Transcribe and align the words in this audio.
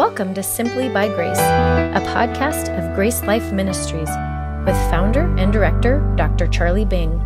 Welcome 0.00 0.32
to 0.32 0.42
Simply 0.42 0.88
by 0.88 1.08
Grace, 1.08 1.38
a 1.38 2.02
podcast 2.06 2.74
of 2.74 2.94
Grace 2.94 3.22
Life 3.22 3.52
Ministries 3.52 4.08
with 4.64 4.74
founder 4.90 5.26
and 5.36 5.52
director 5.52 6.00
Dr. 6.16 6.46
Charlie 6.46 6.86
Bing. 6.86 7.20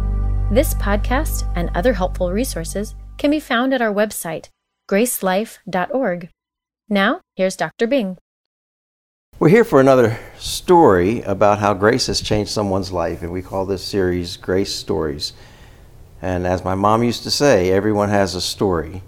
This 0.50 0.74
podcast 0.74 1.48
and 1.54 1.70
other 1.76 1.92
helpful 1.92 2.32
resources 2.32 2.96
can 3.16 3.30
be 3.30 3.38
found 3.38 3.72
at 3.72 3.80
our 3.80 3.94
website, 3.94 4.48
gracelife.org. 4.90 6.30
Now, 6.88 7.20
here's 7.36 7.54
Dr. 7.54 7.86
Bing. 7.86 8.18
We're 9.38 9.50
here 9.50 9.62
for 9.62 9.80
another 9.80 10.18
story 10.36 11.22
about 11.22 11.60
how 11.60 11.74
grace 11.74 12.08
has 12.08 12.20
changed 12.20 12.50
someone's 12.50 12.90
life, 12.90 13.22
and 13.22 13.30
we 13.30 13.40
call 13.40 13.66
this 13.66 13.84
series 13.84 14.36
Grace 14.36 14.74
Stories. 14.74 15.32
And 16.20 16.44
as 16.44 16.64
my 16.64 16.74
mom 16.74 17.04
used 17.04 17.22
to 17.22 17.30
say, 17.30 17.70
everyone 17.70 18.08
has 18.08 18.34
a 18.34 18.40
story. 18.40 19.04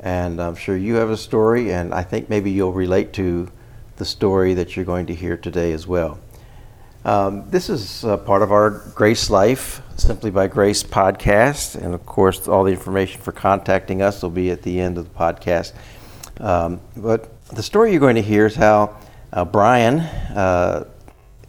And 0.00 0.40
I'm 0.40 0.54
sure 0.54 0.76
you 0.76 0.94
have 0.96 1.10
a 1.10 1.16
story, 1.16 1.72
and 1.72 1.92
I 1.92 2.02
think 2.02 2.28
maybe 2.28 2.50
you'll 2.50 2.72
relate 2.72 3.12
to 3.14 3.50
the 3.96 4.04
story 4.04 4.54
that 4.54 4.76
you're 4.76 4.84
going 4.84 5.06
to 5.06 5.14
hear 5.14 5.36
today 5.36 5.72
as 5.72 5.86
well. 5.86 6.20
Um, 7.04 7.48
this 7.50 7.68
is 7.68 8.04
uh, 8.04 8.16
part 8.18 8.42
of 8.42 8.52
our 8.52 8.70
Grace 8.70 9.30
Life, 9.30 9.82
Simply 9.96 10.30
by 10.30 10.46
Grace 10.46 10.82
podcast. 10.82 11.74
And 11.74 11.94
of 11.94 12.04
course, 12.04 12.46
all 12.46 12.64
the 12.64 12.72
information 12.72 13.20
for 13.20 13.32
contacting 13.32 14.02
us 14.02 14.22
will 14.22 14.30
be 14.30 14.50
at 14.50 14.62
the 14.62 14.80
end 14.80 14.98
of 14.98 15.04
the 15.04 15.18
podcast. 15.18 15.72
Um, 16.38 16.80
but 16.96 17.30
the 17.48 17.62
story 17.62 17.92
you're 17.92 18.00
going 18.00 18.16
to 18.16 18.22
hear 18.22 18.46
is 18.46 18.54
how 18.54 18.96
uh, 19.32 19.44
Brian 19.44 20.00
uh, 20.00 20.86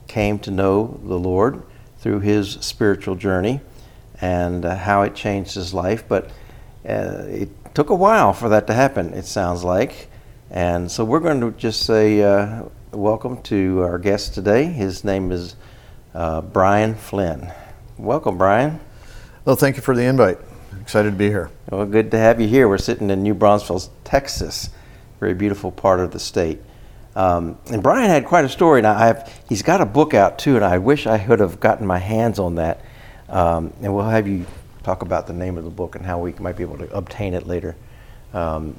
came 0.08 0.40
to 0.40 0.52
know 0.52 1.00
the 1.04 1.18
Lord 1.18 1.62
through 2.00 2.22
his 2.22 2.52
spiritual 2.62 3.16
journey 3.16 3.60
and 4.22 4.66
uh, 4.66 4.76
how 4.76 5.02
it 5.02 5.14
changed 5.14 5.56
his 5.56 5.74
life. 5.74 6.08
But 6.08 6.32
uh, 6.88 7.26
it 7.28 7.59
took 7.74 7.90
a 7.90 7.96
while 7.96 8.34
for 8.34 8.50
that 8.50 8.68
to 8.68 8.74
happen, 8.74 9.14
it 9.14 9.26
sounds 9.26 9.64
like. 9.64 10.10
And 10.50 10.92
so 10.92 11.06
we're 11.06 11.20
going 11.20 11.42
to 11.42 11.52
just 11.52 11.86
say 11.86 12.22
uh, 12.24 12.64
welcome 12.92 13.42
to 13.44 13.82
our 13.82 14.00
guest 14.00 14.34
today. 14.34 14.66
His 14.66 15.04
name 15.04 15.32
is 15.32 15.56
uh, 16.14 16.42
Brian 16.42 16.96
Flynn. 16.96 17.52
Welcome, 17.98 18.38
Brian. 18.38 18.80
Well, 19.46 19.56
thank 19.56 19.76
you 19.76 19.82
for 19.82 19.96
the 19.96 20.04
invite. 20.04 20.40
Excited 20.82 21.12
to 21.12 21.16
be 21.16 21.28
here. 21.28 21.52
Well, 21.70 21.86
good 21.86 22.12
to 22.12 22.18
have 22.18 22.42
you 22.42 22.48
here. 22.48 22.68
We're 22.68 22.80
sitting 22.80 23.10
in 23.10 23.22
New 23.22 23.36
Braunfels, 23.36 23.90
Texas, 24.04 24.70
very 25.20 25.34
beautiful 25.34 25.72
part 25.72 26.00
of 26.00 26.12
the 26.12 26.20
state. 26.20 26.60
Um, 27.16 27.58
and 27.72 27.84
Brian 27.84 28.10
had 28.10 28.26
quite 28.26 28.46
a 28.46 28.50
story. 28.50 28.82
Now, 28.82 28.96
I've, 28.96 29.42
he's 29.48 29.62
got 29.62 29.82
a 29.82 29.86
book 29.86 30.14
out 30.14 30.40
too, 30.40 30.56
and 30.56 30.66
I 30.66 30.78
wish 30.78 31.06
I 31.06 31.18
could 31.20 31.40
have 31.40 31.60
gotten 31.60 31.86
my 31.86 32.00
hands 32.00 32.40
on 32.40 32.56
that. 32.56 32.82
Um, 33.28 33.74
and 33.82 33.94
we'll 33.94 34.10
have 34.10 34.28
you 34.28 34.46
talk 34.90 35.04
about 35.04 35.28
the 35.28 35.34
name 35.34 35.56
of 35.56 35.64
the 35.64 35.70
book 35.70 35.96
and 35.96 36.04
how 36.04 36.18
we 36.18 36.34
might 36.40 36.58
be 36.58 36.64
able 36.64 36.78
to 36.78 36.92
obtain 36.96 37.36
it 37.36 37.46
later. 37.46 37.76
Um, 38.34 38.76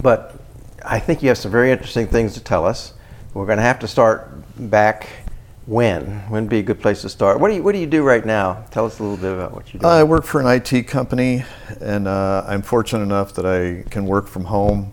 but 0.00 0.36
I 0.84 1.00
think 1.00 1.22
you 1.22 1.28
have 1.28 1.38
some 1.38 1.50
very 1.50 1.72
interesting 1.72 2.06
things 2.06 2.34
to 2.34 2.40
tell 2.40 2.64
us. 2.64 2.94
We're 3.32 3.46
going 3.46 3.58
to 3.58 3.64
have 3.64 3.80
to 3.80 3.88
start 3.88 4.30
back 4.70 5.08
when? 5.66 6.04
When 6.30 6.44
would 6.44 6.50
be 6.50 6.60
a 6.60 6.62
good 6.62 6.80
place 6.80 7.02
to 7.02 7.08
start? 7.08 7.40
What 7.40 7.48
do 7.48 7.56
you 7.56 7.62
What 7.64 7.72
do 7.72 7.78
you 7.78 7.86
do 7.86 8.04
right 8.04 8.24
now? 8.24 8.64
Tell 8.70 8.86
us 8.86 9.00
a 9.00 9.02
little 9.02 9.16
bit 9.16 9.32
about 9.32 9.52
what 9.52 9.74
you 9.74 9.80
do. 9.80 9.86
I 9.86 10.04
work 10.04 10.24
for 10.24 10.40
an 10.40 10.46
IT 10.46 10.86
company, 10.86 11.42
and 11.80 12.06
uh, 12.06 12.44
I'm 12.46 12.62
fortunate 12.62 13.02
enough 13.02 13.34
that 13.34 13.46
I 13.46 13.88
can 13.90 14.06
work 14.06 14.28
from 14.28 14.44
home. 14.44 14.92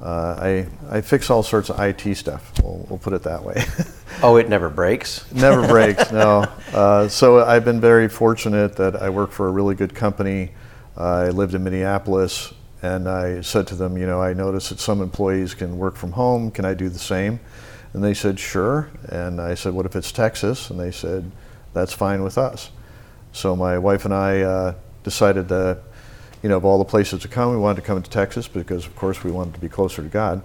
Uh, 0.00 0.38
I 0.40 0.96
I 0.96 1.00
fix 1.02 1.28
all 1.28 1.42
sorts 1.42 1.68
of 1.70 1.78
IT 1.80 2.14
stuff. 2.16 2.52
We'll, 2.62 2.86
we'll 2.88 2.98
put 2.98 3.12
it 3.12 3.24
that 3.24 3.42
way. 3.42 3.62
oh, 4.22 4.36
it 4.36 4.48
never 4.48 4.68
breaks. 4.68 5.30
never 5.32 5.66
breaks. 5.68 6.12
No. 6.12 6.46
Uh, 6.72 7.08
so 7.08 7.44
I've 7.44 7.64
been 7.64 7.80
very 7.80 8.08
fortunate 8.08 8.76
that 8.76 8.96
I 8.96 9.10
work 9.10 9.30
for 9.30 9.48
a 9.48 9.50
really 9.50 9.74
good 9.74 9.94
company. 9.94 10.52
I 10.96 11.28
lived 11.28 11.54
in 11.54 11.62
Minneapolis, 11.62 12.54
and 12.82 13.08
I 13.08 13.40
said 13.40 13.66
to 13.68 13.74
them, 13.74 13.96
you 13.96 14.06
know, 14.06 14.20
I 14.20 14.32
noticed 14.32 14.70
that 14.70 14.80
some 14.80 15.02
employees 15.02 15.54
can 15.54 15.78
work 15.78 15.96
from 15.96 16.12
home. 16.12 16.50
Can 16.50 16.64
I 16.64 16.74
do 16.74 16.88
the 16.88 16.98
same? 16.98 17.40
And 17.92 18.04
they 18.04 18.14
said, 18.14 18.38
sure. 18.38 18.90
And 19.08 19.40
I 19.40 19.54
said, 19.54 19.72
what 19.72 19.86
if 19.86 19.96
it's 19.96 20.12
Texas? 20.12 20.70
And 20.70 20.78
they 20.78 20.90
said, 20.90 21.30
that's 21.72 21.92
fine 21.92 22.22
with 22.22 22.38
us. 22.38 22.70
So 23.32 23.56
my 23.56 23.78
wife 23.78 24.04
and 24.04 24.14
I 24.14 24.40
uh, 24.40 24.74
decided 25.04 25.48
that, 25.48 25.82
you 26.42 26.48
know, 26.48 26.56
of 26.56 26.64
all 26.64 26.78
the 26.78 26.84
places 26.84 27.22
to 27.22 27.28
come, 27.28 27.50
we 27.50 27.56
wanted 27.56 27.80
to 27.80 27.86
come 27.86 28.02
to 28.02 28.10
Texas 28.10 28.48
because, 28.48 28.86
of 28.86 28.96
course, 28.96 29.24
we 29.24 29.30
wanted 29.30 29.54
to 29.54 29.60
be 29.60 29.68
closer 29.68 30.02
to 30.02 30.08
God. 30.08 30.42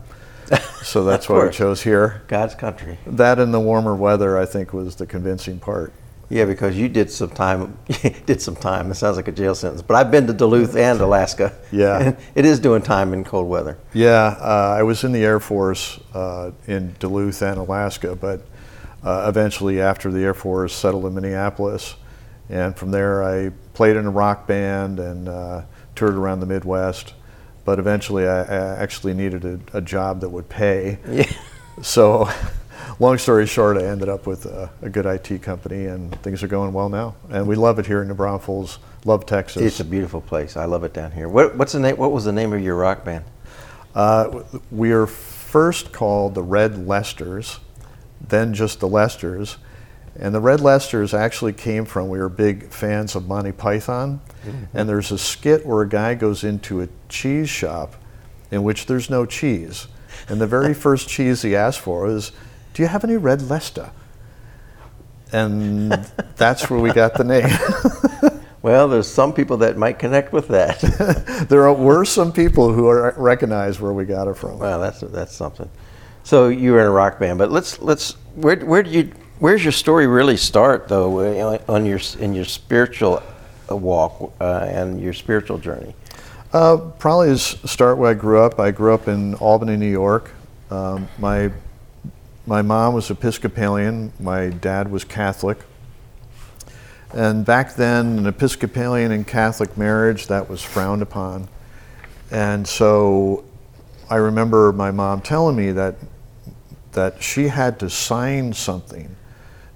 So 0.83 1.03
that's 1.03 1.29
why 1.29 1.45
we 1.45 1.51
chose 1.51 1.81
here. 1.81 2.23
God's 2.27 2.55
country. 2.55 2.97
That 3.05 3.39
and 3.39 3.53
the 3.53 3.59
warmer 3.59 3.95
weather, 3.95 4.37
I 4.37 4.45
think, 4.45 4.73
was 4.73 4.95
the 4.95 5.05
convincing 5.05 5.59
part. 5.59 5.93
Yeah, 6.31 6.45
because 6.45 6.77
you 6.77 6.87
did 6.87 7.11
some 7.11 7.29
time. 7.29 7.77
did 8.25 8.41
some 8.41 8.55
time. 8.55 8.89
It 8.89 8.95
sounds 8.95 9.17
like 9.17 9.27
a 9.27 9.33
jail 9.33 9.53
sentence. 9.53 9.81
But 9.81 9.95
I've 9.95 10.11
been 10.11 10.27
to 10.27 10.33
Duluth 10.33 10.77
and 10.77 11.01
Alaska. 11.01 11.53
Yeah, 11.71 12.15
it 12.35 12.45
is 12.45 12.59
doing 12.59 12.81
time 12.81 13.13
in 13.13 13.25
cold 13.25 13.49
weather. 13.49 13.77
Yeah, 13.93 14.37
uh, 14.39 14.75
I 14.77 14.83
was 14.83 15.03
in 15.03 15.11
the 15.11 15.23
Air 15.25 15.41
Force 15.41 15.99
uh, 16.13 16.51
in 16.67 16.95
Duluth 16.99 17.41
and 17.41 17.57
Alaska, 17.57 18.15
but 18.15 18.45
uh, 19.03 19.25
eventually, 19.27 19.81
after 19.81 20.09
the 20.09 20.19
Air 20.19 20.33
Force, 20.33 20.73
settled 20.73 21.05
in 21.05 21.13
Minneapolis, 21.15 21.95
and 22.49 22.75
from 22.77 22.91
there, 22.91 23.23
I 23.23 23.51
played 23.73 23.97
in 23.97 24.05
a 24.05 24.11
rock 24.11 24.47
band 24.47 24.99
and 24.99 25.27
uh, 25.27 25.63
toured 25.95 26.15
around 26.15 26.39
the 26.39 26.45
Midwest. 26.45 27.13
But 27.71 27.79
eventually, 27.79 28.27
I, 28.27 28.41
I 28.41 28.75
actually 28.83 29.13
needed 29.13 29.45
a, 29.45 29.77
a, 29.77 29.79
job 29.79 30.19
that 30.19 30.29
would 30.29 30.49
pay. 30.49 30.99
Yeah. 31.09 31.31
So 31.81 32.29
long 32.99 33.17
story 33.17 33.47
short, 33.47 33.77
I 33.77 33.85
ended 33.85 34.09
up 34.09 34.27
with 34.27 34.45
a, 34.45 34.69
a, 34.81 34.89
good 34.89 35.05
IT 35.05 35.41
company, 35.41 35.85
and 35.85 36.13
things 36.21 36.43
are 36.43 36.49
going 36.49 36.73
well 36.73 36.89
now. 36.89 37.15
And 37.29 37.47
we 37.47 37.55
love 37.55 37.79
it 37.79 37.85
here 37.85 38.01
in 38.01 38.09
New 38.09 38.13
Braunfels. 38.13 38.79
Love 39.05 39.25
Texas. 39.25 39.61
It's 39.61 39.79
a 39.79 39.85
beautiful 39.85 40.19
place. 40.19 40.57
I 40.57 40.65
love 40.65 40.83
it 40.83 40.93
down 40.93 41.13
here. 41.13 41.29
What, 41.29 41.55
what's 41.55 41.71
the 41.71 41.79
name? 41.79 41.95
What 41.95 42.11
was 42.11 42.25
the 42.25 42.33
name 42.33 42.51
of 42.51 42.61
your 42.61 42.75
rock 42.75 43.05
band? 43.05 43.23
Uh, 43.95 44.43
we 44.69 44.91
are 44.91 45.07
first 45.07 45.93
called 45.93 46.35
the 46.35 46.43
Red 46.43 46.85
Lesters, 46.85 47.61
then 48.19 48.53
just 48.53 48.81
the 48.81 48.89
Lesters. 48.89 49.55
And 50.19 50.35
the 50.35 50.41
Red 50.41 50.59
Lesters 50.59 51.13
actually 51.13 51.53
came 51.53 51.85
from, 51.85 52.09
we 52.09 52.19
were 52.19 52.29
big 52.29 52.69
fans 52.69 53.15
of 53.15 53.27
Monty 53.27 53.51
Python. 53.51 54.19
Mm-hmm. 54.45 54.77
And 54.77 54.89
there's 54.89 55.11
a 55.11 55.17
skit 55.17 55.65
where 55.65 55.81
a 55.81 55.89
guy 55.89 56.15
goes 56.15 56.43
into 56.43 56.81
a 56.81 56.89
cheese 57.07 57.49
shop 57.49 57.95
in 58.51 58.63
which 58.63 58.85
there's 58.85 59.09
no 59.09 59.25
cheese. 59.25 59.87
And 60.27 60.41
the 60.41 60.47
very 60.47 60.73
first 60.85 61.07
cheese 61.07 61.41
he 61.41 61.55
asked 61.55 61.79
for 61.79 62.07
is 62.07 62.31
do 62.73 62.81
you 62.81 62.87
have 62.87 63.03
any 63.03 63.17
red 63.17 63.41
Leicester? 63.41 63.91
And 65.33 65.91
that's 66.35 66.69
where 66.69 66.79
we 66.79 66.91
got 66.91 67.13
the 67.15 67.23
name. 67.23 68.41
well, 68.61 68.87
there's 68.87 69.07
some 69.07 69.33
people 69.33 69.57
that 69.57 69.77
might 69.77 69.97
connect 69.97 70.33
with 70.33 70.49
that. 70.49 70.79
there 71.49 71.67
are, 71.67 71.73
were 71.73 72.05
some 72.05 72.33
people 72.33 72.73
who 72.73 72.87
are, 72.87 73.13
recognize 73.17 73.79
where 73.79 73.93
we 73.93 74.05
got 74.05 74.27
it 74.27 74.35
from. 74.35 74.59
Well, 74.59 74.79
that's 74.79 75.01
that's 75.01 75.33
something. 75.33 75.69
So 76.23 76.49
you 76.49 76.73
were 76.73 76.81
in 76.81 76.87
a 76.87 76.91
rock 76.91 77.17
band, 77.19 77.39
but 77.39 77.49
let's 77.49 77.79
let's 77.81 78.13
where 78.35 78.57
where 78.57 78.83
did 78.83 78.93
you 78.93 79.11
where's 79.41 79.63
your 79.63 79.71
story 79.71 80.05
really 80.05 80.37
start 80.37 80.87
though 80.87 81.19
uh, 81.19 81.57
on 81.67 81.83
your 81.83 81.99
in 82.19 82.35
your 82.35 82.45
spiritual 82.45 83.23
uh, 83.69 83.75
walk 83.75 84.31
uh, 84.39 84.67
and 84.69 85.01
your 85.01 85.13
spiritual 85.13 85.57
journey? 85.57 85.95
Uh, 86.53 86.77
probably 86.77 87.35
start 87.37 87.97
where 87.97 88.11
I 88.11 88.13
grew 88.13 88.39
up. 88.39 88.59
I 88.59 88.71
grew 88.71 88.93
up 88.93 89.07
in 89.07 89.33
Albany, 89.35 89.77
New 89.77 89.91
York. 89.91 90.31
Um, 90.69 91.07
my 91.17 91.51
my 92.45 92.61
mom 92.61 92.93
was 92.93 93.09
Episcopalian, 93.09 94.13
my 94.19 94.49
dad 94.49 94.91
was 94.91 95.03
Catholic. 95.03 95.57
And 97.13 97.45
back 97.45 97.75
then, 97.75 98.19
an 98.19 98.25
Episcopalian 98.27 99.11
and 99.11 99.27
Catholic 99.27 99.77
marriage, 99.77 100.27
that 100.27 100.49
was 100.49 100.61
frowned 100.61 101.01
upon. 101.01 101.49
And 102.29 102.65
so 102.65 103.43
I 104.09 104.15
remember 104.15 104.71
my 104.71 104.91
mom 104.91 105.21
telling 105.21 105.57
me 105.57 105.71
that, 105.73 105.95
that 106.93 107.21
she 107.21 107.49
had 107.49 107.79
to 107.79 107.89
sign 107.89 108.53
something 108.53 109.17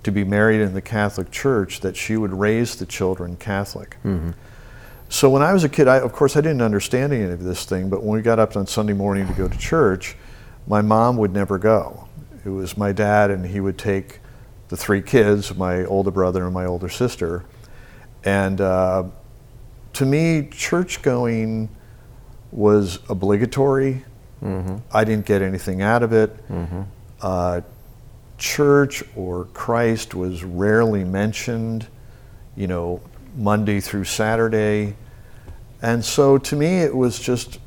to 0.05 0.11
be 0.11 0.23
married 0.23 0.61
in 0.61 0.75
the 0.75 0.81
Catholic 0.83 1.31
Church 1.31 1.79
that 1.79 1.97
she 1.97 2.15
would 2.15 2.31
raise 2.31 2.75
the 2.75 2.85
children 2.85 3.35
Catholic. 3.37 3.97
Mm-hmm. 4.05 4.31
So 5.09 5.31
when 5.31 5.41
I 5.41 5.51
was 5.51 5.63
a 5.63 5.69
kid, 5.69 5.87
I, 5.87 5.97
of 5.97 6.13
course, 6.13 6.37
I 6.37 6.41
didn't 6.41 6.61
understand 6.61 7.11
any 7.11 7.23
of 7.23 7.43
this 7.43 7.65
thing, 7.65 7.89
but 7.89 8.03
when 8.03 8.15
we 8.15 8.21
got 8.21 8.37
up 8.37 8.55
on 8.55 8.67
Sunday 8.67 8.93
morning 8.93 9.25
to 9.25 9.33
go 9.33 9.47
to 9.47 9.57
church, 9.57 10.15
my 10.67 10.83
mom 10.83 11.17
would 11.17 11.33
never 11.33 11.57
go. 11.57 12.07
It 12.45 12.49
was 12.49 12.77
my 12.77 12.91
dad, 12.91 13.31
and 13.31 13.47
he 13.47 13.59
would 13.59 13.79
take 13.79 14.19
the 14.67 14.77
three 14.77 15.01
kids, 15.01 15.55
my 15.55 15.85
older 15.85 16.11
brother 16.11 16.45
and 16.45 16.53
my 16.53 16.65
older 16.65 16.89
sister. 16.89 17.43
And 18.23 18.61
uh, 18.61 19.05
to 19.93 20.05
me, 20.05 20.49
church 20.51 21.01
going 21.01 21.67
was 22.51 22.99
obligatory. 23.09 24.05
Mm-hmm. 24.43 24.77
I 24.91 25.03
didn't 25.03 25.25
get 25.25 25.41
anything 25.41 25.81
out 25.81 26.03
of 26.03 26.13
it. 26.13 26.47
Mm-hmm. 26.47 26.81
Uh, 27.21 27.61
church 28.37 29.03
or 29.15 29.45
Christ 29.53 30.13
was 30.13 30.43
rarely 30.43 31.03
mentioned, 31.03 31.87
you 32.55 32.67
know, 32.67 33.01
Monday 33.35 33.79
through 33.79 34.05
Saturday. 34.05 34.95
And 35.81 36.03
so 36.03 36.37
to 36.37 36.55
me, 36.55 36.79
it 36.79 36.95
was 36.95 37.19
just 37.19 37.59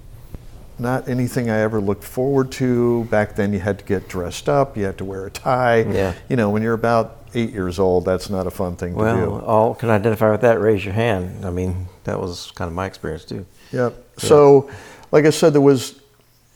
not 0.78 1.08
anything 1.08 1.50
I 1.50 1.58
ever 1.60 1.80
looked 1.80 2.04
forward 2.04 2.52
to. 2.52 3.04
Back 3.04 3.34
then, 3.34 3.52
you 3.52 3.58
had 3.58 3.78
to 3.80 3.84
get 3.84 4.08
dressed 4.08 4.48
up, 4.48 4.76
you 4.76 4.84
had 4.84 4.98
to 4.98 5.04
wear 5.04 5.26
a 5.26 5.30
tie. 5.30 5.82
Yeah. 5.82 6.14
You 6.28 6.36
know, 6.36 6.50
when 6.50 6.62
you're 6.62 6.74
about 6.74 7.16
eight 7.34 7.50
years 7.50 7.78
old, 7.78 8.04
that's 8.04 8.30
not 8.30 8.46
a 8.46 8.50
fun 8.50 8.76
thing 8.76 8.94
well, 8.94 9.14
to 9.14 9.20
do. 9.22 9.30
Well, 9.30 9.44
all 9.44 9.74
can 9.74 9.90
identify 9.90 10.30
with 10.30 10.40
that. 10.42 10.60
Raise 10.60 10.84
your 10.84 10.94
hand. 10.94 11.44
I 11.44 11.50
mean, 11.50 11.88
that 12.04 12.20
was 12.20 12.52
kind 12.52 12.68
of 12.68 12.74
my 12.74 12.86
experience 12.86 13.24
too. 13.24 13.44
Yep. 13.72 13.94
Yeah. 14.22 14.28
So, 14.28 14.70
like 15.12 15.24
I 15.24 15.30
said, 15.30 15.52
there 15.52 15.60
was 15.60 16.00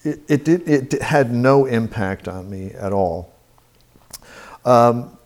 it, 0.04 0.20
it, 0.28 0.44
did, 0.44 0.68
it 0.68 1.02
had 1.02 1.32
no 1.32 1.66
impact 1.66 2.28
on 2.28 2.50
me 2.50 2.72
at 2.72 2.92
all. 2.92 3.31
Um, 4.64 5.18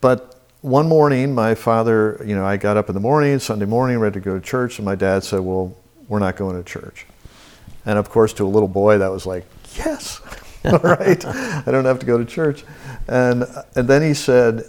but 0.00 0.40
one 0.60 0.88
morning, 0.88 1.34
my 1.34 1.54
father, 1.54 2.22
you 2.24 2.34
know, 2.34 2.44
I 2.44 2.56
got 2.56 2.76
up 2.76 2.88
in 2.88 2.94
the 2.94 3.00
morning, 3.00 3.38
Sunday 3.38 3.66
morning, 3.66 3.98
ready 3.98 4.14
to 4.14 4.20
go 4.20 4.34
to 4.34 4.40
church, 4.40 4.78
and 4.78 4.84
my 4.86 4.94
dad 4.94 5.24
said, 5.24 5.40
Well, 5.40 5.76
we're 6.08 6.20
not 6.20 6.36
going 6.36 6.56
to 6.56 6.62
church. 6.62 7.06
And 7.84 7.98
of 7.98 8.08
course, 8.08 8.32
to 8.34 8.46
a 8.46 8.48
little 8.48 8.68
boy, 8.68 8.98
that 8.98 9.10
was 9.10 9.26
like, 9.26 9.44
Yes, 9.76 10.20
all 10.64 10.78
right, 10.78 11.22
I 11.24 11.64
don't 11.66 11.84
have 11.84 11.98
to 11.98 12.06
go 12.06 12.16
to 12.16 12.24
church. 12.24 12.64
And, 13.08 13.44
and 13.76 13.86
then 13.88 14.02
he 14.02 14.14
said, 14.14 14.64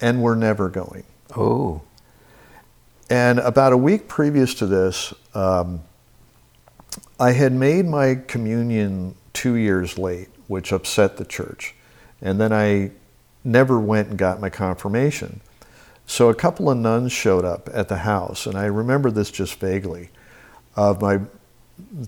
And 0.00 0.22
we're 0.22 0.36
never 0.36 0.68
going. 0.68 1.04
Oh. 1.36 1.82
And 3.10 3.38
about 3.40 3.72
a 3.72 3.76
week 3.76 4.08
previous 4.08 4.54
to 4.54 4.66
this, 4.66 5.12
um, 5.34 5.80
I 7.20 7.32
had 7.32 7.52
made 7.52 7.86
my 7.86 8.16
communion 8.26 9.14
two 9.32 9.54
years 9.56 9.98
late, 9.98 10.28
which 10.48 10.72
upset 10.72 11.16
the 11.16 11.24
church. 11.24 11.74
And 12.20 12.40
then 12.40 12.52
I 12.52 12.90
never 13.46 13.78
went 13.78 14.08
and 14.08 14.18
got 14.18 14.40
my 14.40 14.50
confirmation. 14.50 15.40
So 16.06 16.28
a 16.28 16.34
couple 16.34 16.70
of 16.70 16.76
nuns 16.76 17.12
showed 17.12 17.44
up 17.44 17.70
at 17.72 17.88
the 17.88 17.98
house, 17.98 18.46
and 18.46 18.56
I 18.56 18.66
remember 18.66 19.10
this 19.10 19.30
just 19.30 19.58
vaguely. 19.58 20.10
Of 20.74 21.00
my 21.00 21.20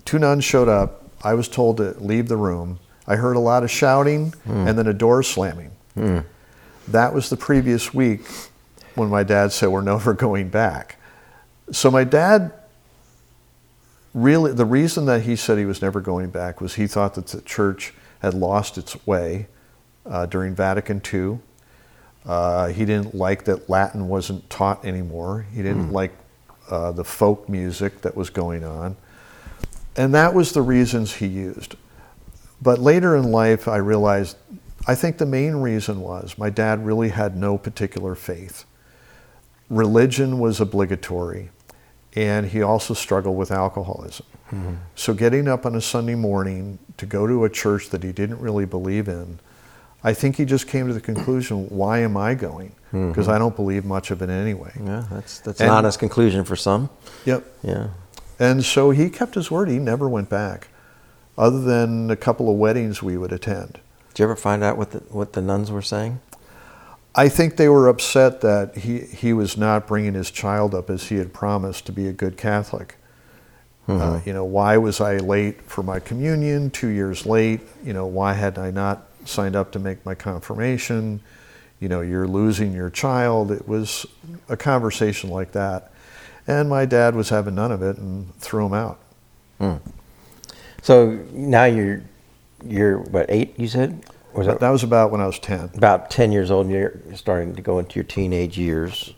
two 0.05 0.19
nuns 0.19 0.43
showed 0.43 0.69
up. 0.69 1.03
I 1.23 1.33
was 1.33 1.47
told 1.47 1.77
to 1.77 1.91
leave 1.99 2.27
the 2.27 2.37
room. 2.37 2.79
I 3.07 3.15
heard 3.15 3.35
a 3.35 3.39
lot 3.39 3.63
of 3.63 3.71
shouting 3.71 4.31
mm. 4.47 4.67
and 4.67 4.77
then 4.77 4.87
a 4.87 4.93
door 4.93 5.23
slamming. 5.23 5.71
Mm. 5.97 6.23
That 6.87 7.13
was 7.13 7.29
the 7.29 7.35
previous 7.35 7.93
week 7.93 8.21
when 8.95 9.09
my 9.09 9.23
dad 9.23 9.51
said 9.51 9.69
we're 9.69 9.81
never 9.81 10.13
going 10.27 10.49
back. 10.49 10.97
So 11.71 11.89
my 11.89 12.03
dad 12.03 12.53
really 14.13 14.53
the 14.53 14.65
reason 14.65 15.05
that 15.05 15.21
he 15.21 15.35
said 15.35 15.57
he 15.57 15.65
was 15.65 15.81
never 15.81 16.01
going 16.01 16.29
back 16.29 16.61
was 16.61 16.75
he 16.75 16.87
thought 16.87 17.13
that 17.13 17.27
the 17.27 17.41
church 17.41 17.93
had 18.21 18.33
lost 18.33 18.77
its 18.77 19.05
way 19.05 19.47
uh, 20.05 20.25
during 20.25 20.55
Vatican 20.55 21.01
II. 21.11 21.39
Uh, 22.25 22.67
he 22.67 22.85
didn't 22.85 23.15
like 23.15 23.45
that 23.45 23.69
Latin 23.69 24.07
wasn't 24.07 24.47
taught 24.49 24.83
anymore. 24.85 25.45
He 25.53 25.63
didn't 25.63 25.89
mm. 25.89 25.93
like 25.93 26.11
uh, 26.69 26.91
the 26.91 27.03
folk 27.03 27.49
music 27.49 28.01
that 28.01 28.15
was 28.15 28.29
going 28.29 28.63
on. 28.63 28.95
And 29.95 30.13
that 30.13 30.33
was 30.33 30.51
the 30.51 30.61
reasons 30.61 31.15
he 31.15 31.27
used. 31.27 31.75
But 32.61 32.79
later 32.79 33.15
in 33.15 33.31
life, 33.31 33.67
I 33.67 33.77
realized 33.77 34.37
I 34.87 34.95
think 34.95 35.17
the 35.17 35.25
main 35.25 35.55
reason 35.55 36.01
was 36.01 36.37
my 36.37 36.49
dad 36.49 36.85
really 36.85 37.09
had 37.09 37.35
no 37.35 37.57
particular 37.57 38.15
faith. 38.15 38.65
Religion 39.69 40.39
was 40.39 40.59
obligatory 40.59 41.49
and 42.15 42.47
he 42.47 42.61
also 42.61 42.93
struggled 42.93 43.37
with 43.37 43.51
alcoholism. 43.51 44.25
Mm-hmm. 44.47 44.75
So 44.95 45.13
getting 45.13 45.47
up 45.47 45.65
on 45.65 45.75
a 45.75 45.81
Sunday 45.81 46.15
morning 46.15 46.79
to 46.97 47.05
go 47.05 47.27
to 47.27 47.45
a 47.45 47.49
church 47.49 47.89
that 47.89 48.03
he 48.03 48.11
didn't 48.11 48.39
really 48.39 48.65
believe 48.65 49.07
in, 49.07 49.39
I 50.03 50.13
think 50.13 50.37
he 50.37 50.45
just 50.45 50.67
came 50.67 50.87
to 50.87 50.93
the 50.93 51.01
conclusion, 51.01 51.67
why 51.69 51.99
am 51.99 52.15
I 52.15 52.33
going? 52.33 52.73
Because 52.91 53.27
mm-hmm. 53.27 53.31
I 53.31 53.37
don't 53.37 53.55
believe 53.55 53.85
much 53.85 54.11
of 54.11 54.21
it 54.21 54.29
anyway. 54.29 54.71
Yeah, 54.75 55.05
that's 55.11 55.39
that's 55.41 55.59
and, 55.59 55.69
an 55.69 55.75
honest 55.75 55.99
conclusion 55.99 56.43
for 56.43 56.55
some. 56.55 56.89
Yep. 57.25 57.45
Yeah. 57.61 57.89
And 58.39 58.63
so 58.63 58.91
he 58.91 59.09
kept 59.09 59.35
his 59.35 59.51
word. 59.51 59.69
He 59.69 59.77
never 59.77 60.07
went 60.07 60.29
back, 60.29 60.69
other 61.37 61.61
than 61.61 62.09
a 62.09 62.15
couple 62.15 62.49
of 62.49 62.57
weddings 62.57 63.03
we 63.03 63.17
would 63.17 63.31
attend. 63.31 63.79
Did 64.09 64.19
you 64.19 64.25
ever 64.25 64.35
find 64.35 64.63
out 64.63 64.77
what 64.77 64.91
the 64.91 64.99
what 65.09 65.33
the 65.33 65.41
nuns 65.41 65.69
were 65.71 65.81
saying? 65.81 66.19
I 67.15 67.27
think 67.27 67.57
they 67.57 67.67
were 67.67 67.87
upset 67.87 68.41
that 68.41 68.77
he, 68.77 68.99
he 68.99 69.33
was 69.33 69.57
not 69.57 69.87
bringing 69.87 70.13
his 70.13 70.31
child 70.31 70.73
up 70.73 70.89
as 70.89 71.09
he 71.09 71.15
had 71.15 71.33
promised 71.33 71.85
to 71.87 71.91
be 71.91 72.07
a 72.07 72.13
good 72.13 72.37
Catholic. 72.37 72.95
Mm-hmm. 73.87 74.01
Uh, 74.01 74.21
you 74.25 74.33
know, 74.33 74.45
why 74.45 74.77
was 74.77 75.01
I 75.01 75.17
late 75.17 75.63
for 75.63 75.83
my 75.83 75.99
communion, 75.99 76.69
two 76.69 76.87
years 76.87 77.25
late? 77.25 77.61
You 77.83 77.93
know, 77.93 78.05
why 78.05 78.33
had 78.33 78.57
I 78.57 78.71
not 78.71 79.08
signed 79.25 79.55
up 79.55 79.71
to 79.73 79.79
make 79.79 80.05
my 80.05 80.15
confirmation? 80.15 81.21
You 81.79 81.89
know, 81.89 82.01
you're 82.01 82.27
losing 82.27 82.73
your 82.73 82.89
child. 82.89 83.51
It 83.51 83.67
was 83.67 84.05
a 84.49 84.57
conversation 84.57 85.29
like 85.29 85.53
that. 85.53 85.91
And 86.47 86.69
my 86.69 86.85
dad 86.85 87.15
was 87.15 87.29
having 87.29 87.55
none 87.55 87.71
of 87.71 87.81
it 87.81 87.97
and 87.97 88.33
threw 88.35 88.65
him 88.65 88.73
out. 88.73 88.99
Mm. 89.59 89.79
So 90.81 91.25
now 91.31 91.65
you're, 91.65 92.01
you're 92.65 92.97
what, 92.97 93.27
eight, 93.29 93.57
you 93.59 93.67
said? 93.67 94.03
Was 94.33 94.47
that, 94.47 94.59
that 94.59 94.69
was 94.69 94.83
about 94.83 95.11
when 95.11 95.21
I 95.21 95.27
was 95.27 95.39
10. 95.39 95.71
About 95.75 96.09
10 96.11 96.31
years 96.31 96.51
old, 96.51 96.67
and 96.67 96.75
you're 96.75 96.99
starting 97.15 97.55
to 97.55 97.61
go 97.61 97.79
into 97.79 97.95
your 97.95 98.03
teenage 98.03 98.57
years. 98.57 99.13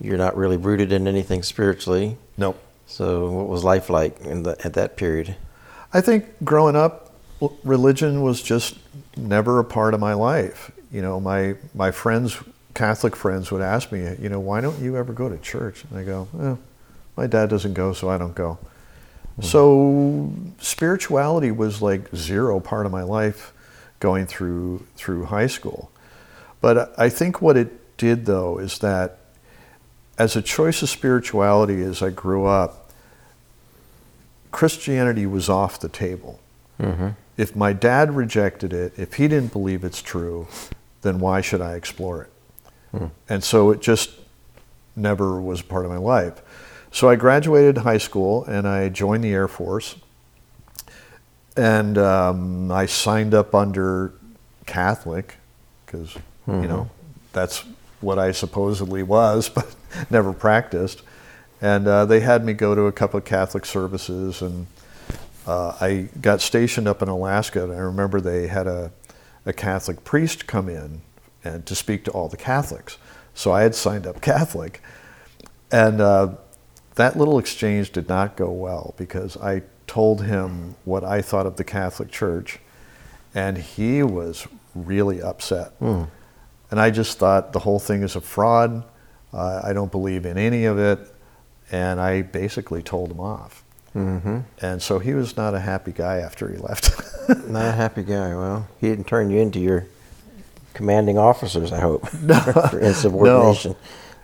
You're 0.00 0.18
not 0.18 0.36
really 0.36 0.56
rooted 0.56 0.92
in 0.92 1.06
anything 1.06 1.42
spiritually. 1.42 2.16
Nope. 2.36 2.60
So, 2.86 3.30
what 3.30 3.48
was 3.48 3.64
life 3.64 3.88
like 3.88 4.20
in 4.20 4.42
the, 4.42 4.50
at 4.64 4.74
that 4.74 4.96
period? 4.96 5.36
I 5.94 6.00
think 6.00 6.26
growing 6.44 6.76
up, 6.76 7.11
religion 7.64 8.22
was 8.22 8.42
just 8.42 8.78
never 9.16 9.58
a 9.58 9.64
part 9.64 9.94
of 9.94 10.00
my 10.00 10.14
life. 10.14 10.70
You 10.90 11.02
know, 11.02 11.20
my, 11.20 11.56
my 11.74 11.90
friends, 11.90 12.36
Catholic 12.74 13.16
friends, 13.16 13.50
would 13.50 13.62
ask 13.62 13.92
me, 13.92 14.00
you 14.20 14.28
know, 14.28 14.40
why 14.40 14.60
don't 14.60 14.78
you 14.80 14.96
ever 14.96 15.12
go 15.12 15.28
to 15.28 15.38
church? 15.38 15.84
And 15.84 15.98
I 15.98 16.04
go, 16.04 16.28
eh, 16.40 16.56
my 17.16 17.26
dad 17.26 17.50
doesn't 17.50 17.74
go, 17.74 17.92
so 17.92 18.08
I 18.08 18.18
don't 18.18 18.34
go. 18.34 18.58
Mm-hmm. 19.32 19.42
So, 19.42 20.32
spirituality 20.58 21.50
was 21.50 21.80
like 21.80 22.14
zero 22.14 22.60
part 22.60 22.84
of 22.84 22.92
my 22.92 23.02
life 23.02 23.52
going 24.00 24.26
through 24.26 24.84
through 24.96 25.26
high 25.26 25.46
school. 25.46 25.90
But 26.60 26.92
I 26.98 27.08
think 27.08 27.40
what 27.40 27.56
it 27.56 27.96
did 27.96 28.26
though 28.26 28.58
is 28.58 28.78
that 28.80 29.18
as 30.18 30.36
a 30.36 30.42
choice 30.42 30.82
of 30.82 30.90
spirituality 30.90 31.82
as 31.82 32.02
I 32.02 32.10
grew 32.10 32.44
up, 32.44 32.90
Christianity 34.50 35.24
was 35.24 35.48
off 35.48 35.80
the 35.80 35.88
table. 35.88 36.38
Mm-hmm. 36.78 37.08
If 37.36 37.56
my 37.56 37.72
dad 37.72 38.14
rejected 38.14 38.72
it, 38.72 38.92
if 38.98 39.14
he 39.14 39.28
didn't 39.28 39.52
believe 39.52 39.84
it's 39.84 40.02
true, 40.02 40.48
then 41.02 41.18
why 41.18 41.40
should 41.40 41.60
I 41.60 41.74
explore 41.74 42.22
it? 42.22 42.30
Mm. 42.94 43.10
And 43.28 43.44
so 43.44 43.70
it 43.70 43.80
just 43.80 44.10
never 44.94 45.40
was 45.40 45.62
part 45.62 45.84
of 45.84 45.90
my 45.90 45.96
life. 45.96 46.42
So 46.90 47.08
I 47.08 47.16
graduated 47.16 47.78
high 47.78 47.98
school 47.98 48.44
and 48.44 48.68
I 48.68 48.90
joined 48.90 49.24
the 49.24 49.32
Air 49.32 49.48
Force 49.48 49.96
and 51.56 51.98
um, 51.98 52.70
I 52.70 52.86
signed 52.86 53.34
up 53.34 53.54
under 53.54 54.12
Catholic 54.66 55.36
because 55.84 56.16
mm-hmm. 56.46 56.62
you 56.62 56.68
know 56.68 56.90
that's 57.32 57.64
what 58.00 58.18
I 58.18 58.32
supposedly 58.32 59.02
was, 59.02 59.48
but 59.54 59.74
never 60.10 60.32
practiced. 60.32 61.02
And 61.60 61.86
uh, 61.86 62.06
they 62.06 62.20
had 62.20 62.44
me 62.44 62.54
go 62.54 62.74
to 62.74 62.82
a 62.82 62.92
couple 62.92 63.18
of 63.18 63.24
Catholic 63.24 63.64
services, 63.64 64.42
and 64.42 64.66
uh, 65.46 65.76
I 65.80 66.08
got 66.20 66.40
stationed 66.40 66.86
up 66.86 67.02
in 67.02 67.08
Alaska. 67.08 67.64
And 67.64 67.72
I 67.72 67.78
remember 67.78 68.20
they 68.20 68.46
had 68.46 68.66
a, 68.66 68.92
a 69.44 69.52
Catholic 69.52 70.04
priest 70.04 70.46
come 70.46 70.68
in 70.68 71.02
and 71.44 71.66
to 71.66 71.74
speak 71.74 72.04
to 72.04 72.10
all 72.12 72.28
the 72.28 72.36
Catholics. 72.36 72.98
So 73.34 73.52
I 73.52 73.62
had 73.62 73.74
signed 73.74 74.06
up 74.06 74.20
Catholic, 74.22 74.82
and 75.70 76.00
uh, 76.00 76.34
that 76.96 77.16
little 77.16 77.38
exchange 77.38 77.90
did 77.92 78.08
not 78.08 78.36
go 78.36 78.50
well 78.50 78.94
because 78.96 79.36
I 79.38 79.62
told 79.86 80.22
him 80.22 80.76
what 80.84 81.02
I 81.02 81.22
thought 81.22 81.46
of 81.46 81.56
the 81.56 81.64
Catholic 81.64 82.10
Church, 82.10 82.58
and 83.34 83.56
he 83.58 84.02
was 84.02 84.46
really 84.74 85.22
upset. 85.22 85.78
Mm. 85.80 86.08
And 86.70 86.80
I 86.80 86.90
just 86.90 87.18
thought 87.18 87.52
the 87.52 87.58
whole 87.58 87.78
thing 87.78 88.02
is 88.02 88.16
a 88.16 88.20
fraud. 88.20 88.84
Uh, 89.32 89.60
I 89.64 89.72
don't 89.72 89.90
believe 89.90 90.24
in 90.24 90.38
any 90.38 90.64
of 90.64 90.78
it. 90.78 91.00
And 91.70 92.00
I 92.00 92.22
basically 92.22 92.82
told 92.82 93.10
him 93.10 93.20
off. 93.20 93.61
Mm-hmm. 93.94 94.38
And 94.60 94.82
so 94.82 94.98
he 94.98 95.14
was 95.14 95.36
not 95.36 95.54
a 95.54 95.60
happy 95.60 95.92
guy 95.92 96.18
after 96.18 96.50
he 96.50 96.56
left. 96.56 96.90
not 97.48 97.66
a 97.66 97.72
happy 97.72 98.02
guy. 98.02 98.34
Well, 98.34 98.68
he 98.80 98.88
didn't 98.88 99.06
turn 99.06 99.30
you 99.30 99.38
into 99.38 99.60
your 99.60 99.86
commanding 100.74 101.18
officers, 101.18 101.72
I 101.72 101.80
hope, 101.80 102.12
no. 102.22 102.40
for 102.70 102.80
insubordination. 102.80 103.72
No. 103.72 103.78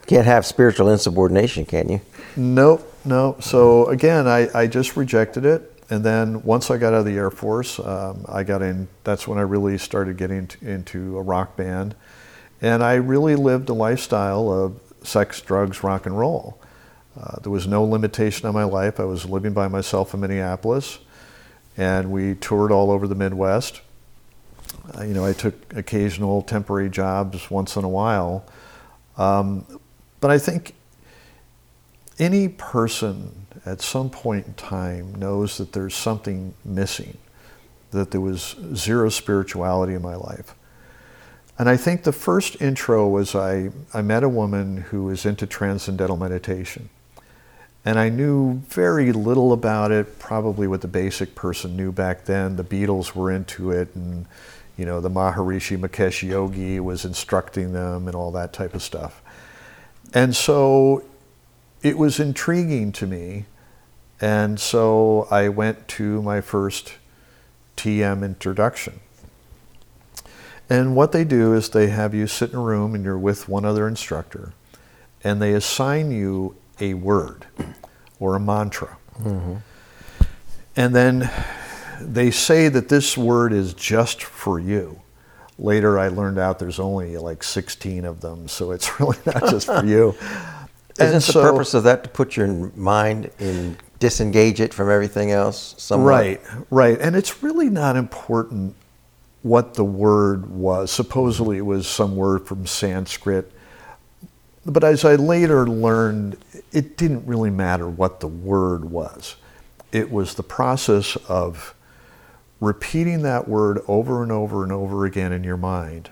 Can't 0.07 0.27
have 0.27 0.47
spiritual 0.47 0.89
insubordination, 0.89 1.67
can 1.67 1.89
you? 1.91 2.01
Nope 2.35 2.89
no. 3.09 3.37
So 3.41 3.87
again, 3.87 4.29
I, 4.29 4.49
I 4.55 4.67
just 4.67 4.97
rejected 4.97 5.45
it. 5.45 5.75
And 5.91 6.05
then 6.05 6.43
once 6.43 6.71
I 6.71 6.77
got 6.77 6.93
out 6.93 7.01
of 7.01 7.05
the 7.07 7.17
Air 7.17 7.31
Force, 7.31 7.79
um, 7.81 8.25
I 8.29 8.43
got 8.45 8.61
in, 8.61 8.89
that's 9.05 9.27
when 9.27 9.39
I 9.39 9.43
really 9.43 9.79
started 9.79 10.19
getting 10.19 10.47
t- 10.47 10.59
into 10.67 11.17
a 11.17 11.23
rock 11.23 11.57
band. 11.57 11.95
And 12.61 12.83
I 12.83 12.95
really 12.95 13.37
lived 13.37 13.71
a 13.71 13.75
lifestyle 13.75 14.53
of 14.53 14.81
sex, 15.03 15.41
drugs, 15.41 15.83
rock 15.83 16.05
and 16.05 16.19
roll. 16.19 16.58
Uh, 17.19 17.41
there 17.43 17.51
was 17.51 17.67
no 17.67 17.83
limitation 17.83 18.47
on 18.47 18.55
my 18.55 18.65
life. 18.65 19.01
I 19.01 19.05
was 19.05 19.27
living 19.27 19.53
by 19.53 19.67
myself 19.67 20.15
in 20.15 20.21
Minneapolis, 20.21 20.99
and 21.77 22.13
we 22.13 22.35
toured 22.37 22.71
all 22.71 22.91
over 22.91 23.09
the 23.09 23.17
Midwest. 23.17 23.81
Uh, 24.97 25.03
you 25.03 25.15
know, 25.15 25.25
I 25.25 25.33
took 25.33 25.77
occasional 25.77 26.43
temporary 26.43 26.91
jobs 26.91 27.51
once 27.51 27.77
in 27.77 27.85
a 27.85 27.89
while. 27.89 28.47
Um, 29.17 29.67
but 30.21 30.31
I 30.31 30.39
think 30.39 30.75
any 32.19 32.49
person 32.49 33.47
at 33.67 33.81
some 33.81 34.11
point 34.11 34.47
in 34.47 34.55
time 34.55 35.15
knows 35.17 35.59
that 35.59 35.73
there's 35.73 35.95
something 35.95 36.55
missing, 36.65 37.19
that 37.91 38.13
there 38.13 38.21
was 38.21 38.55
zero 38.75 39.09
spirituality 39.09 39.95
in 39.95 40.03
my 40.03 40.15
life. 40.15 40.55
And 41.59 41.69
I 41.69 41.77
think 41.77 42.05
the 42.05 42.13
first 42.13 42.63
intro 42.63 43.09
was 43.09 43.35
I, 43.35 43.71
I 43.93 44.03
met 44.03 44.23
a 44.23 44.29
woman 44.29 44.77
who 44.77 45.05
was 45.05 45.27
into 45.27 45.47
transcendental 45.47 46.17
meditation. 46.17 46.89
And 47.85 47.99
I 47.99 48.09
knew 48.09 48.59
very 48.69 49.13
little 49.13 49.53
about 49.53 49.91
it, 49.93 50.19
probably 50.19 50.67
what 50.67 50.83
the 50.83 50.89
basic 50.89 51.35
person 51.35 51.77
knew 51.77 51.93
back 51.93 52.25
then. 52.25 52.57
The 52.57 52.65
Beatles 52.65 53.15
were 53.15 53.31
into 53.31 53.71
it, 53.71 53.95
and 53.95 54.27
you 54.77 54.85
know, 54.85 55.01
the 55.01 55.11
Maharishi 55.11 55.77
Mahesh 55.79 56.27
Yogi 56.27 56.81
was 56.81 57.05
instructing 57.05 57.73
them 57.73 58.07
and 58.07 58.15
all 58.15 58.31
that 58.33 58.53
type 58.53 58.75
of 58.75 58.83
stuff. 58.83 59.23
And 60.15 60.35
so 60.37 61.05
it 61.83 61.99
was 61.99 62.21
intriguing 62.21 62.93
to 62.93 63.07
me. 63.07 63.47
And 64.21 64.59
so 64.59 65.29
I 65.31 65.49
went 65.49 65.89
to 65.89 66.23
my 66.23 66.41
first 66.41 66.95
TM 67.77 68.25
introduction. 68.25 69.01
And 70.71 70.95
what 70.95 71.13
they 71.13 71.25
do 71.25 71.55
is 71.55 71.71
they 71.71 71.89
have 71.89 72.15
you 72.15 72.27
sit 72.27 72.51
in 72.51 72.57
a 72.57 72.61
room 72.61 72.95
and 72.95 73.05
you're 73.05 73.19
with 73.19 73.49
one 73.49 73.65
other 73.65 73.89
instructor, 73.89 74.53
and 75.25 75.41
they 75.41 75.55
assign 75.55 76.11
you 76.11 76.57
a 76.81 76.95
word 76.95 77.47
or 78.21 78.37
a 78.37 78.41
mantra. 78.41 78.97
Mm-hmm. 79.21 79.55
And 80.77 80.95
then 80.95 81.31
they 82.01 82.31
say 82.31 82.69
that 82.69 82.89
this 82.89 83.17
word 83.17 83.53
is 83.53 83.75
just 83.75 84.23
for 84.23 84.61
you. 84.61 85.01
Later, 85.59 85.99
I 85.99 86.09
learned 86.09 86.39
out 86.39 86.59
there's 86.59 86.79
only 86.79 87.17
like 87.17 87.43
16 87.43 88.05
of 88.05 88.21
them, 88.21 88.47
so 88.47 88.71
it's 88.71 89.01
really 89.01 89.19
not 89.27 89.41
just 89.51 89.67
for 89.67 89.85
you. 89.85 90.15
Isn't 90.99 91.15
and 91.15 91.23
the 91.23 91.33
so, 91.33 91.43
purpose 91.43 91.75
of 91.75 91.85
that 91.85 92.03
to 92.05 92.11
put 92.11 92.37
your 92.37 92.49
mind 92.75 93.31
in 93.39 93.77
disengage 94.01 94.61
it 94.61 94.75
from 94.75 94.91
everything 94.91 95.31
else? 95.31 95.75
Somewhat? 95.79 96.09
Right, 96.09 96.41
right. 96.71 97.01
And 97.01 97.15
it's 97.17 97.43
really 97.43 97.71
not 97.71 97.97
important 97.97 98.75
what 99.43 99.75
the 99.75 99.85
word 99.85 100.51
was. 100.51 100.91
Supposedly, 100.91 101.59
it 101.59 101.67
was 101.67 101.87
some 101.87 102.17
word 102.17 102.47
from 102.47 102.67
Sanskrit 102.67 103.53
but 104.65 104.85
as 104.85 105.05
I 105.05 105.15
later 105.15 105.67
learned, 105.67 106.37
it 106.73 106.97
didn't 106.97 107.27
really 107.27 107.51
matter 107.51 107.89
what 107.89 108.21
the 108.21 108.29
word 108.29 108.91
was. 108.91 109.37
It 109.93 110.11
was 110.11 110.35
the 110.35 110.43
process 110.43 111.17
of 111.29 111.75
repeating 112.61 113.23
that 113.23 113.49
word 113.49 113.81
over 113.87 114.23
and 114.23 114.33
over 114.33 114.63
and 114.63 114.73
over 114.73 115.07
again 115.07 115.33
in 115.33 115.45
your 115.45 115.57
mind 115.57 116.11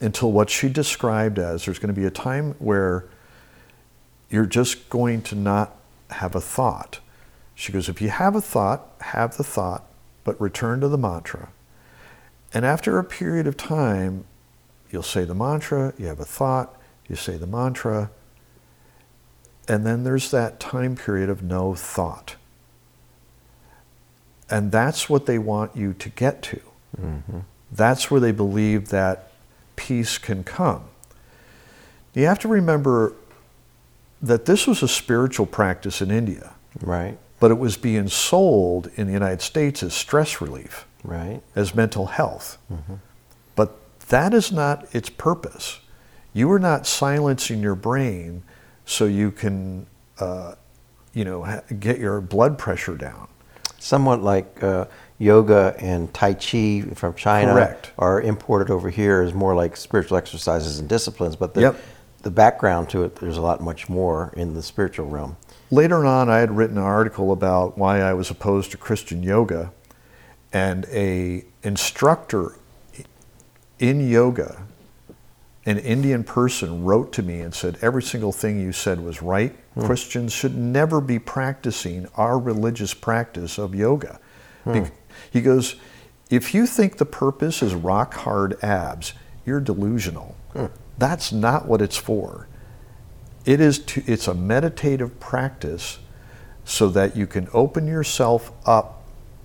until 0.00 0.32
what 0.32 0.50
she 0.50 0.68
described 0.68 1.38
as 1.38 1.64
there's 1.64 1.78
going 1.78 1.94
to 1.94 2.00
be 2.00 2.06
a 2.06 2.10
time 2.10 2.54
where 2.58 3.04
you're 4.30 4.46
just 4.46 4.88
going 4.90 5.22
to 5.22 5.34
not 5.34 5.76
have 6.10 6.34
a 6.34 6.40
thought. 6.40 7.00
She 7.54 7.72
goes, 7.72 7.88
if 7.88 8.00
you 8.00 8.10
have 8.10 8.36
a 8.36 8.40
thought, 8.40 8.86
have 9.00 9.36
the 9.36 9.44
thought, 9.44 9.84
but 10.24 10.40
return 10.40 10.80
to 10.80 10.88
the 10.88 10.98
mantra. 10.98 11.48
And 12.52 12.64
after 12.64 12.98
a 12.98 13.04
period 13.04 13.46
of 13.46 13.56
time, 13.56 14.24
you'll 14.90 15.02
say 15.02 15.24
the 15.24 15.34
mantra, 15.34 15.92
you 15.98 16.06
have 16.06 16.20
a 16.20 16.24
thought, 16.24 16.77
you 17.08 17.16
say 17.16 17.36
the 17.36 17.46
mantra, 17.46 18.10
and 19.66 19.86
then 19.86 20.04
there's 20.04 20.30
that 20.30 20.60
time 20.60 20.96
period 20.96 21.28
of 21.28 21.42
no 21.42 21.74
thought. 21.74 22.36
And 24.50 24.72
that's 24.72 25.10
what 25.10 25.26
they 25.26 25.38
want 25.38 25.76
you 25.76 25.92
to 25.94 26.08
get 26.08 26.42
to. 26.42 26.60
Mm-hmm. 27.00 27.38
That's 27.70 28.10
where 28.10 28.20
they 28.20 28.32
believe 28.32 28.88
that 28.88 29.30
peace 29.76 30.16
can 30.16 30.42
come. 30.42 30.84
You 32.14 32.26
have 32.26 32.38
to 32.40 32.48
remember 32.48 33.12
that 34.20 34.46
this 34.46 34.66
was 34.66 34.82
a 34.82 34.88
spiritual 34.88 35.46
practice 35.46 36.00
in 36.00 36.10
India. 36.10 36.54
Right. 36.80 37.18
But 37.38 37.50
it 37.50 37.58
was 37.58 37.76
being 37.76 38.08
sold 38.08 38.90
in 38.96 39.06
the 39.06 39.12
United 39.12 39.42
States 39.42 39.82
as 39.82 39.94
stress 39.94 40.40
relief. 40.40 40.86
Right. 41.04 41.42
As 41.54 41.74
mental 41.74 42.06
health. 42.06 42.58
Mm-hmm. 42.72 42.94
But 43.54 43.76
that 44.08 44.34
is 44.34 44.50
not 44.50 44.92
its 44.94 45.10
purpose. 45.10 45.78
You 46.38 46.52
are 46.52 46.60
not 46.60 46.86
silencing 46.86 47.60
your 47.62 47.74
brain 47.74 48.44
so 48.84 49.06
you 49.06 49.32
can, 49.32 49.88
uh, 50.20 50.54
you 51.12 51.24
know, 51.24 51.60
get 51.80 51.98
your 51.98 52.20
blood 52.20 52.56
pressure 52.56 52.94
down. 52.94 53.26
Somewhat 53.80 54.22
like 54.22 54.62
uh, 54.62 54.84
yoga 55.18 55.74
and 55.80 56.14
Tai 56.14 56.34
Chi 56.34 56.82
from 56.94 57.14
China 57.14 57.54
Correct. 57.54 57.90
are 57.98 58.22
imported 58.22 58.70
over 58.70 58.88
here 58.88 59.20
as 59.22 59.34
more 59.34 59.56
like 59.56 59.76
spiritual 59.76 60.16
exercises 60.16 60.78
and 60.78 60.88
disciplines, 60.88 61.34
but 61.34 61.54
the, 61.54 61.60
yep. 61.60 61.76
the 62.22 62.30
background 62.30 62.88
to 62.90 63.02
it, 63.02 63.16
there's 63.16 63.36
a 63.36 63.42
lot 63.42 63.60
much 63.60 63.88
more 63.88 64.32
in 64.36 64.54
the 64.54 64.62
spiritual 64.62 65.08
realm. 65.08 65.36
Later 65.72 66.06
on, 66.06 66.30
I 66.30 66.38
had 66.38 66.56
written 66.56 66.78
an 66.78 66.84
article 66.84 67.32
about 67.32 67.76
why 67.76 68.00
I 68.00 68.12
was 68.12 68.30
opposed 68.30 68.70
to 68.70 68.76
Christian 68.76 69.24
yoga, 69.24 69.72
and 70.52 70.86
a 70.92 71.44
instructor 71.64 72.54
in 73.80 74.08
yoga 74.08 74.67
an 75.68 75.78
Indian 75.78 76.24
person 76.24 76.84
wrote 76.84 77.12
to 77.12 77.22
me 77.22 77.40
and 77.40 77.54
said, 77.54 77.78
Every 77.82 78.02
single 78.02 78.32
thing 78.32 78.58
you 78.58 78.72
said 78.72 79.00
was 79.00 79.20
right. 79.20 79.54
Hmm. 79.74 79.84
Christians 79.84 80.32
should 80.32 80.56
never 80.56 81.00
be 81.00 81.18
practicing 81.18 82.06
our 82.16 82.38
religious 82.38 82.94
practice 82.94 83.58
of 83.58 83.74
yoga. 83.74 84.18
Hmm. 84.64 84.84
He 85.30 85.40
goes, 85.40 85.76
If 86.30 86.54
you 86.54 86.66
think 86.66 86.96
the 86.96 87.04
purpose 87.04 87.62
is 87.62 87.74
rock 87.74 88.14
hard 88.14 88.62
abs, 88.62 89.12
you're 89.44 89.60
delusional. 89.60 90.36
Hmm. 90.52 90.66
That's 90.96 91.32
not 91.32 91.66
what 91.66 91.82
it's 91.82 91.96
for. 91.96 92.48
It 93.44 93.60
is 93.60 93.78
to, 93.80 94.02
it's 94.06 94.26
a 94.26 94.34
meditative 94.34 95.20
practice 95.20 95.98
so 96.64 96.88
that 96.90 97.16
you 97.16 97.26
can 97.26 97.48
open 97.52 97.86
yourself 97.86 98.52
up 98.66 99.02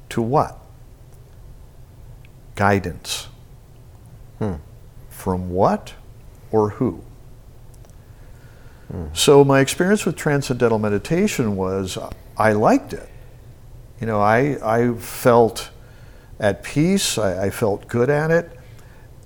to 0.09 0.21
what? 0.21 0.57
Guidance. 2.55 3.27
Hmm. 4.39 4.55
From 5.09 5.49
what? 5.49 5.93
Or 6.53 6.69
who. 6.69 7.03
So 9.13 9.43
my 9.43 9.59
experience 9.59 10.05
with 10.05 10.15
transcendental 10.15 10.77
meditation 10.79 11.57
was 11.57 11.97
I 12.37 12.53
liked 12.53 12.93
it. 12.93 13.09
You 13.99 14.07
know, 14.07 14.21
I, 14.21 14.57
I 14.63 14.93
felt 14.93 15.71
at 16.39 16.63
peace, 16.63 17.17
I, 17.17 17.45
I 17.45 17.49
felt 17.49 17.87
good 17.87 18.09
at 18.09 18.31
it. 18.31 18.51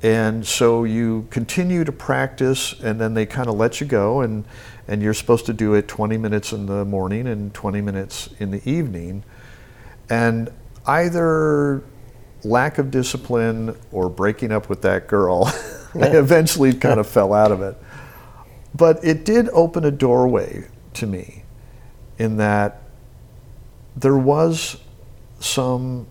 And 0.03 0.45
so 0.45 0.83
you 0.83 1.27
continue 1.31 1.83
to 1.83 1.91
practice, 1.91 2.79
and 2.81 3.01
then 3.01 3.13
they 3.13 3.25
kind 3.25 3.49
of 3.49 3.55
let 3.55 3.81
you 3.81 3.87
go, 3.87 4.21
and, 4.21 4.45
and 4.87 5.01
you're 5.01 5.15
supposed 5.15 5.47
to 5.47 5.53
do 5.53 5.73
it 5.73 5.87
20 5.87 6.17
minutes 6.17 6.53
in 6.53 6.67
the 6.67 6.85
morning 6.85 7.27
and 7.27 7.53
20 7.53 7.81
minutes 7.81 8.29
in 8.39 8.51
the 8.51 8.61
evening. 8.69 9.23
And 10.09 10.49
either 10.85 11.83
lack 12.43 12.77
of 12.77 12.91
discipline 12.91 13.75
or 13.91 14.09
breaking 14.09 14.51
up 14.51 14.69
with 14.69 14.83
that 14.83 15.07
girl 15.07 15.51
I 15.95 16.07
eventually 16.07 16.73
kind 16.73 16.99
of 16.99 17.07
fell 17.07 17.33
out 17.33 17.51
of 17.51 17.61
it. 17.61 17.77
But 18.73 19.03
it 19.03 19.25
did 19.25 19.49
open 19.49 19.85
a 19.85 19.91
doorway 19.91 20.67
to 20.95 21.07
me 21.07 21.43
in 22.17 22.37
that 22.37 22.81
there 23.95 24.17
was 24.17 24.77
some 25.39 26.07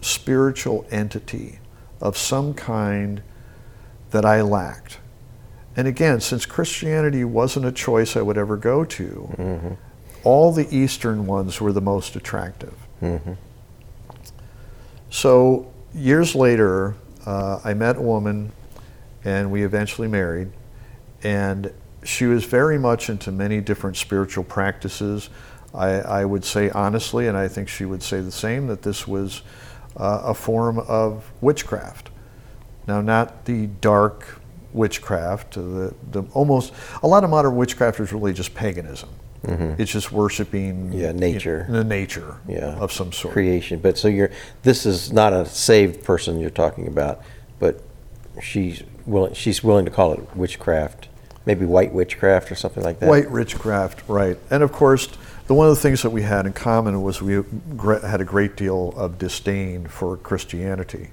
spiritual 0.00 0.86
entity 0.90 1.58
of 2.00 2.16
some 2.16 2.54
kind 2.54 3.22
that 4.10 4.24
I 4.24 4.42
lacked. 4.42 4.98
And 5.76 5.88
again, 5.88 6.20
since 6.20 6.44
Christianity 6.44 7.24
wasn't 7.24 7.66
a 7.66 7.72
choice 7.72 8.16
I 8.16 8.22
would 8.22 8.36
ever 8.36 8.56
go 8.56 8.84
to, 8.84 9.34
mm-hmm. 9.38 9.74
all 10.24 10.52
the 10.52 10.66
Eastern 10.74 11.26
ones 11.26 11.60
were 11.60 11.72
the 11.72 11.80
most 11.80 12.16
attractive. 12.16 12.74
Mm-hmm. 13.00 13.32
So 15.10 15.72
years 15.94 16.34
later, 16.34 16.94
uh, 17.24 17.60
I 17.64 17.74
met 17.74 17.96
a 17.96 18.02
woman 18.02 18.52
and 19.24 19.50
we 19.50 19.62
eventually 19.62 20.08
married. 20.08 20.50
And 21.22 21.72
she 22.04 22.26
was 22.26 22.44
very 22.44 22.78
much 22.78 23.08
into 23.08 23.30
many 23.30 23.60
different 23.60 23.96
spiritual 23.96 24.44
practices. 24.44 25.30
I, 25.74 25.88
I 26.00 26.24
would 26.24 26.44
say 26.44 26.70
honestly, 26.70 27.28
and 27.28 27.36
I 27.36 27.48
think 27.48 27.68
she 27.68 27.84
would 27.84 28.02
say 28.02 28.20
the 28.20 28.32
same, 28.32 28.66
that 28.66 28.82
this 28.82 29.06
was 29.06 29.42
uh, 29.96 30.22
a 30.24 30.34
form 30.34 30.78
of 30.78 31.30
witchcraft. 31.40 32.10
Now, 32.86 33.00
not 33.00 33.44
the 33.44 33.66
dark 33.66 34.40
witchcraft, 34.72 35.54
the, 35.54 35.94
the 36.10 36.22
almost, 36.32 36.72
a 37.02 37.06
lot 37.06 37.24
of 37.24 37.30
modern 37.30 37.56
witchcraft 37.56 38.00
is 38.00 38.12
really 38.12 38.32
just 38.32 38.54
paganism. 38.54 39.08
Mm-hmm. 39.44 39.80
It's 39.80 39.90
just 39.90 40.12
worshiping 40.12 40.92
yeah 40.92 41.10
nature, 41.10 41.64
you 41.66 41.72
know, 41.72 41.82
the 41.82 41.88
nature 41.88 42.38
yeah. 42.46 42.76
of 42.76 42.92
some 42.92 43.10
sort, 43.10 43.32
creation. 43.32 43.80
But 43.80 43.98
so 43.98 44.06
you're 44.06 44.30
this 44.62 44.86
is 44.86 45.12
not 45.12 45.32
a 45.32 45.44
saved 45.44 46.04
person 46.04 46.38
you're 46.38 46.48
talking 46.48 46.86
about, 46.86 47.22
but 47.58 47.82
she's 48.40 48.84
willing, 49.06 49.34
she's 49.34 49.62
willing 49.62 49.84
to 49.84 49.90
call 49.90 50.12
it 50.12 50.36
witchcraft, 50.36 51.08
maybe 51.46 51.64
white 51.64 51.92
witchcraft 51.92 52.50
or 52.50 52.54
something 52.54 52.82
like 52.82 52.98
that. 53.00 53.08
White 53.08 53.30
witchcraft, 53.30 54.02
right? 54.08 54.38
And 54.50 54.62
of 54.62 54.72
course, 54.72 55.08
the 55.46 55.54
one 55.54 55.68
of 55.68 55.74
the 55.74 55.80
things 55.80 56.02
that 56.02 56.10
we 56.10 56.22
had 56.22 56.46
in 56.46 56.52
common 56.52 57.02
was 57.02 57.20
we 57.20 57.34
had 58.02 58.20
a 58.20 58.24
great 58.24 58.56
deal 58.56 58.94
of 58.96 59.18
disdain 59.18 59.86
for 59.86 60.16
Christianity, 60.16 61.10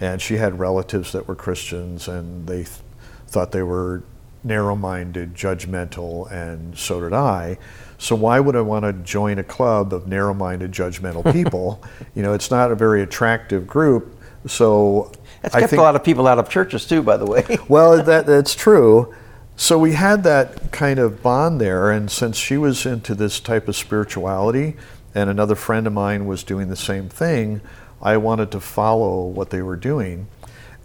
and 0.00 0.20
she 0.20 0.36
had 0.36 0.58
relatives 0.58 1.12
that 1.12 1.26
were 1.26 1.34
Christians, 1.34 2.06
and 2.06 2.46
they 2.46 2.64
th- 2.64 2.78
thought 3.26 3.52
they 3.52 3.62
were 3.62 4.02
narrow-minded, 4.42 5.34
judgmental, 5.34 6.30
and 6.30 6.76
so 6.76 7.00
did 7.00 7.12
I. 7.12 7.58
So 7.98 8.16
why 8.16 8.40
would 8.40 8.56
I 8.56 8.62
want 8.62 8.84
to 8.84 8.92
join 8.92 9.38
a 9.38 9.44
club 9.44 9.92
of 9.92 10.06
narrow-minded, 10.06 10.72
judgmental 10.72 11.30
people? 11.32 11.82
you 12.14 12.22
know, 12.22 12.32
it's 12.32 12.50
not 12.50 12.70
a 12.70 12.74
very 12.74 13.02
attractive 13.02 13.66
group. 13.66 14.16
So 14.46 15.12
that's 15.42 15.54
kept 15.54 15.70
think, 15.70 15.80
a 15.80 15.82
lot 15.82 15.96
of 15.96 16.04
people 16.04 16.26
out 16.26 16.38
of 16.38 16.48
churches 16.48 16.86
too, 16.86 17.02
by 17.02 17.16
the 17.16 17.26
way. 17.26 17.44
well, 17.68 18.02
that, 18.02 18.26
that's 18.26 18.54
true. 18.54 19.14
so 19.56 19.78
we 19.78 19.92
had 19.92 20.22
that 20.24 20.72
kind 20.72 20.98
of 20.98 21.22
bond 21.22 21.60
there, 21.60 21.90
and 21.90 22.10
since 22.10 22.36
she 22.36 22.56
was 22.56 22.84
into 22.86 23.14
this 23.14 23.40
type 23.40 23.68
of 23.68 23.76
spirituality, 23.76 24.76
and 25.14 25.30
another 25.30 25.54
friend 25.54 25.86
of 25.86 25.92
mine 25.92 26.26
was 26.26 26.44
doing 26.44 26.68
the 26.68 26.76
same 26.76 27.08
thing, 27.08 27.60
I 28.02 28.16
wanted 28.16 28.50
to 28.52 28.60
follow 28.60 29.26
what 29.26 29.50
they 29.50 29.62
were 29.62 29.76
doing. 29.76 30.28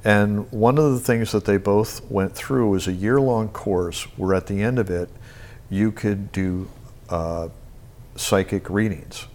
And 0.04 0.52
one 0.52 0.78
of 0.78 0.94
the 0.94 1.00
things 1.00 1.32
that 1.32 1.46
they 1.46 1.58
both 1.58 2.04
went 2.12 2.36
through 2.36 2.70
was 2.70 2.88
a 2.88 2.94
year 2.94 3.20
long 3.20 3.50
course 3.50 4.04
where 4.18 4.36
at 4.36 4.48
the 4.48 4.62
end 4.62 4.78
of 4.78 4.90
it, 4.90 5.10
you 5.70 5.92
could 5.92 6.32
do 6.32 6.70
uh, 7.10 7.50
psychic 8.16 8.70
readings. 8.70 9.26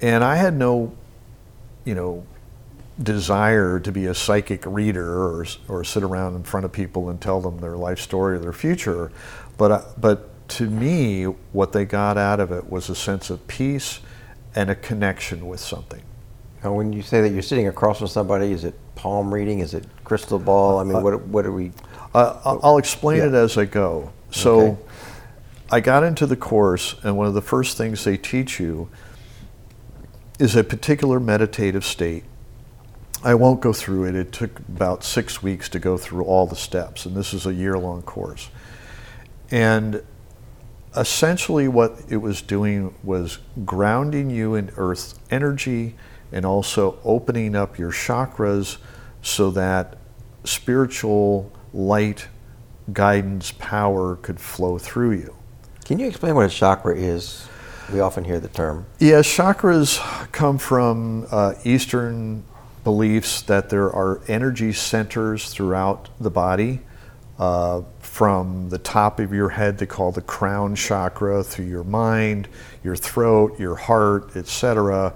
And 0.00 0.22
I 0.22 0.36
had 0.36 0.54
no, 0.54 0.94
you 1.84 1.94
know, 1.94 2.24
desire 3.02 3.78
to 3.80 3.92
be 3.92 4.06
a 4.06 4.14
psychic 4.14 4.64
reader 4.64 5.06
or, 5.06 5.46
or 5.68 5.84
sit 5.84 6.02
around 6.02 6.34
in 6.34 6.42
front 6.42 6.64
of 6.64 6.72
people 6.72 7.10
and 7.10 7.20
tell 7.20 7.40
them 7.40 7.58
their 7.58 7.76
life 7.76 8.00
story 8.00 8.36
or 8.36 8.38
their 8.38 8.52
future. 8.52 9.12
But, 9.58 9.70
uh, 9.70 9.82
but 9.98 10.48
to 10.50 10.70
me, 10.70 11.24
what 11.24 11.72
they 11.72 11.84
got 11.84 12.16
out 12.16 12.40
of 12.40 12.52
it 12.52 12.70
was 12.70 12.88
a 12.88 12.94
sense 12.94 13.30
of 13.30 13.46
peace 13.48 14.00
and 14.54 14.70
a 14.70 14.74
connection 14.74 15.46
with 15.46 15.60
something. 15.60 16.02
Now, 16.64 16.72
when 16.72 16.92
you 16.92 17.02
say 17.02 17.20
that 17.20 17.30
you're 17.30 17.42
sitting 17.42 17.68
across 17.68 17.98
from 17.98 18.08
somebody, 18.08 18.52
is 18.52 18.64
it 18.64 18.74
palm 18.94 19.32
reading? 19.32 19.58
Is 19.58 19.74
it 19.74 19.84
crystal 20.04 20.38
ball? 20.38 20.78
I 20.78 20.84
mean, 20.84 20.96
uh, 20.96 21.00
what, 21.00 21.26
what 21.26 21.46
are 21.46 21.52
we? 21.52 21.72
Uh, 22.14 22.58
I'll 22.62 22.78
explain 22.78 23.18
yeah. 23.18 23.26
it 23.26 23.34
as 23.34 23.58
I 23.58 23.66
go. 23.66 24.10
So, 24.30 24.60
okay. 24.60 24.82
I 25.70 25.80
got 25.80 26.04
into 26.04 26.26
the 26.26 26.36
course, 26.36 26.94
and 27.02 27.16
one 27.16 27.26
of 27.26 27.34
the 27.34 27.42
first 27.42 27.76
things 27.76 28.04
they 28.04 28.16
teach 28.16 28.60
you 28.60 28.88
is 30.38 30.54
a 30.54 30.62
particular 30.62 31.18
meditative 31.18 31.84
state. 31.84 32.24
I 33.26 33.34
won't 33.34 33.60
go 33.60 33.72
through 33.72 34.04
it. 34.04 34.14
It 34.14 34.30
took 34.30 34.60
about 34.60 35.02
six 35.02 35.42
weeks 35.42 35.68
to 35.70 35.80
go 35.80 35.98
through 35.98 36.22
all 36.22 36.46
the 36.46 36.54
steps, 36.54 37.06
and 37.06 37.16
this 37.16 37.34
is 37.34 37.44
a 37.44 37.52
year 37.52 37.76
long 37.76 38.02
course. 38.02 38.50
And 39.50 40.00
essentially 40.96 41.66
what 41.66 42.00
it 42.08 42.18
was 42.18 42.40
doing 42.40 42.94
was 43.02 43.40
grounding 43.64 44.30
you 44.30 44.54
in 44.54 44.70
earth's 44.76 45.16
energy 45.28 45.96
and 46.30 46.46
also 46.46 47.00
opening 47.02 47.56
up 47.56 47.80
your 47.80 47.90
chakras 47.90 48.78
so 49.22 49.50
that 49.50 49.98
spiritual 50.44 51.50
light 51.74 52.28
guidance 52.92 53.52
power 53.58 54.14
could 54.16 54.38
flow 54.38 54.78
through 54.78 55.10
you 55.10 55.36
can 55.84 55.98
you 55.98 56.06
explain 56.06 56.34
what 56.34 56.46
a 56.46 56.48
chakra 56.48 56.96
is 56.96 57.46
we 57.92 58.00
often 58.00 58.24
hear 58.24 58.38
the 58.38 58.48
term 58.48 58.86
yeah 59.00 59.18
chakras 59.18 59.98
come 60.32 60.56
from 60.56 61.26
uh, 61.30 61.52
eastern 61.64 62.44
beliefs 62.86 63.42
that 63.42 63.68
there 63.68 63.90
are 63.90 64.20
energy 64.28 64.72
centers 64.72 65.50
throughout 65.50 66.08
the 66.20 66.30
body 66.30 66.78
uh, 67.36 67.82
from 67.98 68.68
the 68.68 68.78
top 68.78 69.18
of 69.18 69.32
your 69.32 69.48
head 69.48 69.76
they 69.76 69.86
call 69.86 70.12
the 70.12 70.22
crown 70.22 70.72
chakra 70.76 71.42
through 71.42 71.64
your 71.64 71.82
mind, 71.82 72.46
your 72.84 72.94
throat, 72.94 73.58
your 73.58 73.74
heart, 73.74 74.36
etc. 74.36 75.12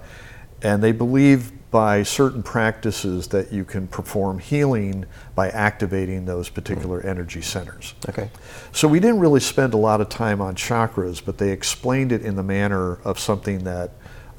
And 0.61 0.83
they 0.83 0.91
believe 0.91 1.53
by 1.71 2.03
certain 2.03 2.43
practices 2.43 3.29
that 3.29 3.53
you 3.53 3.63
can 3.63 3.87
perform 3.87 4.39
healing 4.39 5.05
by 5.33 5.47
activating 5.51 6.25
those 6.25 6.49
particular 6.49 6.99
energy 7.05 7.41
centers. 7.41 7.95
Okay. 8.09 8.29
So 8.73 8.89
we 8.89 8.99
didn't 8.99 9.21
really 9.21 9.39
spend 9.39 9.73
a 9.73 9.77
lot 9.77 10.01
of 10.01 10.09
time 10.09 10.41
on 10.41 10.55
chakras, 10.55 11.23
but 11.23 11.37
they 11.37 11.51
explained 11.51 12.11
it 12.11 12.21
in 12.21 12.35
the 12.35 12.43
manner 12.43 12.95
of 13.05 13.17
something 13.17 13.63
that 13.63 13.91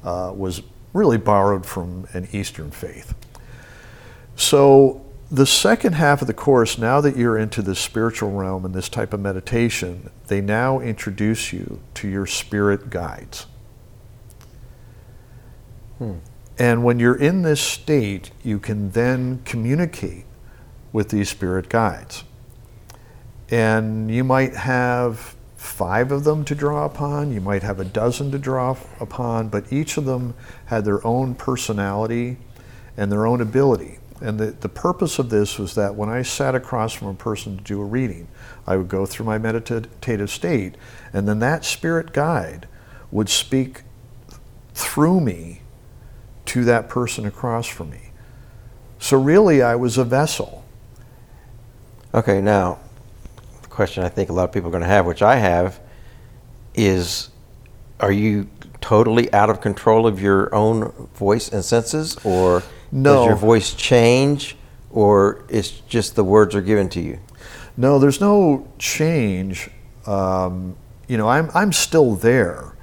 uh, 0.03 0.31
was 0.35 0.61
really 0.93 1.17
borrowed 1.17 1.65
from 1.65 2.07
an 2.13 2.27
Eastern 2.31 2.69
faith. 2.69 3.15
So 4.35 5.05
the 5.31 5.45
second 5.45 5.93
half 5.93 6.21
of 6.21 6.27
the 6.27 6.33
course, 6.33 6.77
now 6.77 7.01
that 7.01 7.17
you're 7.17 7.37
into 7.37 7.61
the 7.61 7.75
spiritual 7.75 8.31
realm 8.31 8.65
and 8.65 8.73
this 8.73 8.89
type 8.89 9.13
of 9.13 9.19
meditation, 9.19 10.11
they 10.27 10.41
now 10.41 10.79
introduce 10.79 11.51
you 11.51 11.81
to 11.95 12.07
your 12.07 12.25
spirit 12.25 12.89
guides. 12.89 13.47
Hmm. 15.97 16.17
And 16.59 16.83
when 16.83 16.99
you're 16.99 17.15
in 17.15 17.41
this 17.41 17.61
state, 17.61 18.31
you 18.43 18.59
can 18.59 18.91
then 18.91 19.41
communicate 19.43 20.25
with 20.91 21.09
these 21.09 21.29
spirit 21.29 21.67
guides. 21.67 22.23
And 23.49 24.13
you 24.13 24.23
might 24.23 24.55
have 24.55 25.35
five 25.55 26.11
of 26.11 26.25
them 26.25 26.45
to 26.45 26.53
draw 26.53 26.85
upon, 26.85 27.31
you 27.31 27.41
might 27.41 27.63
have 27.63 27.79
a 27.79 27.85
dozen 27.85 28.31
to 28.31 28.37
draw 28.37 28.77
upon, 28.99 29.47
but 29.47 29.71
each 29.71 29.97
of 29.97 30.05
them 30.05 30.35
had 30.65 30.85
their 30.85 31.05
own 31.07 31.33
personality 31.33 32.37
and 32.97 33.11
their 33.11 33.25
own 33.25 33.41
ability. 33.41 33.97
And 34.23 34.39
the, 34.39 34.51
the 34.51 34.69
purpose 34.69 35.19
of 35.19 35.29
this 35.29 35.59
was 35.59 35.75
that 35.75 35.95
when 35.95 36.07
I 36.07 36.21
sat 36.21 36.55
across 36.55 36.93
from 36.93 37.09
a 37.09 37.13
person 37.13 37.57
to 37.57 37.63
do 37.63 37.81
a 37.81 37.83
reading, 37.83 38.29
I 38.65 38.77
would 38.77 38.87
go 38.87 39.05
through 39.05 39.25
my 39.25 39.37
meditative 39.37 40.29
state, 40.29 40.75
and 41.11 41.27
then 41.27 41.39
that 41.39 41.65
spirit 41.65 42.13
guide 42.13 42.65
would 43.11 43.27
speak 43.27 43.81
through 44.73 45.19
me 45.19 45.59
to 46.45 46.63
that 46.63 46.87
person 46.87 47.25
across 47.25 47.67
from 47.67 47.89
me. 47.89 48.11
So 48.97 49.19
really, 49.19 49.61
I 49.61 49.75
was 49.75 49.97
a 49.97 50.05
vessel. 50.05 50.63
Okay, 52.13 52.39
now, 52.39 52.79
the 53.61 53.67
question 53.67 54.05
I 54.05 54.09
think 54.09 54.29
a 54.29 54.33
lot 54.33 54.45
of 54.45 54.53
people 54.53 54.69
are 54.69 54.71
going 54.71 54.83
to 54.83 54.87
have, 54.87 55.05
which 55.05 55.21
I 55.21 55.35
have, 55.35 55.81
is 56.73 57.29
are 57.99 58.13
you 58.13 58.47
totally 58.79 59.31
out 59.33 59.49
of 59.49 59.59
control 59.59 60.07
of 60.07 60.21
your 60.21 60.53
own 60.55 61.09
voice 61.13 61.49
and 61.49 61.63
senses, 61.63 62.17
or 62.23 62.63
no. 62.93 63.15
Does 63.15 63.27
your 63.27 63.35
voice 63.35 63.73
change, 63.73 64.55
or 64.91 65.43
it's 65.49 65.71
just 65.71 66.15
the 66.15 66.23
words 66.23 66.55
are 66.55 66.61
given 66.61 66.89
to 66.89 67.01
you? 67.01 67.19
No, 67.75 67.97
there's 67.97 68.21
no 68.21 68.67
change. 68.77 69.69
Um, 70.05 70.75
you 71.07 71.17
know, 71.17 71.27
I'm 71.27 71.49
I'm 71.53 71.73
still 71.73 72.15
there, 72.15 72.75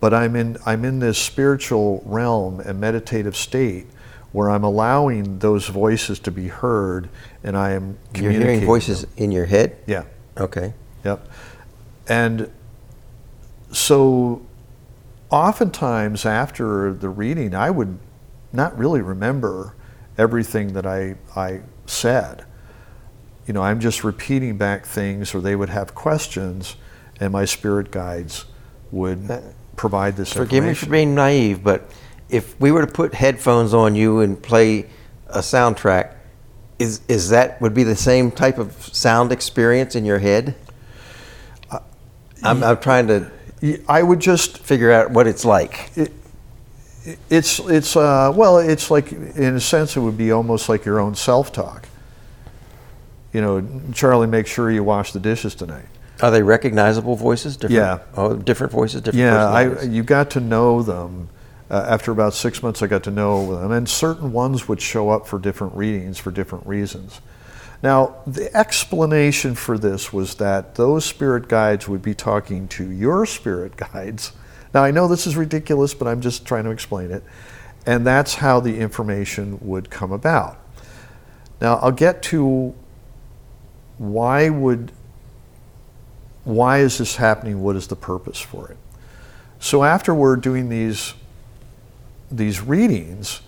but 0.00 0.14
I'm 0.14 0.34
in 0.34 0.56
I'm 0.64 0.84
in 0.84 0.98
this 0.98 1.18
spiritual 1.18 2.02
realm 2.06 2.60
and 2.60 2.80
meditative 2.80 3.36
state 3.36 3.86
where 4.32 4.48
I'm 4.48 4.64
allowing 4.64 5.40
those 5.40 5.66
voices 5.66 6.18
to 6.20 6.30
be 6.30 6.48
heard, 6.48 7.08
and 7.42 7.56
I 7.56 7.72
am 7.72 7.98
You're 8.14 8.30
hearing 8.30 8.64
voices 8.64 9.02
them. 9.02 9.10
in 9.16 9.32
your 9.32 9.46
head. 9.46 9.76
Yeah. 9.86 10.04
Okay. 10.38 10.72
Yep. 11.04 11.28
And 12.08 12.50
so, 13.72 14.42
oftentimes 15.30 16.24
after 16.24 16.92
the 16.92 17.08
reading, 17.08 17.54
I 17.54 17.70
would 17.70 17.98
not 18.52 18.76
really 18.76 19.00
remember 19.00 19.74
everything 20.18 20.72
that 20.74 20.86
I, 20.86 21.16
I 21.34 21.60
said. 21.86 22.44
You 23.46 23.54
know, 23.54 23.62
I'm 23.62 23.80
just 23.80 24.04
repeating 24.04 24.58
back 24.58 24.86
things, 24.86 25.34
or 25.34 25.40
they 25.40 25.56
would 25.56 25.70
have 25.70 25.94
questions, 25.94 26.76
and 27.18 27.32
my 27.32 27.44
spirit 27.44 27.90
guides 27.90 28.44
would 28.90 29.30
uh, 29.30 29.40
provide 29.76 30.16
this 30.16 30.32
Forgive 30.32 30.64
me 30.64 30.74
for 30.74 30.86
being 30.86 31.14
naive, 31.14 31.64
but 31.64 31.90
if 32.28 32.58
we 32.60 32.70
were 32.70 32.84
to 32.84 32.92
put 32.92 33.14
headphones 33.14 33.74
on 33.74 33.94
you 33.94 34.20
and 34.20 34.40
play 34.40 34.86
a 35.28 35.38
soundtrack, 35.38 36.14
is, 36.78 37.00
is 37.08 37.30
that 37.30 37.60
would 37.60 37.74
be 37.74 37.82
the 37.82 37.96
same 37.96 38.30
type 38.30 38.58
of 38.58 38.72
sound 38.94 39.32
experience 39.32 39.94
in 39.96 40.04
your 40.04 40.18
head? 40.18 40.54
Uh, 41.70 41.80
I'm, 42.42 42.62
I'm 42.62 42.78
trying 42.78 43.06
to. 43.08 43.30
I 43.88 44.02
would 44.02 44.20
just 44.20 44.58
figure 44.58 44.90
out 44.90 45.10
what 45.10 45.26
it's 45.26 45.44
like. 45.44 45.90
It, 45.96 46.12
it's 47.28 47.58
it's 47.60 47.96
uh, 47.96 48.32
well, 48.34 48.58
it's 48.58 48.90
like 48.90 49.12
in 49.12 49.56
a 49.56 49.60
sense 49.60 49.96
it 49.96 50.00
would 50.00 50.18
be 50.18 50.32
almost 50.32 50.68
like 50.68 50.84
your 50.84 51.00
own 51.00 51.14
self-talk. 51.14 51.88
You 53.32 53.40
know, 53.40 53.68
Charlie, 53.92 54.26
make 54.26 54.46
sure 54.46 54.70
you 54.70 54.82
wash 54.82 55.12
the 55.12 55.20
dishes 55.20 55.54
tonight. 55.54 55.86
Are 56.20 56.30
they 56.30 56.42
recognizable 56.42 57.16
voices? 57.16 57.56
Different, 57.56 57.74
yeah. 57.74 57.98
Oh, 58.16 58.36
different 58.36 58.72
voices, 58.72 59.00
different. 59.00 59.20
Yeah, 59.20 59.48
I, 59.48 59.82
you 59.82 60.02
got 60.02 60.30
to 60.30 60.40
know 60.40 60.82
them. 60.82 61.28
Uh, 61.70 61.86
after 61.88 62.10
about 62.10 62.34
six 62.34 62.64
months, 62.64 62.82
I 62.82 62.88
got 62.88 63.04
to 63.04 63.12
know 63.12 63.60
them, 63.60 63.70
and 63.70 63.88
certain 63.88 64.32
ones 64.32 64.66
would 64.66 64.82
show 64.82 65.10
up 65.10 65.28
for 65.28 65.38
different 65.38 65.76
readings 65.76 66.18
for 66.18 66.32
different 66.32 66.66
reasons. 66.66 67.20
Now, 67.80 68.16
the 68.26 68.54
explanation 68.54 69.54
for 69.54 69.78
this 69.78 70.12
was 70.12 70.34
that 70.34 70.74
those 70.74 71.04
spirit 71.04 71.48
guides 71.48 71.88
would 71.88 72.02
be 72.02 72.12
talking 72.12 72.66
to 72.68 72.90
your 72.90 73.24
spirit 73.24 73.76
guides 73.92 74.32
now, 74.72 74.84
I 74.84 74.90
know 74.90 75.08
this 75.08 75.26
is 75.26 75.36
ridiculous, 75.36 75.94
but 75.94 76.06
I'm 76.06 76.20
just 76.20 76.46
trying 76.46 76.64
to 76.64 76.70
explain 76.70 77.10
it. 77.10 77.24
And 77.86 78.06
that's 78.06 78.34
how 78.34 78.60
the 78.60 78.78
information 78.78 79.58
would 79.62 79.90
come 79.90 80.12
about. 80.12 80.58
Now, 81.60 81.76
I'll 81.76 81.92
get 81.92 82.22
to 82.24 82.74
why 83.98 84.48
would 84.48 84.92
why 86.44 86.78
is 86.78 86.98
this 86.98 87.16
happening? 87.16 87.62
What 87.62 87.76
is 87.76 87.86
the 87.86 87.96
purpose 87.96 88.40
for 88.40 88.70
it? 88.70 88.78
So 89.58 89.84
after 89.84 90.14
we're 90.14 90.36
doing 90.36 90.68
these 90.68 91.14
these 92.30 92.60
readings, 92.60 93.40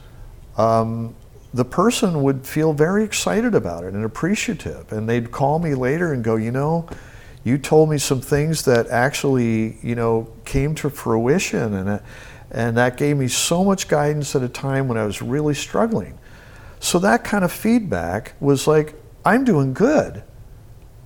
um, 0.57 1.15
the 1.55 1.65
person 1.65 2.23
would 2.23 2.47
feel 2.47 2.73
very 2.73 3.05
excited 3.05 3.55
about 3.55 3.85
it 3.85 3.95
and 3.95 4.05
appreciative, 4.05 4.93
and 4.93 5.09
they'd 5.09 5.31
call 5.31 5.59
me 5.59 5.75
later 5.75 6.13
and 6.13 6.23
go, 6.23 6.37
you 6.37 6.51
know, 6.51 6.87
you 7.45 7.59
told 7.59 7.91
me 7.91 7.99
some 7.99 8.21
things 8.21 8.65
that 8.65 8.87
actually, 8.89 9.79
you 9.83 9.95
know, 9.95 10.29
came 10.45 10.75
to 10.77 10.91
fruition, 10.91 11.75
and 11.75 12.01
and 12.51 12.77
that 12.77 12.97
gave 12.97 13.17
me 13.17 13.29
so 13.29 13.65
much 13.65 13.89
guidance 13.89 14.37
at 14.37 14.43
a 14.43 14.49
time 14.49 14.87
when 14.89 14.99
I 14.99 15.05
was 15.05 15.23
really 15.23 15.55
struggling. 15.55 16.19
So 16.81 16.99
that 16.99 17.25
kind 17.25 17.45
of 17.45 17.53
feedback 17.53 18.35
was 18.41 18.67
like, 18.67 18.95
I'm 19.25 19.45
doing 19.45 19.73
good. 19.73 20.23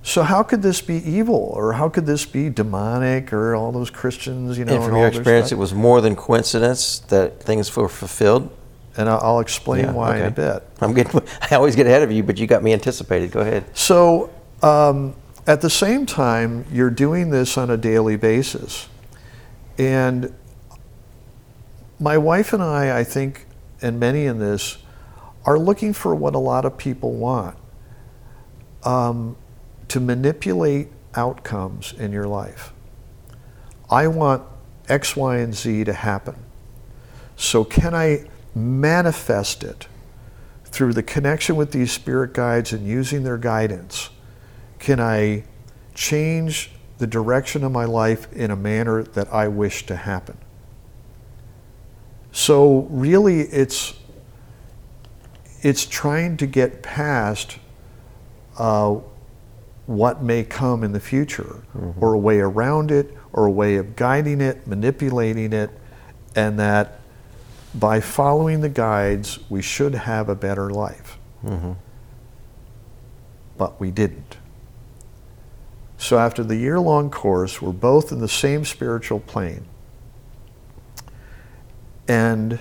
So 0.03 0.23
how 0.23 0.41
could 0.43 0.61
this 0.61 0.81
be 0.81 0.95
evil, 1.09 1.51
or 1.53 1.73
how 1.73 1.89
could 1.89 2.05
this 2.05 2.25
be 2.25 2.49
demonic, 2.49 3.33
or 3.33 3.55
all 3.55 3.71
those 3.71 3.89
Christians, 3.89 4.57
you 4.57 4.65
know? 4.65 4.75
and 4.75 4.83
from 4.83 4.93
all 4.93 4.99
your 4.99 5.09
experience, 5.09 5.51
it 5.51 5.57
was 5.57 5.73
more 5.73 6.01
than 6.01 6.15
coincidence 6.15 6.99
that 7.09 7.41
things 7.41 7.75
were 7.75 7.89
fulfilled. 7.89 8.49
and 8.95 9.09
I'll 9.09 9.39
explain 9.39 9.85
Yeah, 9.85 9.91
why 9.91 10.17
in 10.17 10.25
a 10.25 10.31
bit. 10.31 10.63
I'm 10.81 10.93
getting. 10.93 11.21
I 11.51 11.55
always 11.55 11.75
get 11.75 11.85
ahead 11.87 12.03
of 12.03 12.11
you, 12.11 12.23
but 12.23 12.37
you 12.39 12.47
got 12.47 12.63
me 12.63 12.73
anticipated. 12.73 13.31
Go 13.31 13.41
ahead. 13.41 13.63
So 13.73 14.29
um, 14.63 15.13
at 15.47 15.61
the 15.61 15.69
same 15.69 16.05
time, 16.05 16.65
you're 16.71 16.89
doing 16.89 17.29
this 17.29 17.57
on 17.57 17.69
a 17.69 17.77
daily 17.77 18.17
basis. 18.17 18.89
And 19.77 20.33
my 21.99 22.17
wife 22.17 22.51
and 22.51 22.61
I, 22.61 22.99
I 22.99 23.03
think, 23.05 23.45
and 23.81 23.97
many 23.97 24.25
in 24.25 24.39
this, 24.39 24.77
are 25.45 25.57
looking 25.57 25.93
for 25.93 26.13
what 26.13 26.35
a 26.35 26.39
lot 26.39 26.65
of 26.65 26.77
people 26.77 27.13
want 27.13 27.57
um, 28.83 29.37
to 29.87 30.01
manipulate 30.01 30.89
outcomes 31.15 31.93
in 31.93 32.11
your 32.11 32.27
life. 32.27 32.73
I 33.89 34.07
want 34.07 34.43
X, 34.89 35.15
Y, 35.15 35.37
and 35.37 35.55
Z 35.55 35.85
to 35.85 35.93
happen. 35.93 36.35
So, 37.37 37.63
can 37.63 37.95
I 37.95 38.27
manifest 38.53 39.63
it 39.63 39.87
through 40.65 40.93
the 40.93 41.03
connection 41.03 41.55
with 41.55 41.71
these 41.71 41.91
spirit 41.91 42.33
guides 42.33 42.73
and 42.73 42.85
using 42.85 43.23
their 43.23 43.37
guidance? 43.37 44.09
Can 44.79 44.99
I 44.99 45.43
change 45.93 46.71
the 46.97 47.07
direction 47.07 47.63
of 47.63 47.71
my 47.71 47.85
life 47.85 48.31
in 48.33 48.51
a 48.51 48.55
manner 48.55 49.03
that 49.03 49.31
I 49.33 49.47
wish 49.47 49.85
to 49.87 49.95
happen? 49.95 50.37
So, 52.31 52.87
really, 52.89 53.41
it's 53.41 53.93
it's 55.61 55.85
trying 55.85 56.37
to 56.37 56.45
get 56.45 56.83
past 56.83 57.57
uh, 58.57 58.99
what 59.87 60.21
may 60.21 60.43
come 60.43 60.83
in 60.83 60.91
the 60.91 60.99
future, 60.99 61.63
or 61.99 62.13
a 62.13 62.17
way 62.19 62.39
around 62.39 62.91
it, 62.91 63.15
or 63.33 63.45
a 63.45 63.51
way 63.51 63.77
of 63.77 63.95
guiding 63.95 64.41
it, 64.41 64.67
manipulating 64.67 65.53
it, 65.53 65.69
and 66.35 66.59
that 66.59 66.99
by 67.73 67.99
following 67.99 68.61
the 68.61 68.69
guides, 68.69 69.39
we 69.49 69.61
should 69.61 69.95
have 69.95 70.29
a 70.29 70.35
better 70.35 70.69
life. 70.69 71.17
But 73.57 73.79
we 73.79 73.89
didn't. 73.91 74.26
So, 75.97 76.19
after 76.19 76.43
the 76.43 76.55
year 76.55 76.79
long 76.79 77.09
course, 77.09 77.61
we're 77.61 77.71
both 77.71 78.11
in 78.11 78.19
the 78.19 78.27
same 78.27 78.65
spiritual 78.65 79.19
plane, 79.19 79.65
and 82.07 82.59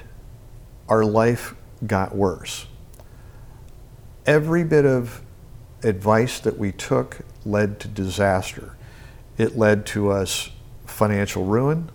our 0.89 1.05
life 1.05 1.55
got 1.87 2.15
worse. 2.15 2.67
Every 4.25 4.65
bit 4.65 4.87
of 4.87 5.23
advice 5.83 6.41
that 6.41 6.59
we 6.59 6.73
took 6.73 7.19
led 7.45 7.79
to 7.81 7.89
disaster. 7.89 8.75
It 9.39 9.57
led 9.57 9.87
to 9.87 10.11
us 10.11 10.51
financial 10.87 11.45
ruin, 11.45 11.91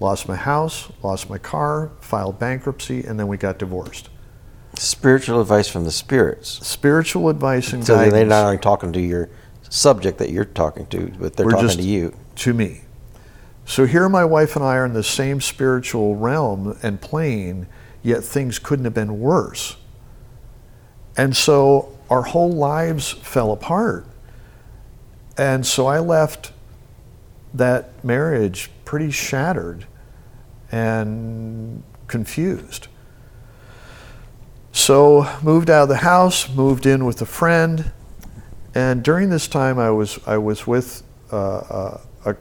lost 0.00 0.28
my 0.28 0.36
house, 0.36 0.90
lost 1.02 1.30
my 1.30 1.38
car, 1.38 1.92
filed 2.00 2.38
bankruptcy, 2.38 3.04
and 3.04 3.18
then 3.18 3.28
we 3.28 3.36
got 3.36 3.58
divorced. 3.58 4.08
Spiritual 4.74 5.40
advice 5.40 5.68
from 5.68 5.84
the 5.84 5.92
spirits. 5.92 6.66
Spiritual 6.66 7.28
advice 7.28 7.72
and 7.72 7.84
So 7.84 7.94
guidance 7.94 8.14
they're 8.14 8.26
not 8.26 8.46
only 8.46 8.58
talking 8.58 8.92
to 8.92 9.00
your 9.00 9.28
subject 9.68 10.18
that 10.18 10.30
you're 10.30 10.44
talking 10.44 10.86
to, 10.86 11.12
but 11.18 11.36
they're 11.36 11.46
We're 11.46 11.52
talking 11.52 11.66
just- 11.68 11.78
to 11.80 11.84
you. 11.84 12.14
to 12.36 12.54
me. 12.54 12.82
So 13.64 13.86
here 13.86 14.08
my 14.08 14.24
wife 14.24 14.56
and 14.56 14.64
I 14.64 14.76
are 14.76 14.84
in 14.84 14.92
the 14.92 15.02
same 15.04 15.40
spiritual 15.40 16.16
realm 16.16 16.76
and 16.82 17.00
plane, 17.00 17.66
yet 18.02 18.24
things 18.24 18.58
couldn't 18.58 18.84
have 18.84 18.94
been 18.94 19.20
worse. 19.20 19.76
And 21.16 21.36
so 21.36 21.90
our 22.10 22.22
whole 22.22 22.50
lives 22.50 23.10
fell 23.12 23.52
apart. 23.52 24.06
And 25.38 25.64
so 25.66 25.86
I 25.86 25.98
left 26.00 26.52
that 27.54 28.04
marriage 28.04 28.70
pretty 28.84 29.10
shattered 29.10 29.86
and 30.70 31.82
confused. 32.08 32.88
So 34.72 35.28
moved 35.42 35.70
out 35.70 35.84
of 35.84 35.88
the 35.88 35.96
house, 35.98 36.48
moved 36.48 36.86
in 36.86 37.04
with 37.04 37.20
a 37.22 37.26
friend, 37.26 37.92
and 38.74 39.02
during 39.02 39.30
this 39.30 39.48
time 39.48 39.78
I 39.78 39.90
was 39.90 40.18
I 40.26 40.38
was 40.38 40.66
with 40.66 41.02
uh, 41.32 41.36
uh, 41.36 42.00
a, 42.24 42.36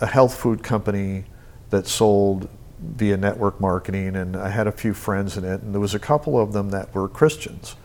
a 0.00 0.06
health 0.06 0.34
food 0.38 0.62
company 0.62 1.24
that 1.70 1.86
sold 1.86 2.48
via 2.80 3.16
network 3.16 3.60
marketing, 3.60 4.16
and 4.16 4.36
I 4.36 4.48
had 4.48 4.66
a 4.66 4.72
few 4.72 4.94
friends 4.94 5.36
in 5.36 5.44
it, 5.44 5.62
and 5.62 5.72
there 5.72 5.80
was 5.80 5.94
a 5.94 5.98
couple 5.98 6.38
of 6.38 6.52
them 6.52 6.70
that 6.70 6.94
were 6.94 7.08
Christians, 7.08 7.76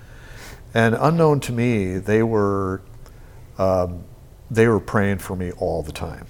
and 0.73 0.95
unknown 0.99 1.39
to 1.41 1.51
me, 1.51 1.97
they 1.97 2.23
were 2.23 2.81
um, 3.57 4.03
they 4.49 4.67
were 4.67 4.79
praying 4.79 5.19
for 5.19 5.35
me 5.35 5.51
all 5.51 5.83
the 5.83 5.91
time. 5.91 6.25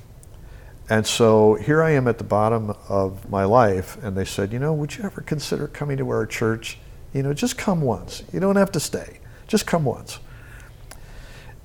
And 0.90 1.06
so 1.06 1.56
here 1.56 1.84
I 1.84 1.92
am 1.92 2.08
at 2.08 2.18
the 2.18 2.24
bottom 2.24 2.74
of 2.88 3.30
my 3.30 3.44
life, 3.44 4.02
and 4.02 4.16
they 4.16 4.24
said, 4.24 4.54
you 4.54 4.60
know, 4.60 4.74
would 4.74 4.96
you 4.96 5.04
ever 5.04 5.22
consider 5.22 5.68
coming 5.68 5.98
to 5.98 6.10
our 6.10 6.26
church? 6.26 6.78
You 7.14 7.24
know, 7.24 7.34
just 7.34 7.58
come 7.58 7.82
once. 7.82 8.24
You 8.32 8.40
don't 8.40 8.56
have 8.56 8.72
to 8.72 8.80
stay. 8.80 9.20
Just 9.48 9.68
come 9.68 9.84
once. 9.84 10.20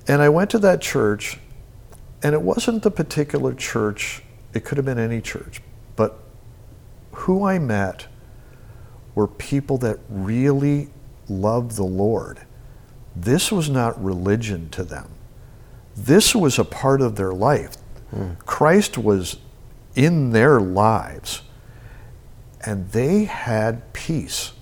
And 0.07 0.21
I 0.21 0.29
went 0.29 0.49
to 0.51 0.59
that 0.59 0.81
church, 0.81 1.39
and 2.21 2.33
it 2.33 2.41
wasn't 2.41 2.83
the 2.83 2.91
particular 2.91 3.53
church, 3.53 4.21
it 4.53 4.65
could 4.65 4.77
have 4.77 4.85
been 4.85 4.99
any 4.99 5.21
church, 5.21 5.61
but 5.95 6.19
who 7.11 7.45
I 7.45 7.59
met 7.59 8.07
were 9.15 9.27
people 9.27 9.77
that 9.79 9.99
really 10.09 10.89
loved 11.29 11.71
the 11.71 11.83
Lord. 11.83 12.41
This 13.15 13.51
was 13.51 13.69
not 13.69 14.01
religion 14.03 14.69
to 14.71 14.83
them, 14.83 15.09
this 15.95 16.35
was 16.35 16.59
a 16.59 16.65
part 16.65 17.01
of 17.01 17.15
their 17.15 17.33
life. 17.33 17.75
Hmm. 18.09 18.33
Christ 18.45 18.97
was 18.97 19.37
in 19.95 20.31
their 20.31 20.59
lives, 20.59 21.41
and 22.61 22.89
they 22.91 23.25
had 23.25 23.93
peace. 23.93 24.53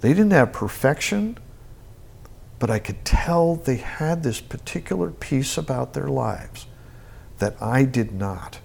They 0.00 0.10
didn't 0.10 0.32
have 0.32 0.52
perfection, 0.52 1.38
but 2.64 2.70
I 2.70 2.78
could 2.78 3.04
tell 3.04 3.56
they 3.56 3.76
had 3.76 4.22
this 4.22 4.40
particular 4.40 5.10
peace 5.10 5.58
about 5.58 5.92
their 5.92 6.08
lives 6.08 6.66
that 7.36 7.60
I 7.60 7.84
did 7.84 8.10
not. 8.10 8.58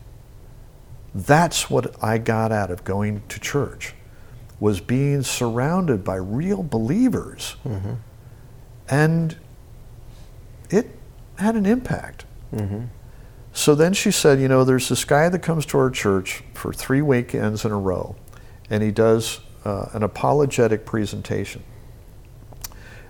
That's 1.13 1.69
what 1.69 2.01
I 2.01 2.17
got 2.17 2.53
out 2.53 2.71
of 2.71 2.85
going 2.85 3.23
to 3.27 3.41
church 3.41 3.93
was 4.57 4.79
being 4.79 5.21
surrounded 5.21 6.05
by 6.05 6.15
real 6.15 6.63
believers. 6.63 7.57
And 8.87 9.35
it 10.69 10.95
had 11.37 11.55
an 11.57 11.65
impact. 11.65 12.23
So 13.51 13.75
then 13.75 13.91
she 13.91 14.11
said, 14.11 14.39
you 14.39 14.47
know, 14.47 14.63
there's 14.63 14.87
this 14.87 15.03
guy 15.03 15.27
that 15.27 15.39
comes 15.39 15.65
to 15.65 15.77
our 15.77 15.89
church 15.89 16.41
for 16.53 16.71
three 16.71 17.01
weekends 17.01 17.65
in 17.65 17.73
a 17.73 17.77
row, 17.77 18.15
and 18.69 18.81
he 18.81 18.91
does 18.91 19.41
uh, 19.65 19.87
an 19.91 20.03
apologetic 20.03 20.85
presentation. 20.85 21.63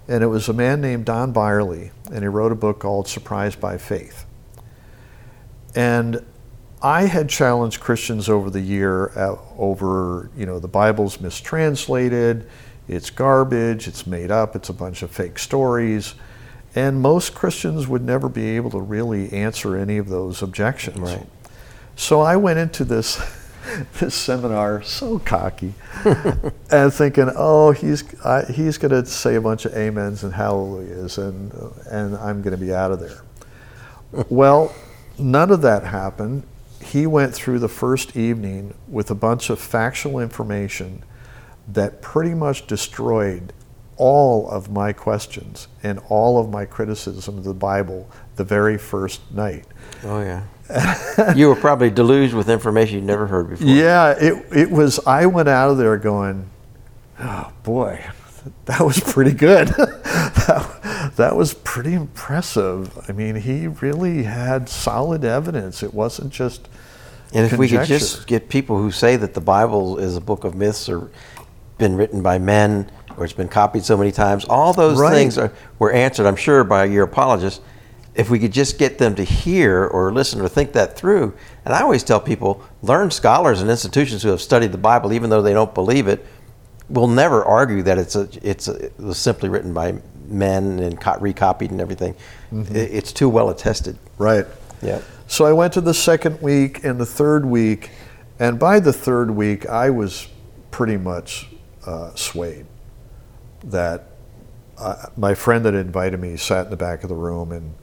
And 0.10 0.24
it 0.24 0.28
was 0.28 0.50
a 0.50 0.54
man 0.54 0.82
named 0.82 1.06
Don 1.06 1.32
Bierle, 1.32 1.92
and 2.12 2.22
he 2.24 2.28
wrote 2.28 2.52
a 2.52 2.56
book 2.56 2.80
called 2.80 3.08
Surprised 3.08 3.62
by 3.62 3.78
Faith. 3.78 4.26
And 5.76 6.26
I 6.82 7.04
had 7.04 7.30
challenged 7.30 7.80
Christians 7.80 8.28
over 8.28 8.50
the 8.50 8.60
year 8.60 9.12
uh, 9.16 9.38
over, 9.56 10.32
you 10.36 10.48
know, 10.48 10.58
the 10.58 10.68
Bible's 10.68 11.22
mistranslated, 11.22 12.50
it's 12.88 13.12
garbage, 13.12 13.88
it's 13.88 14.08
made 14.08 14.32
up, 14.32 14.56
it's 14.56 14.70
a 14.70 14.74
bunch 14.74 15.04
of 15.04 15.12
fake 15.12 15.38
stories. 15.38 16.16
And 16.74 17.02
most 17.02 17.36
Christians 17.36 17.88
would 17.88 18.04
never 18.04 18.30
be 18.30 18.56
able 18.56 18.72
to 18.72 18.80
really 18.80 19.32
answer 19.32 19.76
any 19.76 20.00
of 20.00 20.10
those 20.10 20.42
objections. 20.42 20.98
Right. 20.98 21.28
So 21.96 22.22
I 22.22 22.36
went 22.36 22.58
into 22.58 22.84
this 22.84 23.18
this 24.00 24.16
seminar 24.16 24.82
so 24.84 25.20
cocky 25.20 25.74
and 26.72 26.94
thinking, 26.94 27.32
oh, 27.36 27.72
he's 27.72 28.04
I, 28.24 28.46
he's 28.52 28.78
going 28.78 28.92
to 28.92 29.06
say 29.06 29.36
a 29.36 29.42
bunch 29.42 29.66
of 29.66 29.74
amens 29.76 30.24
and 30.24 30.34
hallelujahs, 30.34 31.18
and 31.18 31.54
and 31.90 32.16
I'm 32.18 32.42
going 32.42 32.58
to 32.58 32.64
be 32.64 32.74
out 32.74 32.92
of 32.92 33.00
there. 33.00 33.22
well, 34.30 34.74
none 35.18 35.52
of 35.52 35.62
that 35.62 35.84
happened. 35.84 36.44
He 36.82 37.06
went 37.06 37.34
through 37.34 37.60
the 37.60 37.70
first 37.70 38.16
evening 38.16 38.74
with 38.88 39.12
a 39.12 39.16
bunch 39.16 39.50
of 39.50 39.60
factual 39.60 40.20
information 40.20 41.04
that 41.68 42.02
pretty 42.02 42.34
much 42.34 42.66
destroyed 42.68 43.54
all 43.98 44.50
of 44.50 44.72
my 44.72 44.94
questions 44.94 45.68
and 45.84 46.00
all 46.08 46.40
of 46.40 46.50
my 46.50 46.66
criticism 46.66 47.38
of 47.38 47.44
the 47.44 47.54
Bible 47.54 48.10
the 48.38 48.44
very 48.46 48.78
first 48.78 49.30
night. 49.32 49.66
Oh 50.04 50.22
yeah. 50.22 50.44
you 51.36 51.48
were 51.48 51.56
probably 51.56 51.90
deluged 51.90 52.34
with 52.34 52.50
information 52.50 52.96
you'd 52.96 53.04
never 53.06 53.28
heard 53.28 53.50
before. 53.50 53.68
Yeah, 53.68 54.12
it, 54.12 54.46
it 54.56 54.72
was, 54.72 55.00
I 55.06 55.26
went 55.26 55.50
out 55.50 55.70
of 55.72 55.78
there 55.78 55.98
going, 55.98 56.50
oh 57.20 57.52
boy, 57.64 58.06
that 58.66 58.82
was 58.82 59.00
pretty 59.00 59.34
good. 59.34 59.68
that, 59.70 61.12
that 61.18 61.36
was 61.36 61.54
pretty 61.54 61.94
impressive. 61.94 62.98
I 63.10 63.12
mean, 63.12 63.36
he 63.36 63.68
really 63.68 64.24
had 64.24 64.70
solid 64.70 65.24
evidence. 65.26 65.84
It 65.84 65.94
wasn't 65.94 66.32
just 66.32 66.68
And 67.34 67.46
if 67.52 67.58
we 67.58 67.68
could 67.68 67.86
just 67.86 68.28
get 68.28 68.50
people 68.50 68.78
who 68.78 68.92
say 68.92 69.16
that 69.16 69.34
the 69.34 69.42
Bible 69.42 69.98
is 69.98 70.16
a 70.16 70.22
book 70.22 70.44
of 70.44 70.56
myths 70.56 70.88
or 70.88 71.10
been 71.78 71.96
written 71.96 72.22
by 72.22 72.38
men 72.38 72.92
or 73.18 73.24
it's 73.26 73.34
been 73.34 73.50
copied 73.50 73.84
so 73.84 73.98
many 73.98 74.12
times, 74.12 74.46
all 74.46 74.72
those 74.72 74.98
Right. 75.00 75.14
things 75.14 75.38
are, 75.38 75.52
were 75.80 75.92
answered, 75.92 76.26
I'm 76.26 76.36
sure, 76.38 76.64
by 76.64 76.86
your 76.86 77.04
apologist. 77.04 77.62
If 78.20 78.30
we 78.30 78.38
could 78.38 78.52
just 78.52 78.78
get 78.78 78.98
them 78.98 79.16
to 79.16 79.24
hear 79.24 79.86
or 79.88 80.12
listen 80.12 80.42
or 80.42 80.50
think 80.50 80.74
that 80.74 80.98
through, 80.98 81.34
and 81.64 81.74
I 81.74 81.82
always 81.82 82.04
tell 82.04 82.20
people, 82.20 82.62
learn 82.82 83.12
scholars 83.12 83.62
and 83.62 83.70
institutions 83.70 84.22
who 84.24 84.30
have 84.30 84.42
studied 84.42 84.74
the 84.74 84.78
Bible, 84.78 85.14
even 85.14 85.30
though 85.30 85.42
they 85.42 85.54
don't 85.54 85.74
believe 85.74 86.08
it, 86.10 86.26
will 86.90 87.08
never 87.08 87.46
argue 87.46 87.82
that 87.84 87.98
it's 87.98 88.18
a, 88.18 88.28
it's 88.44 88.68
a, 88.68 88.74
it 88.74 89.00
was 89.00 89.18
simply 89.18 89.48
written 89.48 89.74
by 89.74 90.02
men 90.28 90.80
and 90.80 91.00
co- 91.00 91.18
recopied 91.20 91.72
and 91.72 91.80
everything. 91.80 92.14
Mm-hmm. 92.52 92.76
It- 92.76 92.92
it's 92.92 93.14
too 93.14 93.30
well 93.30 93.50
attested. 93.52 93.98
Right. 94.18 94.46
Yeah. 94.82 95.00
So 95.28 95.46
I 95.46 95.54
went 95.54 95.72
to 95.74 95.82
the 95.82 95.94
second 95.94 96.42
week 96.42 96.84
and 96.84 97.00
the 97.00 97.06
third 97.06 97.46
week, 97.46 97.90
and 98.38 98.60
by 98.60 98.82
the 98.82 98.92
third 98.92 99.32
week, 99.32 99.66
I 99.70 99.92
was 99.92 100.28
pretty 100.72 100.98
much 100.98 101.48
uh, 101.86 102.14
swayed 102.16 102.66
that 103.64 104.08
uh, 104.78 105.06
my 105.16 105.36
friend 105.36 105.64
that 105.66 105.74
invited 105.74 106.20
me 106.20 106.36
sat 106.36 106.66
in 106.66 106.70
the 106.72 106.78
back 106.78 107.04
of 107.04 107.10
the 107.10 107.16
room 107.16 107.52
and 107.54 107.76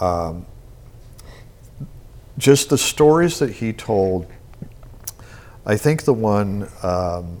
um, 0.00 0.46
just 2.38 2.70
the 2.70 2.78
stories 2.78 3.38
that 3.38 3.50
he 3.50 3.72
told. 3.72 4.26
I 5.66 5.76
think 5.76 6.04
the 6.04 6.14
one 6.14 6.68
um, 6.82 7.40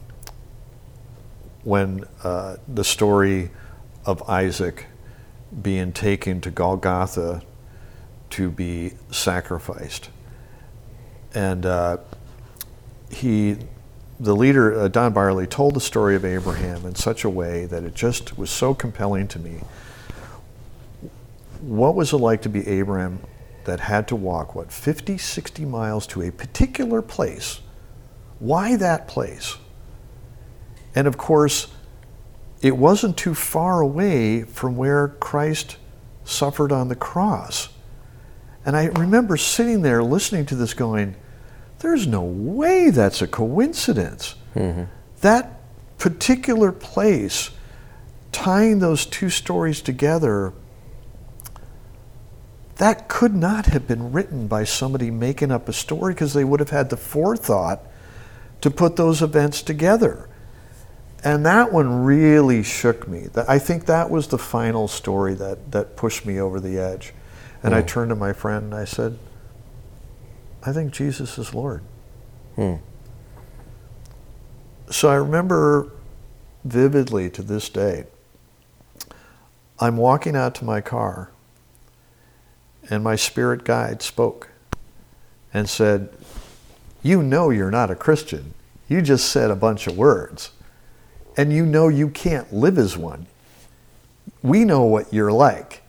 when 1.64 2.04
uh, 2.22 2.56
the 2.68 2.84
story 2.84 3.50
of 4.04 4.22
Isaac 4.28 4.86
being 5.62 5.92
taken 5.92 6.40
to 6.42 6.50
Golgotha 6.50 7.42
to 8.30 8.50
be 8.50 8.92
sacrificed. 9.10 10.10
And 11.34 11.66
uh, 11.66 11.98
he, 13.10 13.56
the 14.18 14.34
leader, 14.34 14.78
uh, 14.78 14.88
Don 14.88 15.12
Barley, 15.12 15.46
told 15.46 15.74
the 15.74 15.80
story 15.80 16.14
of 16.14 16.24
Abraham 16.24 16.86
in 16.86 16.94
such 16.94 17.24
a 17.24 17.30
way 17.30 17.66
that 17.66 17.84
it 17.84 17.94
just 17.94 18.38
was 18.38 18.50
so 18.50 18.74
compelling 18.74 19.28
to 19.28 19.38
me. 19.38 19.60
What 21.60 21.94
was 21.94 22.12
it 22.12 22.16
like 22.16 22.42
to 22.42 22.48
be 22.48 22.66
Abraham 22.66 23.20
that 23.64 23.80
had 23.80 24.08
to 24.08 24.16
walk, 24.16 24.54
what, 24.54 24.72
50, 24.72 25.18
60 25.18 25.64
miles 25.64 26.06
to 26.08 26.22
a 26.22 26.30
particular 26.30 27.02
place? 27.02 27.60
Why 28.38 28.76
that 28.76 29.06
place? 29.06 29.56
And 30.94 31.06
of 31.06 31.18
course, 31.18 31.68
it 32.62 32.76
wasn't 32.76 33.16
too 33.16 33.34
far 33.34 33.80
away 33.80 34.42
from 34.42 34.76
where 34.76 35.08
Christ 35.08 35.76
suffered 36.24 36.72
on 36.72 36.88
the 36.88 36.96
cross. 36.96 37.68
And 38.64 38.76
I 38.76 38.86
remember 38.86 39.36
sitting 39.36 39.82
there 39.82 40.02
listening 40.02 40.46
to 40.46 40.54
this 40.54 40.74
going, 40.74 41.16
there's 41.78 42.06
no 42.06 42.22
way 42.22 42.90
that's 42.90 43.22
a 43.22 43.26
coincidence. 43.26 44.34
Mm-hmm. 44.54 44.84
That 45.22 45.60
particular 45.98 46.72
place, 46.72 47.50
tying 48.32 48.78
those 48.78 49.06
two 49.06 49.30
stories 49.30 49.80
together, 49.80 50.52
that 52.80 53.08
could 53.08 53.34
not 53.34 53.66
have 53.66 53.86
been 53.86 54.10
written 54.10 54.46
by 54.46 54.64
somebody 54.64 55.10
making 55.10 55.52
up 55.52 55.68
a 55.68 55.72
story 55.72 56.14
because 56.14 56.32
they 56.32 56.44
would 56.44 56.60
have 56.60 56.70
had 56.70 56.88
the 56.88 56.96
forethought 56.96 57.80
to 58.62 58.70
put 58.70 58.96
those 58.96 59.20
events 59.20 59.60
together. 59.60 60.30
And 61.22 61.44
that 61.44 61.74
one 61.74 62.04
really 62.04 62.62
shook 62.62 63.06
me. 63.06 63.26
I 63.46 63.58
think 63.58 63.84
that 63.84 64.08
was 64.08 64.28
the 64.28 64.38
final 64.38 64.88
story 64.88 65.34
that, 65.34 65.72
that 65.72 65.94
pushed 65.94 66.24
me 66.24 66.40
over 66.40 66.58
the 66.58 66.78
edge. 66.78 67.12
And 67.62 67.74
I 67.74 67.82
turned 67.82 68.08
to 68.08 68.16
my 68.16 68.32
friend 68.32 68.72
and 68.72 68.74
I 68.74 68.86
said, 68.86 69.18
I 70.64 70.72
think 70.72 70.90
Jesus 70.90 71.36
is 71.36 71.52
Lord. 71.52 71.82
Hmm. 72.54 72.76
So 74.88 75.10
I 75.10 75.16
remember 75.16 75.92
vividly 76.64 77.28
to 77.28 77.42
this 77.42 77.68
day, 77.68 78.06
I'm 79.78 79.98
walking 79.98 80.34
out 80.34 80.54
to 80.54 80.64
my 80.64 80.80
car 80.80 81.30
and 82.90 83.04
my 83.04 83.16
spirit 83.16 83.64
guide 83.64 84.02
spoke 84.02 84.50
and 85.54 85.68
said, 85.68 86.10
You 87.02 87.22
know 87.22 87.50
you're 87.50 87.70
not 87.70 87.90
a 87.90 87.94
Christian. 87.94 88.52
You 88.88 89.00
just 89.00 89.30
said 89.30 89.50
a 89.50 89.56
bunch 89.56 89.86
of 89.86 89.96
words. 89.96 90.50
And 91.36 91.52
you 91.52 91.64
know 91.64 91.88
you 91.88 92.10
can't 92.10 92.52
live 92.52 92.76
as 92.76 92.98
one. 92.98 93.26
We 94.42 94.64
know 94.64 94.82
what 94.82 95.12
you're 95.12 95.32
like. 95.32 95.82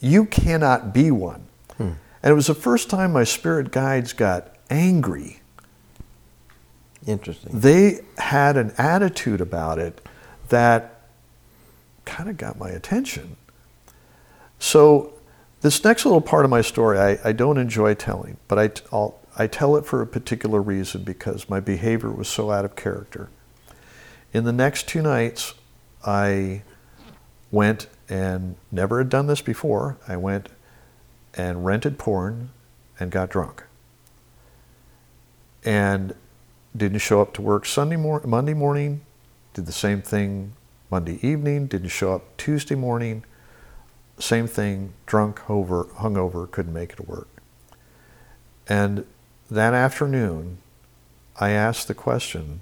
You 0.00 0.26
cannot 0.26 0.92
be 0.92 1.10
one. 1.10 1.46
Hmm. 1.76 1.92
And 2.22 2.32
it 2.32 2.34
was 2.34 2.46
the 2.46 2.54
first 2.54 2.90
time 2.90 3.12
my 3.14 3.24
spirit 3.24 3.70
guides 3.70 4.12
got 4.12 4.54
angry. 4.68 5.40
Interesting. 7.06 7.58
They 7.58 8.00
had 8.18 8.56
an 8.56 8.74
attitude 8.76 9.40
about 9.40 9.78
it 9.78 10.06
that 10.50 11.00
kind 12.04 12.28
of 12.28 12.36
got 12.36 12.58
my 12.58 12.68
attention. 12.70 13.36
So, 14.58 15.14
this 15.60 15.82
next 15.82 16.04
little 16.04 16.20
part 16.20 16.44
of 16.44 16.50
my 16.50 16.60
story, 16.60 16.98
I, 16.98 17.18
I 17.24 17.32
don't 17.32 17.58
enjoy 17.58 17.94
telling, 17.94 18.36
but 18.46 18.58
I, 18.58 18.70
I'll, 18.92 19.18
I 19.36 19.46
tell 19.46 19.76
it 19.76 19.84
for 19.84 20.00
a 20.02 20.06
particular 20.06 20.60
reason 20.60 21.02
because 21.02 21.48
my 21.48 21.60
behavior 21.60 22.10
was 22.10 22.28
so 22.28 22.50
out 22.50 22.64
of 22.64 22.76
character. 22.76 23.28
In 24.32 24.44
the 24.44 24.52
next 24.52 24.88
two 24.88 25.02
nights, 25.02 25.54
I 26.04 26.62
went 27.50 27.88
and 28.08 28.56
never 28.70 28.98
had 28.98 29.08
done 29.08 29.26
this 29.26 29.40
before. 29.40 29.96
I 30.06 30.16
went 30.16 30.48
and 31.34 31.64
rented 31.64 31.98
porn 31.98 32.50
and 33.00 33.10
got 33.10 33.30
drunk. 33.30 33.64
And 35.64 36.14
didn't 36.76 36.98
show 36.98 37.20
up 37.20 37.32
to 37.34 37.42
work 37.42 37.66
Sunday 37.66 37.96
mor- 37.96 38.22
Monday 38.24 38.54
morning, 38.54 39.00
did 39.54 39.66
the 39.66 39.72
same 39.72 40.02
thing 40.02 40.52
Monday 40.90 41.18
evening, 41.26 41.66
didn't 41.66 41.88
show 41.88 42.14
up 42.14 42.36
Tuesday 42.36 42.74
morning, 42.74 43.24
same 44.18 44.46
thing, 44.46 44.92
drunk, 45.06 45.48
over, 45.48 45.84
hungover, 45.84 46.50
couldn't 46.50 46.72
make 46.72 46.92
it 46.92 47.08
work. 47.08 47.28
And 48.68 49.06
that 49.50 49.74
afternoon, 49.74 50.58
I 51.40 51.50
asked 51.50 51.88
the 51.88 51.94
question, 51.94 52.60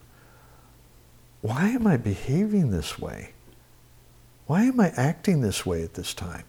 why 1.40 1.68
am 1.68 1.86
I 1.86 1.96
behaving 1.96 2.70
this 2.70 2.98
way? 2.98 3.30
Why 4.46 4.64
am 4.64 4.78
I 4.78 4.92
acting 4.96 5.40
this 5.40 5.66
way 5.66 5.82
at 5.82 5.94
this 5.94 6.14
time? 6.14 6.44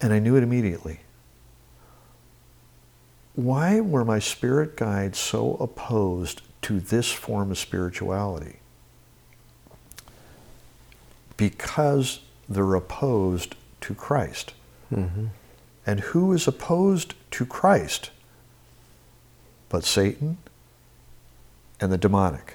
And 0.00 0.12
I 0.12 0.18
knew 0.18 0.36
it 0.36 0.42
immediately. 0.42 1.00
Why 3.34 3.80
were 3.80 4.04
my 4.04 4.18
spirit 4.18 4.76
guides 4.76 5.18
so 5.18 5.54
opposed 5.54 6.42
to 6.62 6.80
this 6.80 7.10
form 7.10 7.50
of 7.50 7.58
spirituality? 7.58 8.56
Because 11.36 12.20
they're 12.48 12.74
opposed 12.74 13.54
to 13.82 13.94
Christ. 13.94 14.54
And 15.86 16.00
who 16.00 16.32
is 16.32 16.46
opposed 16.48 17.14
to 17.32 17.46
Christ? 17.46 18.10
But 19.68 19.84
Satan 19.84 20.38
and 21.80 21.92
the 21.92 21.98
demonic. 21.98 22.54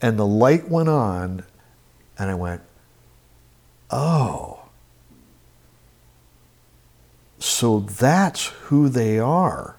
And 0.00 0.18
the 0.18 0.26
light 0.26 0.68
went 0.68 0.88
on, 0.88 1.44
and 2.18 2.30
I 2.30 2.34
went, 2.34 2.62
oh. 3.90 4.60
So 7.38 7.80
that's 7.80 8.46
who 8.46 8.88
they 8.88 9.18
are. 9.18 9.76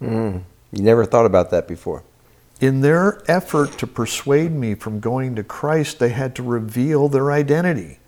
Mm. 0.00 0.42
You 0.72 0.82
never 0.82 1.04
thought 1.04 1.26
about 1.26 1.50
that 1.50 1.68
before. 1.68 2.02
In 2.60 2.80
their 2.80 3.22
effort 3.30 3.78
to 3.78 3.86
persuade 3.86 4.52
me 4.52 4.74
from 4.74 5.00
going 5.00 5.36
to 5.36 5.44
Christ, 5.44 5.98
they 5.98 6.08
had 6.08 6.34
to 6.36 6.42
reveal 6.42 7.08
their 7.08 7.30
identity. 7.30 7.98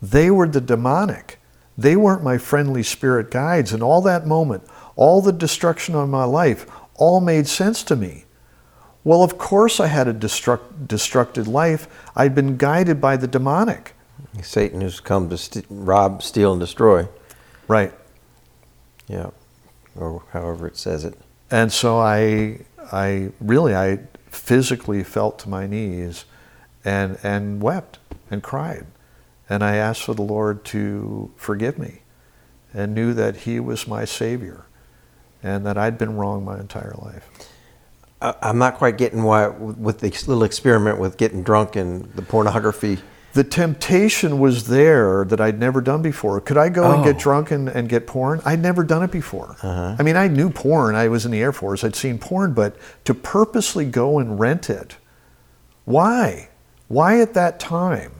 They 0.00 0.30
were 0.30 0.48
the 0.48 0.60
demonic. 0.60 1.40
They 1.76 1.96
weren't 1.96 2.22
my 2.22 2.38
friendly 2.38 2.82
spirit 2.82 3.30
guides. 3.30 3.72
And 3.72 3.82
all 3.82 4.00
that 4.02 4.26
moment, 4.26 4.62
all 4.94 5.20
the 5.20 5.32
destruction 5.32 5.94
on 5.94 6.10
my 6.10 6.24
life, 6.24 6.66
all 6.94 7.20
made 7.20 7.46
sense 7.46 7.82
to 7.84 7.96
me. 7.96 8.24
Well, 9.04 9.24
of 9.24 9.38
course, 9.38 9.80
I 9.80 9.88
had 9.88 10.06
a 10.06 10.14
destruct, 10.14 10.86
destructed 10.86 11.48
life. 11.48 11.88
I'd 12.14 12.34
been 12.34 12.56
guided 12.56 13.00
by 13.00 13.16
the 13.16 13.26
demonic. 13.26 13.94
Satan 14.42 14.80
has 14.80 15.00
come 15.00 15.28
to 15.30 15.36
st- 15.36 15.66
rob, 15.68 16.22
steal, 16.22 16.52
and 16.52 16.60
destroy. 16.60 17.08
Right. 17.66 17.92
Yeah. 19.08 19.30
Or 19.96 20.22
however 20.32 20.68
it 20.68 20.76
says 20.76 21.04
it. 21.04 21.18
And 21.50 21.72
so 21.72 21.98
I, 21.98 22.60
I 22.92 23.30
really, 23.40 23.74
I 23.74 24.00
physically 24.26 25.02
fell 25.02 25.32
to 25.32 25.48
my 25.48 25.66
knees 25.66 26.24
and, 26.84 27.18
and 27.22 27.62
wept 27.62 27.98
and 28.30 28.42
cried. 28.42 28.86
And 29.48 29.64
I 29.64 29.76
asked 29.76 30.02
for 30.02 30.14
the 30.14 30.22
Lord 30.22 30.64
to 30.66 31.30
forgive 31.36 31.78
me 31.78 32.02
and 32.72 32.94
knew 32.94 33.12
that 33.14 33.38
He 33.38 33.58
was 33.60 33.88
my 33.88 34.04
Savior 34.04 34.66
and 35.42 35.66
that 35.66 35.76
I'd 35.76 35.98
been 35.98 36.16
wrong 36.16 36.44
my 36.44 36.58
entire 36.58 36.94
life. 37.02 37.28
I'm 38.20 38.58
not 38.58 38.76
quite 38.76 38.98
getting 38.98 39.24
why, 39.24 39.48
with 39.48 39.98
this 39.98 40.28
little 40.28 40.44
experiment 40.44 40.98
with 40.98 41.16
getting 41.16 41.42
drunk 41.42 41.74
and 41.74 42.04
the 42.14 42.22
pornography. 42.22 42.98
The 43.34 43.44
temptation 43.44 44.38
was 44.38 44.66
there 44.66 45.24
that 45.24 45.40
I'd 45.40 45.58
never 45.58 45.80
done 45.80 46.02
before. 46.02 46.38
Could 46.40 46.58
I 46.58 46.68
go 46.68 46.92
and 46.92 47.02
get 47.02 47.16
Oh. 47.16 47.18
drunk 47.18 47.50
and, 47.50 47.68
and 47.68 47.88
get 47.88 48.06
porn? 48.06 48.42
I'd 48.44 48.60
never 48.60 48.84
done 48.84 49.02
it 49.02 49.10
before. 49.10 49.56
Uh-huh. 49.62 49.96
I 49.98 50.02
mean, 50.02 50.16
I 50.16 50.28
knew 50.28 50.50
porn. 50.50 50.94
I 50.94 51.08
was 51.08 51.24
in 51.24 51.30
the 51.32 51.40
Air 51.40 51.52
Force. 51.52 51.82
I'd 51.82 51.96
seen 51.96 52.18
porn, 52.18 52.52
but 52.52 52.76
to 53.04 53.14
purposely 53.14 53.86
go 53.86 54.18
and 54.18 54.38
rent 54.38 54.68
it, 54.68 54.96
why? 55.86 56.48
Why 56.88 57.20
at 57.20 57.34
that 57.34 57.58
time? 57.58 58.12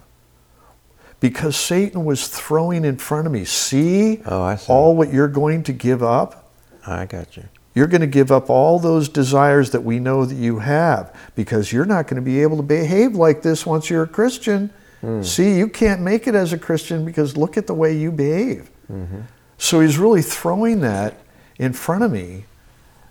because 1.20 1.55
Satan 1.57 2.05
was 2.05 2.27
throwing 2.27 2.85
in 2.85 2.96
front 2.96 3.29
of 3.29 3.33
me, 3.33 3.44
see, 3.44 4.20
Oh, 4.27 4.57
see. 4.57 4.66
all 4.72 4.96
what 4.96 5.12
you're 5.12 5.29
going 5.29 5.62
to 5.62 5.72
give 5.72 6.03
up? 6.03 6.51
I 6.85 7.07
got 7.07 7.37
you. 7.37 7.44
You're 7.77 7.87
going 7.87 8.01
to 8.01 8.09
give 8.09 8.33
up 8.33 8.51
all 8.51 8.81
those 8.81 9.09
desires 9.09 9.70
that 9.70 9.83
we 9.85 10.01
know 10.01 10.25
that 10.25 10.35
you 10.35 10.59
have 10.59 11.14
because 11.37 11.72
you're 11.72 11.85
not 11.87 12.09
going 12.09 12.16
to 12.16 12.22
be 12.25 12.42
able 12.42 12.57
to 12.57 12.62
behave 12.64 13.14
like 13.14 13.42
this 13.42 13.64
once 13.64 13.88
you're 13.88 14.03
a 14.03 14.09
Christian. 14.09 14.70
Hmm. 15.02 15.22
See, 15.22 15.58
you 15.58 15.68
can't 15.68 16.00
make 16.00 16.26
it 16.26 16.34
as 16.34 16.52
a 16.52 16.58
Christian 16.58 17.04
because 17.04 17.36
look 17.36 17.56
at 17.56 17.66
the 17.66 17.74
way 17.74 17.94
you 17.96 18.10
behave. 18.10 18.70
Mm-hmm. 18.90 19.22
So 19.58 19.80
he's 19.80 19.98
really 19.98 20.22
throwing 20.22 20.80
that 20.80 21.18
in 21.58 21.72
front 21.72 22.04
of 22.04 22.12
me 22.12 22.44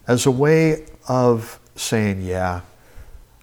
as 0.07 0.25
a 0.25 0.31
way 0.31 0.85
of 1.07 1.59
saying, 1.75 2.21
yeah, 2.21 2.61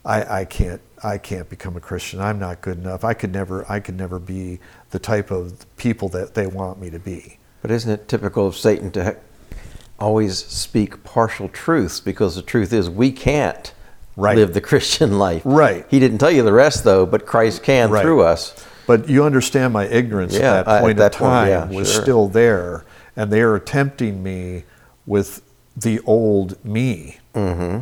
I, 0.04 0.40
I 0.40 0.44
can't 0.44 0.80
I 1.04 1.18
can't 1.18 1.48
become 1.48 1.76
a 1.76 1.80
Christian. 1.80 2.20
I'm 2.20 2.38
not 2.38 2.61
good 2.61 2.78
enough. 2.78 3.04
I 3.04 3.14
could 3.14 3.32
never 3.32 3.70
I 3.70 3.80
could 3.80 3.96
never 3.96 4.18
be 4.18 4.58
the 4.90 4.98
type 4.98 5.30
of 5.30 5.64
people 5.76 6.08
that 6.11 6.34
they 6.34 6.46
want 6.46 6.80
me 6.80 6.90
to 6.90 6.98
be. 6.98 7.38
But 7.61 7.70
isn't 7.70 7.90
it 7.90 8.08
typical 8.08 8.46
of 8.46 8.56
Satan 8.56 8.90
to 8.92 9.16
always 9.98 10.38
speak 10.38 11.04
partial 11.04 11.48
truths? 11.48 12.00
Because 12.00 12.34
the 12.34 12.42
truth 12.42 12.72
is, 12.72 12.88
we 12.88 13.12
can't 13.12 13.72
Right. 14.18 14.37
live 14.37 14.52
the 14.52 14.61
Christian 14.72 15.18
life. 15.18 15.42
Right. 15.44 15.87
He 15.88 15.98
didn't 16.00 16.18
tell 16.18 16.31
you 16.31 16.42
the 16.42 16.52
rest, 16.52 16.85
though, 16.85 17.07
but 17.07 17.24
Christ 17.26 17.62
can 17.62 17.90
Right. 17.90 18.02
through 18.02 18.22
us. 18.22 18.54
But 18.87 19.09
you 19.09 19.24
understand 19.24 19.72
my 19.72 19.87
ignorance 19.87 20.35
Yeah, 20.35 20.61
at 20.61 20.68
I- 20.68 20.72
that 20.72 20.76
at 20.78 20.83
point 20.83 20.98
that 20.98 21.14
of 21.14 21.18
point, 21.20 21.31
time 21.31 21.48
yeah, 21.48 21.78
was 21.78 21.92
sure. 21.92 22.02
still 22.02 22.28
there, 22.28 22.85
and 23.16 23.31
they 23.31 23.42
are 23.42 23.59
tempting 23.59 24.22
me 24.22 24.64
with 25.07 25.42
the 25.76 26.00
old 26.07 26.62
me. 26.64 27.18
Mm-hmm. 27.35 27.81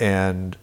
And 0.00 0.56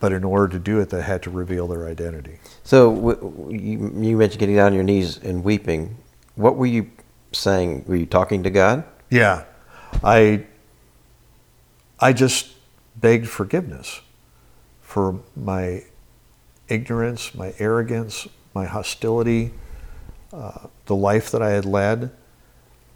but 0.00 0.12
in 0.12 0.24
order 0.24 0.48
to 0.48 0.58
do 0.58 0.80
it, 0.80 0.90
they 0.90 1.00
had 1.00 1.22
to 1.22 1.30
reveal 1.30 1.68
their 1.68 1.86
identity. 1.86 2.38
So 2.64 2.92
w- 2.94 3.48
you, 3.50 3.92
you 4.00 4.16
mentioned 4.16 4.40
getting 4.40 4.56
down 4.56 4.66
on 4.68 4.74
your 4.74 4.82
knees 4.82 5.16
and 5.18 5.44
weeping. 5.44 5.96
What 6.34 6.56
were 6.56 6.66
you 6.66 6.90
saying? 7.32 7.84
Were 7.86 7.94
you 7.96 8.06
talking 8.06 8.42
to 8.42 8.50
God? 8.50 8.84
Yeah, 9.10 9.44
I 10.02 10.44
I 12.00 12.12
just 12.12 12.48
begged 12.96 13.28
forgiveness 13.28 14.00
for 14.92 15.20
my 15.34 15.82
ignorance, 16.68 17.34
my 17.34 17.54
arrogance, 17.58 18.28
my 18.52 18.66
hostility, 18.66 19.50
uh, 20.34 20.66
the 20.84 20.94
life 20.94 21.30
that 21.30 21.40
I 21.40 21.52
had 21.52 21.64
led. 21.64 22.10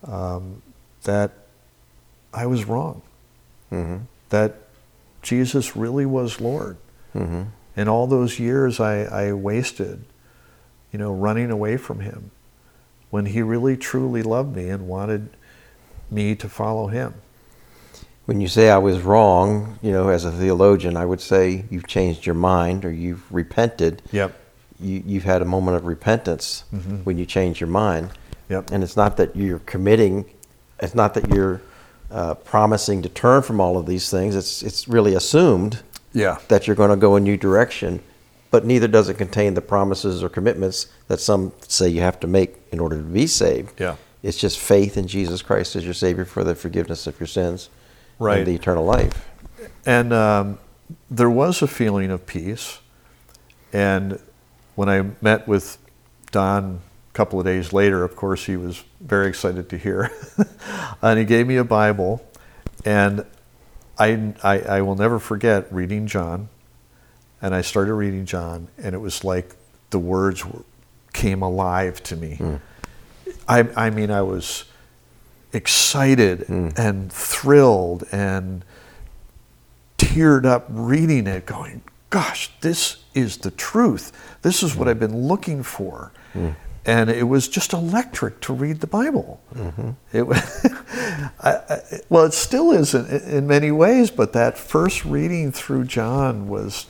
Um, 0.05 0.61
that 1.05 1.33
I 2.35 2.45
was 2.45 2.67
wrong. 2.67 3.01
hmm 3.71 3.97
That 4.29 4.57
Jesus 5.23 5.75
really 5.75 6.05
was 6.05 6.39
Lord. 6.39 6.77
hmm 7.15 7.45
And 7.75 7.89
all 7.89 8.07
those 8.07 8.39
years 8.39 8.79
I, 8.79 9.05
I 9.05 9.33
wasted, 9.33 10.05
you 10.93 10.99
know, 10.99 11.15
running 11.15 11.51
away 11.51 11.79
from 11.79 12.01
him 12.01 12.31
when 13.09 13.25
he 13.25 13.41
really 13.41 13.79
truly 13.79 14.23
loved 14.23 14.55
me 14.55 14.69
and 14.69 14.87
wanted 14.87 15.31
me 16.11 16.35
to 16.35 16.47
follow 16.47 16.89
him. 16.89 17.15
When 18.27 18.41
you 18.41 18.49
say 18.49 18.71
I 18.71 18.79
was 18.79 19.01
wrong, 19.03 19.79
you 19.83 19.93
know, 19.93 20.09
as 20.09 20.25
a 20.25 20.33
theologian, 20.33 20.97
I 20.97 21.07
would 21.07 21.21
say 21.21 21.65
you've 21.71 21.87
changed 21.87 22.27
your 22.27 22.35
mind 22.35 22.85
or 22.85 22.91
you've 22.93 23.23
repented. 23.33 24.03
Yep. 24.11 24.33
You, 24.81 25.03
you've 25.07 25.25
had 25.25 25.43
a 25.43 25.45
moment 25.45 25.77
of 25.77 25.87
repentance 25.87 26.65
Mhm. 26.75 27.05
when 27.05 27.19
you 27.19 27.25
change 27.25 27.61
your 27.61 27.69
mind. 27.71 28.11
Yep. 28.49 28.73
And 28.73 28.83
it's 28.83 28.97
not 28.97 29.17
that 29.17 29.35
you're 29.37 29.61
committing, 29.61 30.25
it's 30.81 30.95
not 30.95 31.15
that 31.15 31.29
you're 31.33 31.61
uh, 32.11 32.35
promising 32.35 33.03
to 33.03 33.09
turn 33.09 33.43
from 33.43 33.61
all 33.61 33.77
of 33.77 33.87
these 33.87 34.11
things. 34.11 34.35
It's, 34.37 34.63
it's 34.63 34.87
really 34.89 35.15
assumed 35.15 35.83
Yeah. 36.13 36.39
that 36.49 36.67
you're 36.67 36.77
going 36.77 36.91
to 36.91 36.97
go 36.97 37.17
a 37.17 37.21
new 37.21 37.37
direction, 37.37 38.01
but 38.51 38.65
neither 38.65 38.87
does 38.89 39.09
it 39.09 39.15
contain 39.19 39.55
the 39.55 39.61
promises 39.61 40.23
or 40.23 40.29
commitments 40.29 40.87
that 41.09 41.21
some 41.21 41.53
say 41.67 41.89
you 41.89 42.01
have 42.03 42.19
to 42.21 42.27
make 42.27 42.57
in 42.73 42.79
order 42.81 42.97
to 42.97 43.03
be 43.03 43.27
saved. 43.27 43.81
Yeah. 43.81 43.97
It's 44.23 44.37
just 44.37 44.59
faith 44.59 44.97
in 44.97 45.07
Jesus 45.09 45.43
Christ 45.43 45.75
as 45.77 45.85
your 45.85 45.95
Savior 45.95 46.25
for 46.25 46.43
the 46.45 46.55
forgiveness 46.57 47.07
of 47.07 47.19
your 47.21 47.27
sins 47.29 47.69
Right. 48.19 48.39
and 48.39 48.47
the 48.47 48.55
eternal 48.55 48.85
life. 48.85 49.29
And 49.85 50.13
um, 50.13 50.59
there 51.11 51.31
was 51.31 51.63
a 51.63 51.67
feeling 51.67 52.11
of 52.11 52.27
peace. 52.27 52.81
And 53.73 54.21
when 54.75 54.89
I 54.89 55.05
met 55.21 55.47
with 55.47 55.79
Don 56.33 56.81
a 57.11 57.15
couple 57.15 57.39
of 57.39 57.47
days 57.47 57.73
later, 57.73 58.05
of 58.05 58.17
course, 58.17 58.47
he 58.47 58.57
was 58.57 58.83
very 59.01 59.29
excited 59.29 59.69
to 59.71 59.79
hear. 59.79 60.11
and 61.03 61.19
he 61.19 61.25
gave 61.25 61.47
me 61.47 61.57
a 61.57 61.65
Bible. 61.65 62.27
And 62.85 63.25
I, 63.99 64.35
I, 64.43 64.61
I 64.61 64.81
will 64.83 64.97
never 64.97 65.19
forget 65.19 65.73
reading 65.73 66.07
John. 66.07 66.49
And 67.43 67.55
I 67.55 67.61
started 67.61 67.95
reading 67.95 68.25
John, 68.25 68.69
and 68.79 68.95
it 68.95 68.99
was 68.99 69.23
like 69.23 69.55
the 69.91 69.99
words 69.99 70.45
were, 70.45 70.63
came 71.13 71.43
alive 71.43 72.03
to 72.05 72.17
me. 72.17 72.39
I, 73.47 73.69
I 73.77 73.91
mean, 73.91 74.11
I 74.11 74.23
was 74.23 74.65
excited 75.57 76.43
hmm. 76.43 76.69
and 76.77 77.13
thrilled 77.13 78.05
and 78.13 78.65
teared 79.99 80.45
up 80.45 80.67
reading 80.69 81.27
it, 81.27 81.47
going, 81.47 81.83
Gosh, 82.11 82.51
this 82.61 82.99
is 83.15 83.39
the 83.39 83.51
truth. 83.51 84.13
This 84.43 84.63
is 84.63 84.77
what 84.77 84.85
hmm. 84.85 84.91
I've 84.91 85.01
been 85.01 85.27
looking 85.27 85.63
for. 85.63 86.13
Hmm. 86.33 86.51
And 86.85 87.11
it 87.11 87.25
was 87.25 87.49
just 87.49 87.73
electric 87.73 88.41
to 88.43 88.53
read 88.53 88.81
the 88.81 88.87
Bible. 88.87 89.41
Mm-hmm. 89.57 89.91
It 90.13 90.23
was, 90.23 90.39
I, 91.41 91.51
I, 91.51 91.81
well, 92.09 92.25
it 92.27 92.33
still 92.33 92.71
is 92.71 92.95
in, 92.95 93.07
in 93.29 93.47
many 93.49 93.73
ways, 93.73 94.13
but 94.13 94.33
that 94.35 94.57
first 94.57 95.05
reading 95.05 95.51
through 95.51 95.87
John 95.87 96.47
was 96.47 96.87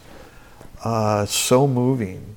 uh, 0.85 1.25
so 1.25 1.67
moving. 1.67 2.37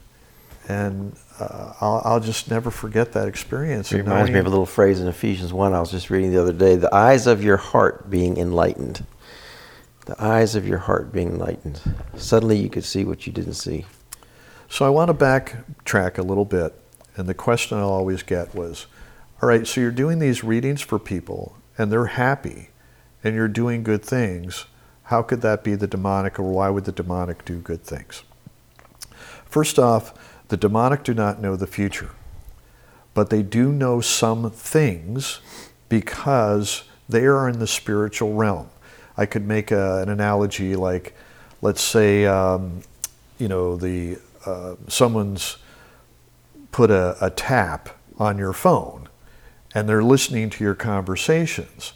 And 0.70 1.18
uh, 1.40 1.74
I'll, 1.80 2.02
I'll 2.04 2.20
just 2.20 2.50
never 2.50 2.70
forget 2.70 3.14
that 3.14 3.28
experience. 3.28 3.92
It 3.92 3.98
reminds 4.00 4.30
me 4.30 4.40
of 4.40 4.46
a 4.46 4.50
little 4.50 4.66
phrase 4.66 5.00
in 5.00 5.08
Ephesians 5.08 5.54
1 5.54 5.74
I 5.74 5.80
was 5.80 5.92
just 5.92 6.10
reading 6.10 6.32
the 6.32 6.42
other 6.42 6.54
day 6.54 6.76
the 6.76 6.94
eyes 6.94 7.28
of 7.28 7.44
your 7.44 7.58
heart 7.58 8.10
being 8.10 8.38
enlightened. 8.38 9.06
The 10.06 10.22
eyes 10.22 10.56
of 10.56 10.68
your 10.68 10.80
heart 10.80 11.14
being 11.14 11.30
enlightened. 11.30 11.82
Suddenly 12.16 12.58
you 12.58 12.70
could 12.70 12.84
see 12.84 13.06
what 13.06 13.26
you 13.26 13.34
didn't 13.34 13.54
see. 13.54 13.86
So 14.68 14.86
I 14.86 14.90
want 14.90 15.10
to 15.10 15.14
backtrack 15.14 16.18
a 16.18 16.24
little 16.24 16.46
bit. 16.46 16.74
And 17.16 17.28
the 17.28 17.34
question 17.34 17.78
I'll 17.78 17.90
always 17.90 18.24
get 18.24 18.56
was, 18.56 18.86
all 19.42 19.50
right, 19.50 19.66
so 19.66 19.82
you're 19.82 19.92
doing 19.92 20.20
these 20.20 20.44
readings 20.44 20.82
for 20.82 21.00
people 21.00 21.58
and 21.78 21.92
they're 21.92 22.06
happy 22.06 22.70
and 23.24 23.36
you're 23.36 23.48
doing 23.48 23.84
good 23.84 24.04
things. 24.04 24.66
How 25.04 25.22
could 25.22 25.42
that 25.42 25.64
be 25.64 25.76
the 25.76 25.88
demonic 25.88 26.40
or 26.40 26.44
why 26.44 26.70
would 26.70 26.86
the 26.86 26.92
demonic 26.92 27.46
do 27.46 27.58
good 27.60 27.84
things? 27.84 28.24
First 29.46 29.80
off, 29.80 30.14
the 30.50 30.58
demonic 30.58 31.04
do 31.04 31.14
not 31.14 31.42
know 31.42 31.56
the 31.56 31.68
future, 31.68 32.12
but 33.14 33.30
they 33.30 33.42
do 33.42 33.72
know 33.72 34.02
some 34.02 34.52
things 34.52 35.40
because 35.88 36.84
they 37.08 37.26
are 37.26 37.48
in 37.48 37.60
the 37.60 37.68
spiritual 37.68 38.34
realm. 38.34 38.70
I 39.16 39.26
could 39.26 39.46
make 39.46 39.72
a, 39.72 40.02
an 40.02 40.10
analogy 40.10 40.76
like, 40.76 41.16
let's 41.62 41.82
say, 41.82 42.26
um, 42.26 42.82
you 43.38 43.48
know, 43.48 43.76
the 43.76 44.18
uh, 44.46 44.76
someone's 44.88 45.58
put 46.72 46.92
a, 46.92 47.18
a 47.22 47.30
tap 47.30 47.90
on 48.18 48.38
your 48.38 48.54
phone 48.54 49.08
and 49.74 49.88
they're 49.88 50.04
listening 50.04 50.50
to 50.50 50.64
your 50.64 50.76
conversations. 50.76 51.94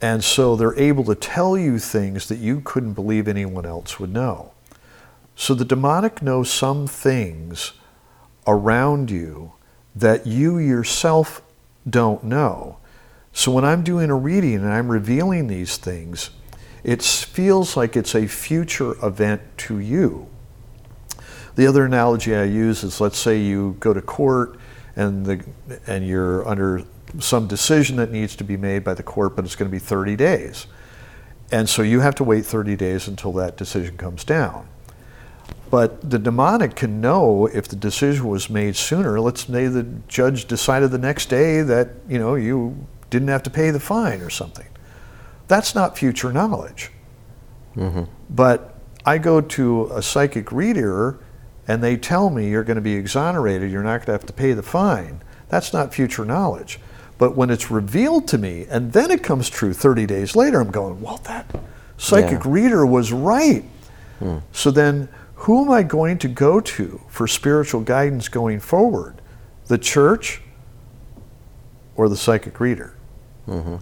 And 0.00 0.22
so 0.22 0.54
they're 0.54 0.78
able 0.78 1.04
to 1.04 1.14
tell 1.14 1.56
you 1.56 1.78
things 1.78 2.28
that 2.28 2.38
you 2.38 2.60
couldn't 2.60 2.92
believe 2.92 3.26
anyone 3.26 3.64
else 3.64 3.98
would 3.98 4.12
know. 4.12 4.53
So 5.36 5.54
the 5.54 5.64
demonic 5.64 6.22
knows 6.22 6.50
some 6.50 6.86
things 6.86 7.72
around 8.46 9.10
you 9.10 9.52
that 9.94 10.26
you 10.26 10.58
yourself 10.58 11.42
don't 11.88 12.24
know. 12.24 12.78
So 13.32 13.50
when 13.50 13.64
I'm 13.64 13.82
doing 13.82 14.10
a 14.10 14.16
reading 14.16 14.56
and 14.56 14.72
I'm 14.72 14.88
revealing 14.88 15.48
these 15.48 15.76
things, 15.76 16.30
it 16.84 17.02
feels 17.02 17.76
like 17.76 17.96
it's 17.96 18.14
a 18.14 18.26
future 18.26 18.94
event 19.04 19.42
to 19.58 19.78
you. 19.78 20.28
The 21.56 21.66
other 21.66 21.84
analogy 21.84 22.34
I 22.34 22.44
use 22.44 22.84
is 22.84 23.00
let's 23.00 23.18
say 23.18 23.40
you 23.40 23.76
go 23.80 23.92
to 23.92 24.02
court 24.02 24.58
and 24.96 25.24
the 25.26 25.44
and 25.86 26.06
you're 26.06 26.46
under 26.46 26.84
some 27.20 27.46
decision 27.46 27.96
that 27.96 28.10
needs 28.10 28.34
to 28.36 28.44
be 28.44 28.56
made 28.56 28.82
by 28.82 28.94
the 28.94 29.02
court, 29.02 29.36
but 29.36 29.44
it's 29.44 29.54
going 29.54 29.70
to 29.70 29.72
be 29.72 29.78
30 29.78 30.16
days. 30.16 30.66
And 31.52 31.68
so 31.68 31.82
you 31.82 32.00
have 32.00 32.14
to 32.16 32.24
wait 32.24 32.44
30 32.44 32.76
days 32.76 33.06
until 33.06 33.32
that 33.34 33.56
decision 33.56 33.96
comes 33.96 34.24
down. 34.24 34.68
But 35.70 36.08
the 36.08 36.18
demonic 36.18 36.76
can 36.76 37.00
know 37.00 37.46
if 37.46 37.66
the 37.66 37.76
decision 37.76 38.28
was 38.28 38.48
made 38.48 38.76
sooner. 38.76 39.18
Let's 39.18 39.46
say 39.46 39.66
the 39.66 39.82
judge 40.06 40.46
decided 40.46 40.90
the 40.90 40.98
next 40.98 41.26
day 41.28 41.62
that, 41.62 41.88
you 42.08 42.18
know, 42.18 42.36
you 42.36 42.86
didn't 43.10 43.28
have 43.28 43.42
to 43.44 43.50
pay 43.50 43.70
the 43.70 43.80
fine 43.80 44.20
or 44.20 44.30
something. 44.30 44.66
That's 45.48 45.74
not 45.74 45.98
future 45.98 46.32
knowledge. 46.32 46.90
Mm-hmm. 47.76 48.04
But 48.30 48.74
I 49.04 49.18
go 49.18 49.40
to 49.40 49.90
a 49.92 50.00
psychic 50.02 50.52
reader 50.52 51.18
and 51.66 51.82
they 51.82 51.96
tell 51.96 52.30
me 52.30 52.50
you're 52.50 52.64
going 52.64 52.76
to 52.76 52.80
be 52.82 52.94
exonerated, 52.94 53.70
you're 53.70 53.82
not 53.82 53.98
going 53.98 54.06
to 54.06 54.12
have 54.12 54.26
to 54.26 54.32
pay 54.32 54.52
the 54.52 54.62
fine. 54.62 55.22
That's 55.48 55.72
not 55.72 55.92
future 55.92 56.24
knowledge. 56.24 56.78
But 57.18 57.36
when 57.36 57.50
it's 57.50 57.70
revealed 57.70 58.28
to 58.28 58.38
me 58.38 58.66
and 58.68 58.92
then 58.92 59.10
it 59.10 59.22
comes 59.22 59.48
true 59.48 59.72
30 59.72 60.06
days 60.06 60.36
later, 60.36 60.60
I'm 60.60 60.70
going, 60.70 61.00
well, 61.00 61.20
that 61.24 61.46
psychic 61.96 62.44
Yeah. 62.44 62.50
reader 62.52 62.86
was 62.86 63.12
right. 63.12 63.64
Hmm. 64.18 64.38
So 64.52 64.70
then, 64.70 65.08
who 65.44 65.62
am 65.62 65.70
I 65.70 65.82
going 65.82 66.16
to 66.18 66.28
go 66.28 66.58
to 66.58 67.02
for 67.08 67.26
spiritual 67.26 67.82
guidance 67.82 68.28
going 68.28 68.60
forward? 68.60 69.20
The 69.66 69.76
church 69.76 70.40
or 71.96 72.08
the 72.08 72.16
psychic 72.16 72.60
reader? 72.60 72.96
Mm-hmm. 73.46 73.76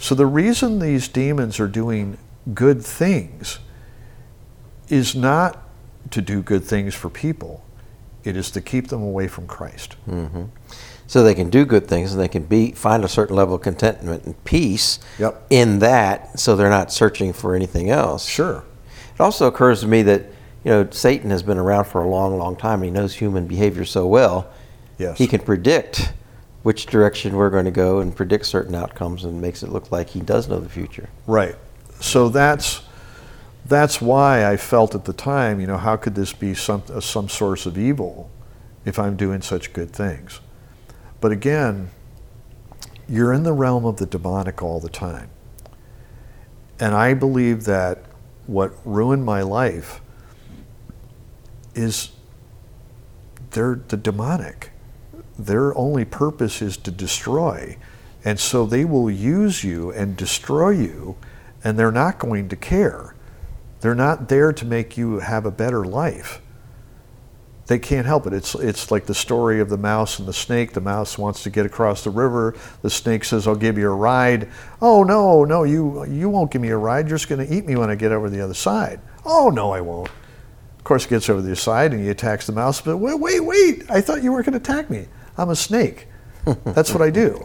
So 0.00 0.16
the 0.16 0.26
reason 0.26 0.80
these 0.80 1.06
demons 1.06 1.60
are 1.60 1.68
doing 1.68 2.18
good 2.52 2.82
things 2.82 3.60
is 4.88 5.14
not 5.14 5.62
to 6.10 6.20
do 6.20 6.42
good 6.42 6.64
things 6.64 6.96
for 6.96 7.08
people. 7.08 7.64
It 8.24 8.36
is 8.36 8.50
to 8.50 8.60
keep 8.60 8.88
them 8.88 9.02
away 9.02 9.28
from 9.28 9.46
Christ. 9.46 9.94
Mm-hmm. 10.08 10.46
So 11.06 11.22
they 11.22 11.34
can 11.34 11.48
do 11.48 11.64
good 11.64 11.86
things 11.86 12.12
and 12.12 12.20
they 12.20 12.26
can 12.26 12.42
be 12.42 12.72
find 12.72 13.04
a 13.04 13.08
certain 13.08 13.36
level 13.36 13.54
of 13.54 13.62
contentment 13.62 14.24
and 14.24 14.44
peace 14.44 14.98
Yep. 15.20 15.46
in 15.50 15.78
that, 15.78 16.40
so 16.40 16.56
they're 16.56 16.68
not 16.68 16.92
searching 16.92 17.32
for 17.32 17.54
anything 17.54 17.88
else. 17.88 18.26
Sure. 18.26 18.64
It 19.14 19.20
also 19.20 19.46
occurs 19.46 19.82
to 19.82 19.86
me 19.86 20.02
that 20.02 20.26
you 20.64 20.70
know 20.70 20.88
Satan 20.90 21.30
has 21.30 21.42
been 21.42 21.58
around 21.58 21.84
for 21.84 22.02
a 22.02 22.08
long, 22.08 22.36
long 22.38 22.56
time, 22.56 22.82
and 22.82 22.84
he 22.84 22.90
knows 22.90 23.14
human 23.14 23.46
behavior 23.46 23.84
so 23.84 24.06
well. 24.06 24.50
Yes. 24.98 25.18
He 25.18 25.26
can 25.26 25.40
predict 25.40 26.12
which 26.62 26.86
direction 26.86 27.34
we're 27.34 27.50
going 27.50 27.64
to 27.64 27.72
go 27.72 27.98
and 27.98 28.14
predict 28.14 28.46
certain 28.46 28.74
outcomes, 28.74 29.24
and 29.24 29.40
makes 29.40 29.62
it 29.62 29.70
look 29.70 29.90
like 29.90 30.10
he 30.10 30.20
does 30.20 30.48
know 30.48 30.60
the 30.60 30.68
future. 30.68 31.08
Right. 31.26 31.56
So 32.00 32.28
that's 32.28 32.82
that's 33.64 34.00
why 34.00 34.50
I 34.50 34.56
felt 34.56 34.94
at 34.94 35.04
the 35.04 35.12
time, 35.12 35.60
you 35.60 35.66
know, 35.66 35.76
how 35.76 35.96
could 35.96 36.14
this 36.14 36.32
be 36.32 36.54
some 36.54 36.82
some 37.00 37.28
source 37.28 37.66
of 37.66 37.78
evil 37.78 38.30
if 38.84 38.98
I'm 38.98 39.16
doing 39.16 39.42
such 39.42 39.72
good 39.72 39.92
things? 39.92 40.40
But 41.20 41.32
again, 41.32 41.90
you're 43.08 43.32
in 43.32 43.44
the 43.44 43.52
realm 43.52 43.84
of 43.84 43.96
the 43.96 44.06
demonic 44.06 44.62
all 44.62 44.80
the 44.80 44.88
time. 44.88 45.30
And 46.80 46.94
I 46.94 47.14
believe 47.14 47.64
that 47.64 48.04
what 48.46 48.74
ruined 48.84 49.24
my 49.24 49.42
life 49.42 50.00
is 51.74 52.12
they're 53.50 53.80
the 53.88 53.96
demonic. 53.96 54.72
Their 55.38 55.76
only 55.76 56.04
purpose 56.04 56.62
is 56.62 56.76
to 56.78 56.90
destroy. 56.90 57.76
And 58.24 58.38
so 58.38 58.66
they 58.66 58.84
will 58.84 59.10
use 59.10 59.64
you 59.64 59.90
and 59.90 60.16
destroy 60.16 60.70
you, 60.70 61.16
and 61.64 61.78
they're 61.78 61.90
not 61.90 62.18
going 62.18 62.48
to 62.50 62.56
care. 62.56 63.14
They're 63.80 63.94
not 63.94 64.28
there 64.28 64.52
to 64.52 64.64
make 64.64 64.96
you 64.96 65.18
have 65.18 65.44
a 65.44 65.50
better 65.50 65.84
life. 65.84 66.40
They 67.66 67.78
can't 67.78 68.06
help 68.06 68.26
it. 68.26 68.32
It's, 68.32 68.54
it's 68.54 68.90
like 68.90 69.06
the 69.06 69.14
story 69.14 69.60
of 69.60 69.68
the 69.68 69.78
mouse 69.78 70.18
and 70.18 70.28
the 70.28 70.32
snake. 70.32 70.72
The 70.72 70.80
mouse 70.80 71.16
wants 71.16 71.42
to 71.44 71.50
get 71.50 71.64
across 71.64 72.04
the 72.04 72.10
river. 72.10 72.54
The 72.82 72.90
snake 72.90 73.24
says, 73.24 73.46
I'll 73.46 73.54
give 73.54 73.78
you 73.78 73.90
a 73.90 73.94
ride. 73.94 74.48
Oh, 74.80 75.04
no, 75.04 75.44
no, 75.44 75.64
you, 75.64 76.04
you 76.04 76.28
won't 76.28 76.50
give 76.50 76.60
me 76.60 76.68
a 76.68 76.76
ride. 76.76 77.08
You're 77.08 77.18
just 77.18 77.28
going 77.28 77.44
to 77.46 77.54
eat 77.54 77.66
me 77.66 77.76
when 77.76 77.88
I 77.90 77.94
get 77.94 78.12
over 78.12 78.28
the 78.28 78.40
other 78.40 78.54
side. 78.54 79.00
Oh, 79.24 79.48
no, 79.48 79.72
I 79.72 79.80
won't. 79.80 80.10
Of 80.82 80.84
course, 80.84 81.06
gets 81.06 81.30
over 81.30 81.40
the 81.40 81.50
other 81.50 81.54
side 81.54 81.92
and 81.92 82.02
he 82.02 82.08
attacks 82.08 82.46
the 82.46 82.52
mouse. 82.52 82.80
But 82.80 82.96
wait, 82.96 83.14
wait, 83.14 83.38
wait. 83.38 83.88
I 83.88 84.00
thought 84.00 84.24
you 84.24 84.32
weren't 84.32 84.46
going 84.46 84.60
to 84.60 84.72
attack 84.72 84.90
me. 84.90 85.06
I'm 85.38 85.48
a 85.48 85.54
snake. 85.54 86.08
That's 86.64 86.92
what 86.92 87.00
I 87.00 87.08
do. 87.08 87.40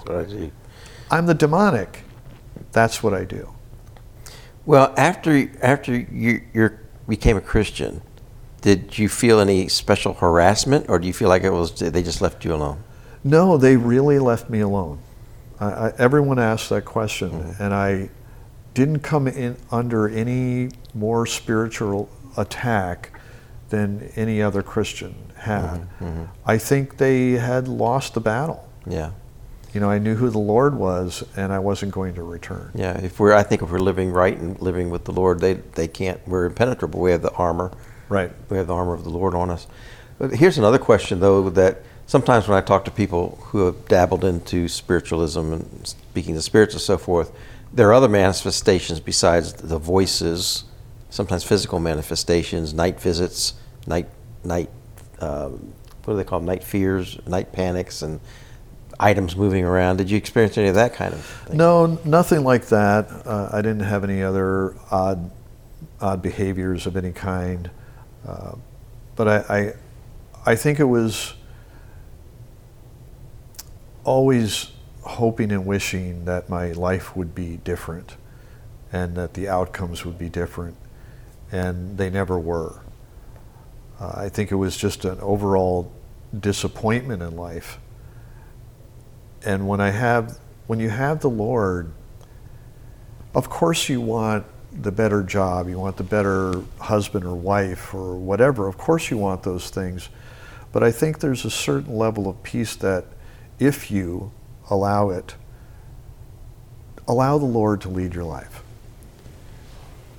I'm 1.11 1.27
the 1.27 1.35
demonic. 1.35 1.99
That's 2.71 3.03
what 3.03 3.13
I 3.13 3.25
do. 3.25 3.53
Well, 4.65 4.91
after 4.97 5.51
after 5.61 5.95
you 5.95 6.41
you 6.51 6.71
became 7.07 7.37
a 7.37 7.41
Christian, 7.41 8.01
did 8.61 8.97
you 8.97 9.07
feel 9.07 9.39
any 9.39 9.67
special 9.67 10.15
harassment, 10.15 10.89
or 10.89 10.97
do 10.97 11.05
you 11.05 11.13
feel 11.13 11.29
like 11.29 11.43
it 11.43 11.51
was 11.51 11.77
they 11.77 12.01
just 12.01 12.21
left 12.21 12.43
you 12.43 12.55
alone? 12.55 12.83
No, 13.23 13.57
they 13.57 13.77
really 13.77 14.17
left 14.17 14.49
me 14.49 14.61
alone. 14.61 14.97
I, 15.59 15.65
I, 15.65 15.93
everyone 15.99 16.39
asked 16.39 16.69
that 16.69 16.85
question, 16.85 17.29
mm-hmm. 17.29 17.61
and 17.61 17.71
I 17.71 18.09
didn't 18.73 19.01
come 19.01 19.27
in 19.27 19.57
under 19.69 20.09
any 20.09 20.71
more 20.95 21.27
spiritual 21.27 22.09
attack 22.35 23.11
than 23.69 24.11
any 24.15 24.41
other 24.41 24.63
Christian 24.63 25.13
had. 25.35 25.61
Mm-hmm, 25.81 26.05
mm-hmm. 26.05 26.23
I 26.45 26.57
think 26.57 26.97
they 26.97 27.31
had 27.31 27.67
lost 27.67 28.13
the 28.13 28.21
battle. 28.21 28.67
Yeah, 28.89 29.11
You 29.73 29.81
know, 29.81 29.89
I 29.89 29.99
knew 29.99 30.15
who 30.15 30.29
the 30.29 30.39
Lord 30.39 30.75
was, 30.75 31.23
and 31.35 31.51
I 31.51 31.59
wasn't 31.59 31.91
going 31.91 32.15
to 32.15 32.23
return. 32.23 32.71
yeah. 32.73 32.97
If 32.97 33.19
we're, 33.19 33.33
I 33.33 33.43
think 33.43 33.61
if 33.61 33.69
we're 33.69 33.79
living 33.79 34.11
right 34.11 34.37
and 34.37 34.59
living 34.61 34.89
with 34.89 35.03
the 35.03 35.11
Lord, 35.11 35.39
they 35.41 35.55
they 35.75 35.87
can't. 35.89 36.19
We're 36.27 36.45
impenetrable. 36.45 37.01
We 37.01 37.11
have 37.11 37.21
the 37.21 37.33
armor. 37.33 37.71
Right. 38.09 38.31
We 38.49 38.57
have 38.57 38.67
the 38.67 38.73
armor 38.75 38.93
of 38.93 39.03
the 39.03 39.09
Lord 39.09 39.35
on 39.35 39.49
us. 39.49 39.67
But 40.17 40.31
here's 40.35 40.57
another 40.57 40.79
question, 40.79 41.19
though, 41.19 41.49
that 41.49 41.81
sometimes 42.05 42.47
when 42.47 42.57
I 42.57 42.61
talk 42.61 42.85
to 42.85 42.91
people 42.91 43.37
who 43.51 43.65
have 43.65 43.87
dabbled 43.89 44.23
into 44.23 44.69
spiritualism 44.69 45.51
and 45.53 45.85
speaking 45.85 46.33
to 46.35 46.41
spirits 46.41 46.73
and 46.73 46.81
so 46.81 46.97
forth, 46.97 47.31
there 47.73 47.89
are 47.89 47.93
other 47.93 48.07
manifestations 48.07 49.01
besides 49.01 49.51
the 49.53 49.77
voices, 49.77 50.63
sometimes 51.09 51.43
physical 51.43 51.79
manifestations, 51.79 52.73
night 52.73 52.99
visits, 52.99 53.53
night, 53.85 54.07
night, 54.43 54.69
um, 55.19 55.73
what 56.03 56.13
do 56.13 56.17
they 56.17 56.23
call 56.23 56.39
them? 56.39 56.45
Night 56.45 56.63
fears, 56.63 57.19
night 57.27 57.51
panics, 57.51 58.01
and 58.01 58.19
items 58.99 59.35
moving 59.35 59.63
around. 59.63 59.97
Did 59.97 60.09
you 60.09 60.17
experience 60.17 60.57
any 60.57 60.67
of 60.67 60.75
that 60.75 60.93
kind 60.93 61.13
of 61.13 61.23
thing? 61.23 61.57
No, 61.57 61.99
nothing 62.03 62.43
like 62.43 62.67
that. 62.67 63.09
Uh, 63.25 63.49
I 63.51 63.61
didn't 63.61 63.81
have 63.81 64.03
any 64.03 64.23
other 64.23 64.75
odd, 64.91 65.29
odd 66.01 66.21
behaviors 66.21 66.85
of 66.87 66.97
any 66.97 67.11
kind. 67.11 67.69
Uh, 68.27 68.55
but 69.15 69.27
I, 69.27 69.37
I, 69.57 69.73
I 70.51 70.55
think 70.55 70.79
it 70.79 70.85
was 70.85 71.33
always 74.03 74.71
hoping 75.01 75.51
and 75.51 75.65
wishing 75.65 76.25
that 76.25 76.49
my 76.49 76.71
life 76.71 77.15
would 77.15 77.35
be 77.35 77.57
different 77.57 78.15
and 78.91 79.15
that 79.15 79.33
the 79.33 79.47
outcomes 79.47 80.05
would 80.05 80.17
be 80.17 80.29
different. 80.29 80.75
And 81.51 81.97
they 81.97 82.09
never 82.09 82.37
were. 82.37 82.81
Uh, 83.99 84.13
I 84.15 84.29
think 84.29 84.51
it 84.51 84.55
was 84.55 84.77
just 84.77 85.05
an 85.05 85.19
overall 85.21 85.91
disappointment 86.37 87.21
in 87.21 87.35
life. 87.35 87.79
And 89.45 89.67
when 89.67 89.79
I 89.79 89.91
have, 89.91 90.39
when 90.67 90.79
you 90.79 90.89
have 90.89 91.21
the 91.21 91.29
Lord, 91.29 91.91
of 93.33 93.49
course 93.49 93.87
you 93.87 94.01
want 94.01 94.45
the 94.71 94.91
better 94.91 95.23
job, 95.23 95.69
you 95.69 95.79
want 95.79 95.97
the 95.97 96.03
better 96.03 96.61
husband 96.79 97.23
or 97.25 97.35
wife 97.35 97.93
or 97.93 98.15
whatever. 98.15 98.67
Of 98.67 98.77
course 98.77 99.09
you 99.09 99.17
want 99.17 99.43
those 99.43 99.69
things. 99.69 100.09
But 100.71 100.83
I 100.83 100.91
think 100.91 101.19
there's 101.19 101.45
a 101.45 101.49
certain 101.49 101.95
level 101.95 102.27
of 102.27 102.43
peace 102.43 102.75
that 102.77 103.05
if 103.59 103.89
you 103.89 104.31
allow 104.69 105.09
it, 105.09 105.35
allow 107.07 107.37
the 107.37 107.45
Lord 107.45 107.81
to 107.81 107.89
lead 107.89 108.13
your 108.13 108.25
life. 108.25 108.61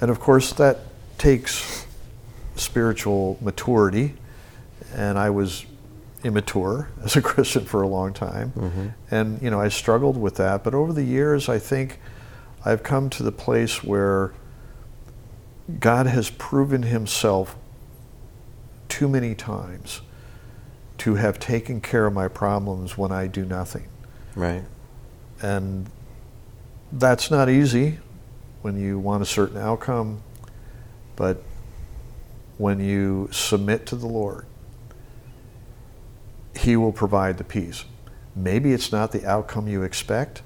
And 0.01 0.11
of 0.11 0.19
course 0.19 0.53
that 0.55 0.79
takes 1.19 1.87
spiritual 2.57 3.39
maturity. 3.41 4.15
And 4.95 5.19
I 5.19 5.31
was 5.31 5.67
immature 6.25 6.91
as 7.05 7.17
a 7.17 7.23
Christian 7.23 7.65
for 7.65 7.83
a 7.83 7.89
long 7.89 8.13
time. 8.13 8.53
Mm-hmm. 8.53 8.87
And, 9.11 9.43
you 9.43 9.51
know, 9.51 9.61
I 9.61 9.69
struggled 9.69 10.17
with 10.17 10.37
that. 10.37 10.65
But 10.65 10.75
over 10.75 10.93
the 10.93 11.05
years, 11.05 11.49
I 11.49 11.59
think 11.59 12.01
I've 12.65 12.83
come 12.83 13.11
to 13.11 13.23
the 13.23 13.33
place 13.33 13.85
where 13.85 14.33
God 15.81 16.07
has 16.07 16.31
proven 16.31 16.85
himself 16.85 17.57
too 18.89 19.09
many 19.09 19.35
times 19.35 20.01
to 20.99 21.15
have 21.15 21.39
taken 21.39 21.81
care 21.81 22.07
of 22.07 22.13
my 22.13 22.27
problems 22.27 22.99
when 22.99 23.13
I 23.13 23.27
do 23.27 23.45
nothing. 23.45 23.89
Right. 24.35 24.65
And 25.41 25.89
that's 26.91 27.31
not 27.31 27.49
easy 27.49 27.99
when 28.63 28.79
you 28.79 28.99
want 28.99 29.23
a 29.23 29.27
certain 29.27 29.59
outcome, 29.59 30.23
but 31.19 31.43
when 32.59 32.79
you 32.79 33.29
submit 33.33 33.87
to 33.87 33.97
the 33.97 34.07
Lord, 34.07 34.47
He 36.57 36.77
will 36.77 36.93
provide 36.93 37.39
the 37.39 37.45
peace. 37.45 37.85
Maybe 38.37 38.73
it's 38.73 38.93
not 38.93 39.11
the 39.11 39.27
outcome 39.27 39.67
you 39.67 39.83
expect. 39.83 40.43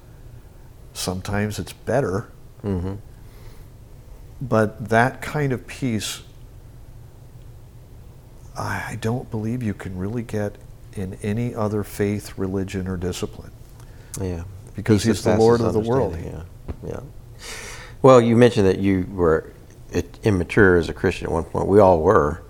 Sometimes 0.95 1.59
it's 1.59 1.75
better. 1.75 2.29
Mm-hmm. 2.65 2.95
But 4.41 4.89
that 4.89 5.21
kind 5.21 5.53
of 5.53 5.67
peace, 5.67 6.23
I 8.57 8.97
don't 8.99 9.31
believe 9.31 9.63
you 9.63 9.75
can 9.75 9.99
really 9.99 10.23
get 10.23 10.57
in 10.95 11.19
any 11.23 11.55
other 11.55 11.85
faith, 11.85 12.39
religion, 12.39 12.89
or 12.89 12.97
discipline. 12.97 13.53
Yeah. 14.19 14.45
Because 14.75 15.05
he's 15.05 15.23
the 15.23 15.37
Lord 15.37 15.61
of 15.61 15.75
the 15.75 15.81
world. 15.81 16.17
Yeah. 16.19 16.43
Yeah. 16.87 17.01
Well, 18.01 18.23
you 18.23 18.37
mentioned 18.37 18.67
that 18.67 18.79
you 18.79 19.07
were 19.13 19.52
immature 20.23 20.77
as 20.77 20.89
a 20.89 20.95
Christian 20.95 21.27
at 21.27 21.33
one 21.33 21.45
point. 21.45 21.67
We 21.69 21.81
all 21.81 22.01
were. 22.01 22.43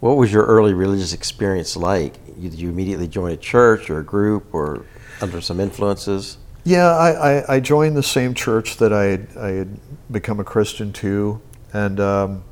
What 0.00 0.16
was 0.16 0.32
your 0.32 0.44
early 0.44 0.72
religious 0.72 1.12
experience 1.12 1.76
like? 1.76 2.14
Did 2.40 2.54
you 2.54 2.70
immediately 2.70 3.08
join 3.08 3.32
a 3.32 3.36
church 3.36 3.90
or 3.90 3.98
a 4.00 4.04
group 4.04 4.54
or 4.54 4.86
under 5.20 5.40
some 5.40 5.60
influences? 5.60 6.38
Yeah, 6.64 6.88
I, 6.88 7.10
I, 7.10 7.54
I 7.56 7.60
joined 7.60 7.96
the 7.96 8.02
same 8.02 8.34
church 8.34 8.76
that 8.78 8.92
I 8.92 9.04
had, 9.04 9.28
I 9.38 9.48
had 9.48 9.80
become 10.10 10.40
a 10.40 10.44
Christian 10.44 10.92
to, 10.94 11.40
and 11.72 12.00
um, 12.00 12.44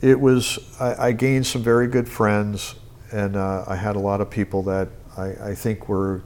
it 0.00 0.18
was 0.18 0.58
I, 0.80 1.08
I 1.08 1.12
gained 1.12 1.46
some 1.46 1.62
very 1.62 1.86
good 1.86 2.08
friends, 2.08 2.74
and 3.10 3.36
uh, 3.36 3.64
I 3.66 3.76
had 3.76 3.96
a 3.96 3.98
lot 3.98 4.20
of 4.20 4.30
people 4.30 4.62
that 4.64 4.88
I, 5.16 5.50
I 5.50 5.54
think 5.54 5.88
were 5.88 6.22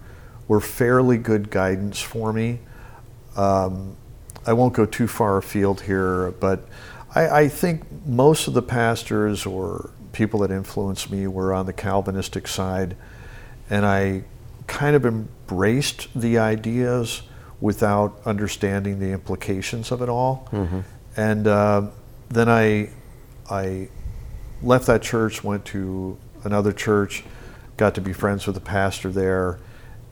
were 0.49 0.61
fairly 0.61 1.19
good 1.19 1.51
guidance 1.51 2.01
for 2.01 2.33
me. 2.33 2.61
Um, 3.37 3.97
I 4.47 4.53
won't 4.53 4.75
go 4.75 4.87
too 4.87 5.09
far 5.09 5.37
afield 5.37 5.81
here, 5.81 6.31
but 6.33 6.69
I, 7.17 7.41
I 7.41 7.49
think 7.49 7.83
most 8.07 8.47
of 8.47 8.55
the 8.55 8.62
pastors 8.62 9.47
or 9.47 9.91
people 10.12 10.41
that 10.41 10.51
influenced 10.51 11.11
me 11.11 11.27
were 11.27 11.53
on 11.53 11.67
the 11.67 11.73
Calvinistic 11.73 12.47
side, 12.47 12.97
and 13.71 13.87
I 13.87 14.25
kind 14.67 14.95
of 14.95 15.07
embraced 15.07 16.09
the 16.14 16.39
ideas 16.39 17.23
without 17.61 18.21
understanding 18.27 18.99
the 18.99 19.12
implications 19.12 19.91
of 19.91 20.03
it 20.03 20.11
all. 20.11 20.47
Mm-hmm. 20.53 20.81
And 21.17 21.47
uh, 21.47 21.89
then 22.29 22.51
I, 22.51 22.91
I 23.49 23.89
left 24.62 24.87
that 24.87 25.01
church, 25.01 25.43
went 25.43 25.64
to 25.67 26.19
another 26.45 26.73
church, 26.73 27.25
got 27.79 27.95
to 27.95 28.03
be 28.03 28.12
friends 28.12 28.47
with 28.47 28.55
the 28.57 28.61
pastor 28.61 29.11
there, 29.11 29.59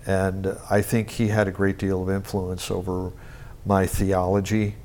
and 0.07 0.57
I 0.71 0.81
think 0.81 1.11
he 1.11 1.29
had 1.29 1.49
a 1.49 1.51
great 1.51 1.79
deal 1.79 2.03
of 2.03 2.09
influence 2.09 2.71
over 2.71 3.13
my 3.67 3.87
theology. 3.87 4.77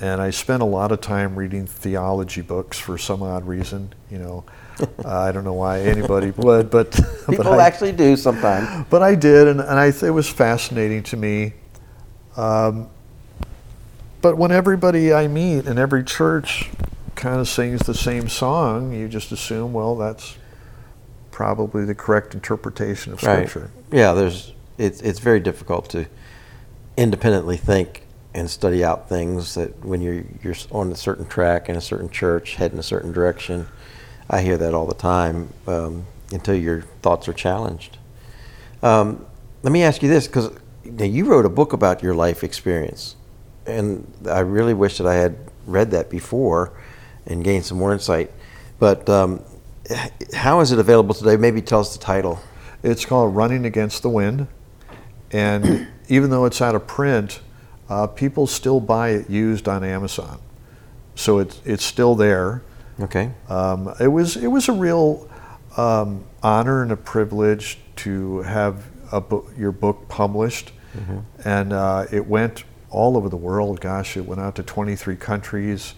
And 0.00 0.20
I 0.20 0.30
spent 0.30 0.62
a 0.62 0.66
lot 0.66 0.90
of 0.90 1.00
time 1.00 1.36
reading 1.36 1.66
theology 1.66 2.40
books 2.40 2.78
for 2.78 2.98
some 2.98 3.22
odd 3.22 3.46
reason. 3.46 3.92
You 4.10 4.18
know, 4.18 4.44
uh, 5.04 5.08
I 5.08 5.32
don't 5.32 5.44
know 5.44 5.52
why 5.52 5.80
anybody 5.80 6.30
would, 6.32 6.70
but 6.70 6.92
People 7.28 7.44
but 7.44 7.46
I, 7.46 7.66
actually 7.66 7.92
do 7.92 8.16
sometimes. 8.16 8.86
but 8.90 9.02
I 9.02 9.14
did, 9.14 9.48
and, 9.48 9.60
and 9.60 9.78
I 9.78 9.86
it 9.86 10.10
was 10.10 10.28
fascinating 10.28 11.02
to 11.04 11.16
me. 11.16 11.54
Um, 12.36 12.88
but 14.20 14.36
when 14.38 14.50
everybody 14.50 15.12
I 15.12 15.28
meet 15.28 15.66
in 15.66 15.78
every 15.78 16.02
church 16.02 16.70
kind 17.14 17.40
of 17.40 17.48
sings 17.48 17.80
the 17.80 17.94
same 17.94 18.28
song, 18.28 18.92
you 18.92 19.08
just 19.08 19.30
assume, 19.32 19.72
well, 19.72 19.96
that's 19.96 20.36
probably 21.30 21.84
the 21.84 21.94
correct 21.94 22.34
interpretation 22.34 23.12
of 23.12 23.22
Right. 23.22 23.48
Scripture. 23.48 23.70
Yeah, 23.92 24.12
there's 24.14 24.52
it's 24.78 25.00
it's 25.02 25.18
very 25.20 25.40
difficult 25.40 25.88
to 25.90 26.06
independently 26.96 27.56
think 27.56 28.03
and 28.34 28.50
study 28.50 28.84
out 28.84 29.08
things 29.08 29.54
that 29.54 29.84
when 29.84 30.02
you're 30.02 30.24
you're 30.42 30.56
on 30.72 30.90
a 30.90 30.96
certain 30.96 31.26
track 31.26 31.68
in 31.68 31.76
a 31.76 31.80
certain 31.80 32.10
church, 32.10 32.56
heading 32.56 32.78
a 32.78 32.82
certain 32.82 33.12
direction. 33.12 33.66
I 34.28 34.40
hear 34.40 34.56
that 34.56 34.74
all 34.74 34.86
the 34.86 34.94
time 34.94 35.50
um, 35.66 36.06
until 36.32 36.54
your 36.54 36.82
thoughts 37.02 37.28
are 37.28 37.32
challenged. 37.32 37.98
Um, 38.82 39.26
let 39.62 39.72
me 39.72 39.82
ask 39.82 40.02
you 40.02 40.08
this, 40.08 40.26
because 40.26 40.50
you 40.84 41.26
wrote 41.26 41.44
a 41.44 41.50
book 41.50 41.72
about 41.72 42.02
your 42.02 42.14
life 42.14 42.42
experience, 42.42 43.16
and 43.66 44.10
I 44.28 44.40
really 44.40 44.74
wish 44.74 44.98
that 44.98 45.06
I 45.06 45.14
had 45.14 45.36
read 45.66 45.90
that 45.92 46.10
before 46.10 46.72
and 47.26 47.44
gained 47.44 47.64
some 47.64 47.78
more 47.78 47.92
insight. 47.92 48.30
But 48.78 49.08
um, 49.08 49.42
how 50.34 50.60
is 50.60 50.72
it 50.72 50.78
available 50.78 51.14
today? 51.14 51.36
Maybe 51.36 51.62
tell 51.62 51.80
us 51.80 51.96
the 51.96 52.02
title. 52.02 52.40
It's 52.82 53.04
called 53.04 53.34
Running 53.34 53.64
Against 53.64 54.02
the 54.02 54.10
Wind. 54.10 54.46
And 55.30 55.88
even 56.08 56.30
though 56.30 56.44
it's 56.44 56.60
out 56.60 56.74
of 56.74 56.86
print, 56.86 57.40
uh, 57.88 58.06
people 58.06 58.46
still 58.46 58.80
buy 58.80 59.10
it 59.10 59.30
used 59.30 59.68
on 59.68 59.84
Amazon. 59.84 60.40
So 61.14 61.38
it's, 61.38 61.60
it's 61.64 61.84
still 61.84 62.14
there. 62.14 62.62
Okay. 63.00 63.30
Um, 63.48 63.94
it 64.00 64.08
was 64.08 64.36
it 64.36 64.46
was 64.46 64.68
a 64.68 64.72
real 64.72 65.28
um, 65.76 66.24
honor 66.42 66.82
and 66.82 66.92
a 66.92 66.96
privilege 66.96 67.78
to 67.96 68.42
have 68.42 68.84
a 69.10 69.20
book, 69.20 69.50
your 69.58 69.72
book 69.72 70.08
published, 70.08 70.72
and 71.44 71.72
uh, 71.72 72.06
it 72.12 72.26
went 72.26 72.64
all 72.90 73.16
over 73.16 73.28
the 73.28 73.36
world. 73.36 73.80
Gosh, 73.80 74.16
it 74.16 74.24
went 74.24 74.40
out 74.40 74.54
to 74.56 74.62
23 74.62 75.16
countries. 75.16 75.94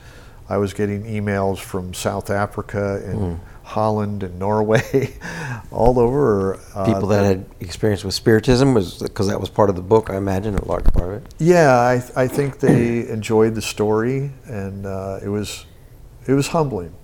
I 0.48 0.56
was 0.58 0.72
getting 0.74 1.02
emails 1.04 1.58
from 1.58 1.92
South 1.94 2.30
Africa 2.30 3.02
and 3.04 3.40
Holland 3.64 4.22
and 4.22 4.38
Norway, 4.38 5.18
all 5.72 5.98
over. 5.98 6.58
Uh, 6.74 6.84
People 6.86 7.08
that 7.08 7.24
had 7.24 7.46
experience 7.60 8.04
with 8.04 8.14
spiritism 8.14 8.72
was 8.74 8.98
because 9.02 9.26
that 9.28 9.40
was 9.40 9.50
part 9.50 9.70
of 9.70 9.76
the 9.76 9.82
book. 9.82 10.08
I 10.08 10.16
imagine 10.16 10.54
a 10.56 10.64
large 10.64 10.84
part 10.92 11.08
of 11.10 11.22
it. 11.24 11.34
Yeah, 11.38 11.72
I, 11.74 11.94
I 12.14 12.28
think 12.28 12.60
they 12.60 13.08
enjoyed 13.08 13.54
the 13.56 13.62
story, 13.62 14.30
and 14.44 14.86
uh, 14.86 15.18
it 15.22 15.28
was 15.28 15.66
it 16.28 16.32
was 16.34 16.48
humbling. 16.48 16.94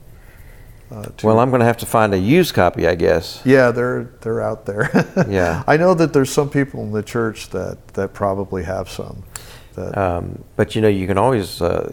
Uh, 0.90 1.06
Well, 1.24 1.40
I'm 1.40 1.48
going 1.50 1.60
to 1.60 1.66
have 1.66 1.78
to 1.78 1.86
find 1.86 2.12
a 2.14 2.18
used 2.18 2.54
copy, 2.54 2.86
I 2.86 2.94
guess. 2.94 3.40
Yeah, 3.44 3.70
they're 3.72 4.10
they're 4.20 4.40
out 4.42 4.66
there. 4.66 4.90
Yeah. 5.28 5.64
I 5.66 5.76
know 5.78 5.94
that 5.94 6.12
there's 6.12 6.30
some 6.30 6.48
people 6.48 6.82
in 6.84 6.92
the 6.92 7.02
church 7.02 7.48
that 7.50 7.88
that 7.94 8.12
probably 8.14 8.62
have 8.62 8.88
some. 8.88 9.24
That, 9.74 9.96
Um, 9.98 10.44
but 10.54 10.76
you 10.76 10.82
know, 10.82 10.88
you 10.88 11.06
can 11.08 11.18
always. 11.18 11.60
Uh, 11.60 11.92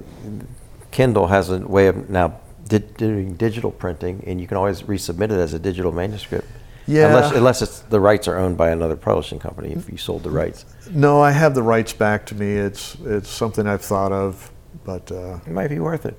Kindle 0.92 1.28
has 1.28 1.50
a 1.50 1.60
way 1.60 1.88
of 1.88 2.10
now 2.10 2.40
di- 2.68 2.80
doing 2.80 3.36
digital 3.36 3.72
printing, 3.72 4.24
and 4.26 4.40
you 4.40 4.48
can 4.48 4.58
always 4.58 4.84
resubmit 4.84 5.26
it 5.26 5.32
as 5.32 5.54
a 5.54 5.60
digital 5.60 5.92
manuscript. 5.92 6.48
Yeah. 6.88 7.08
Unless, 7.08 7.32
unless 7.34 7.62
it's 7.62 7.80
the 7.82 8.00
rights 8.00 8.28
are 8.28 8.38
owned 8.38 8.58
by 8.58 8.72
another 8.72 8.96
publishing 8.96 9.38
company. 9.38 9.72
If 9.74 9.92
you 9.92 9.98
sold 9.98 10.24
the 10.24 10.32
rights, 10.32 10.66
no, 10.92 11.22
I 11.22 11.32
have 11.32 11.54
the 11.54 11.62
rights 11.62 11.94
back 11.94 12.26
to 12.28 12.36
me. 12.36 12.54
It's 12.54 12.96
it's 13.06 13.30
something 13.30 13.68
I've 13.68 13.84
thought 13.84 14.12
of, 14.12 14.52
but 14.84 15.12
uh, 15.12 15.40
it 15.46 15.52
might 15.52 15.68
be 15.68 15.80
worth 15.80 16.06
it. 16.08 16.18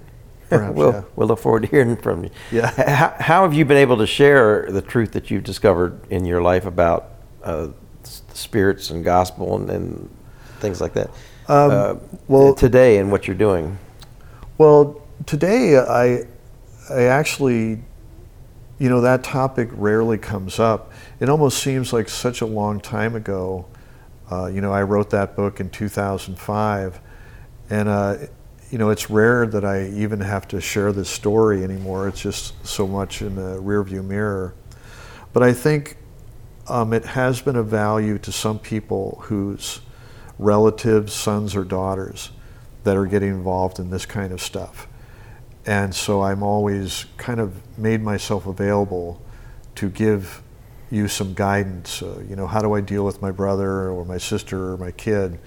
Perhaps, 0.48 0.74
we'll, 0.76 0.92
yeah. 0.92 1.02
we'll 1.16 1.26
look 1.26 1.40
forward 1.40 1.62
to 1.62 1.68
hearing 1.68 1.96
from 1.96 2.24
you. 2.24 2.30
Yeah. 2.52 2.70
How, 2.70 3.14
how 3.18 3.42
have 3.42 3.54
you 3.54 3.64
been 3.64 3.78
able 3.78 3.96
to 3.98 4.06
share 4.06 4.70
the 4.70 4.82
truth 4.82 5.12
that 5.12 5.30
you've 5.30 5.44
discovered 5.44 6.00
in 6.10 6.24
your 6.24 6.40
life 6.42 6.66
about 6.66 7.10
uh, 7.42 7.68
spirits 8.04 8.90
and 8.90 9.04
gospel 9.04 9.56
and, 9.56 9.70
and 9.70 10.10
things 10.58 10.80
like 10.80 10.92
that? 10.94 11.10
Um, 11.48 11.70
uh, 11.70 11.94
well- 12.28 12.54
today 12.54 12.98
and 12.98 13.10
what 13.10 13.26
you're 13.26 13.36
doing. 13.36 13.78
Well, 14.60 15.00
today 15.24 15.78
I, 15.78 16.26
I 16.90 17.04
actually, 17.04 17.82
you 18.78 18.90
know, 18.90 19.00
that 19.00 19.24
topic 19.24 19.70
rarely 19.72 20.18
comes 20.18 20.58
up. 20.58 20.92
It 21.18 21.30
almost 21.30 21.62
seems 21.62 21.94
like 21.94 22.10
such 22.10 22.42
a 22.42 22.46
long 22.46 22.78
time 22.78 23.16
ago. 23.16 23.64
Uh, 24.30 24.48
you 24.48 24.60
know, 24.60 24.70
I 24.70 24.82
wrote 24.82 25.08
that 25.12 25.34
book 25.34 25.60
in 25.60 25.70
2005, 25.70 27.00
and 27.70 27.88
uh, 27.88 28.16
you 28.70 28.76
know, 28.76 28.90
it's 28.90 29.08
rare 29.08 29.46
that 29.46 29.64
I 29.64 29.88
even 29.92 30.20
have 30.20 30.46
to 30.48 30.60
share 30.60 30.92
this 30.92 31.08
story 31.08 31.64
anymore. 31.64 32.06
It's 32.06 32.20
just 32.20 32.52
so 32.66 32.86
much 32.86 33.22
in 33.22 33.36
the 33.36 33.62
rearview 33.62 34.04
mirror. 34.04 34.54
But 35.32 35.42
I 35.42 35.54
think 35.54 35.96
um, 36.68 36.92
it 36.92 37.06
has 37.06 37.40
been 37.40 37.56
of 37.56 37.68
value 37.68 38.18
to 38.18 38.30
some 38.30 38.58
people 38.58 39.22
whose 39.22 39.80
relatives, 40.38 41.14
sons 41.14 41.56
or 41.56 41.64
daughters, 41.64 42.30
that 42.84 42.96
are 42.96 43.06
getting 43.06 43.30
involved 43.30 43.78
in 43.78 43.90
this 43.90 44.06
kind 44.06 44.32
of 44.32 44.40
stuff. 44.40 44.86
And 45.66 45.94
so 45.94 46.22
I'm 46.22 46.42
always 46.42 47.06
kind 47.16 47.40
of 47.40 47.78
made 47.78 48.02
myself 48.02 48.46
available 48.46 49.20
to 49.76 49.90
give 49.90 50.42
you 50.90 51.06
some 51.06 51.34
guidance. 51.34 52.02
Uh, 52.02 52.22
you 52.28 52.34
know, 52.34 52.46
how 52.46 52.60
do 52.60 52.72
I 52.72 52.80
deal 52.80 53.04
with 53.04 53.20
my 53.22 53.30
brother 53.30 53.90
or 53.90 54.04
my 54.04 54.18
sister 54.18 54.72
or 54.72 54.76
my 54.76 54.90
kid 54.90 55.38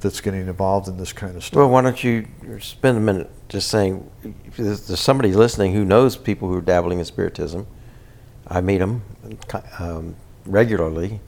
that's 0.00 0.20
getting 0.20 0.42
involved 0.42 0.88
in 0.88 0.96
this 0.96 1.12
kind 1.12 1.36
of 1.36 1.44
stuff? 1.44 1.56
Well, 1.56 1.68
why 1.68 1.82
don't 1.82 2.02
you 2.02 2.28
spend 2.60 2.96
a 2.96 3.00
minute 3.00 3.30
just 3.48 3.68
saying, 3.68 4.08
if 4.44 4.56
there's, 4.56 4.86
there's 4.86 5.00
somebody 5.00 5.32
listening 5.32 5.72
who 5.72 5.84
knows 5.84 6.16
people 6.16 6.48
who 6.48 6.56
are 6.56 6.62
dabbling 6.62 6.98
in 6.98 7.04
spiritism. 7.04 7.66
I 8.46 8.60
meet 8.60 8.78
them 8.78 9.02
um, 9.78 10.14
regularly, 10.44 11.20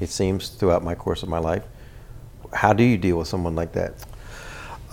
it 0.00 0.08
seems, 0.08 0.48
throughout 0.48 0.82
my 0.82 0.94
course 0.94 1.22
of 1.22 1.28
my 1.28 1.38
life. 1.38 1.64
How 2.52 2.72
do 2.72 2.82
you 2.82 2.96
deal 2.96 3.18
with 3.18 3.28
someone 3.28 3.54
like 3.54 3.72
that? 3.72 3.94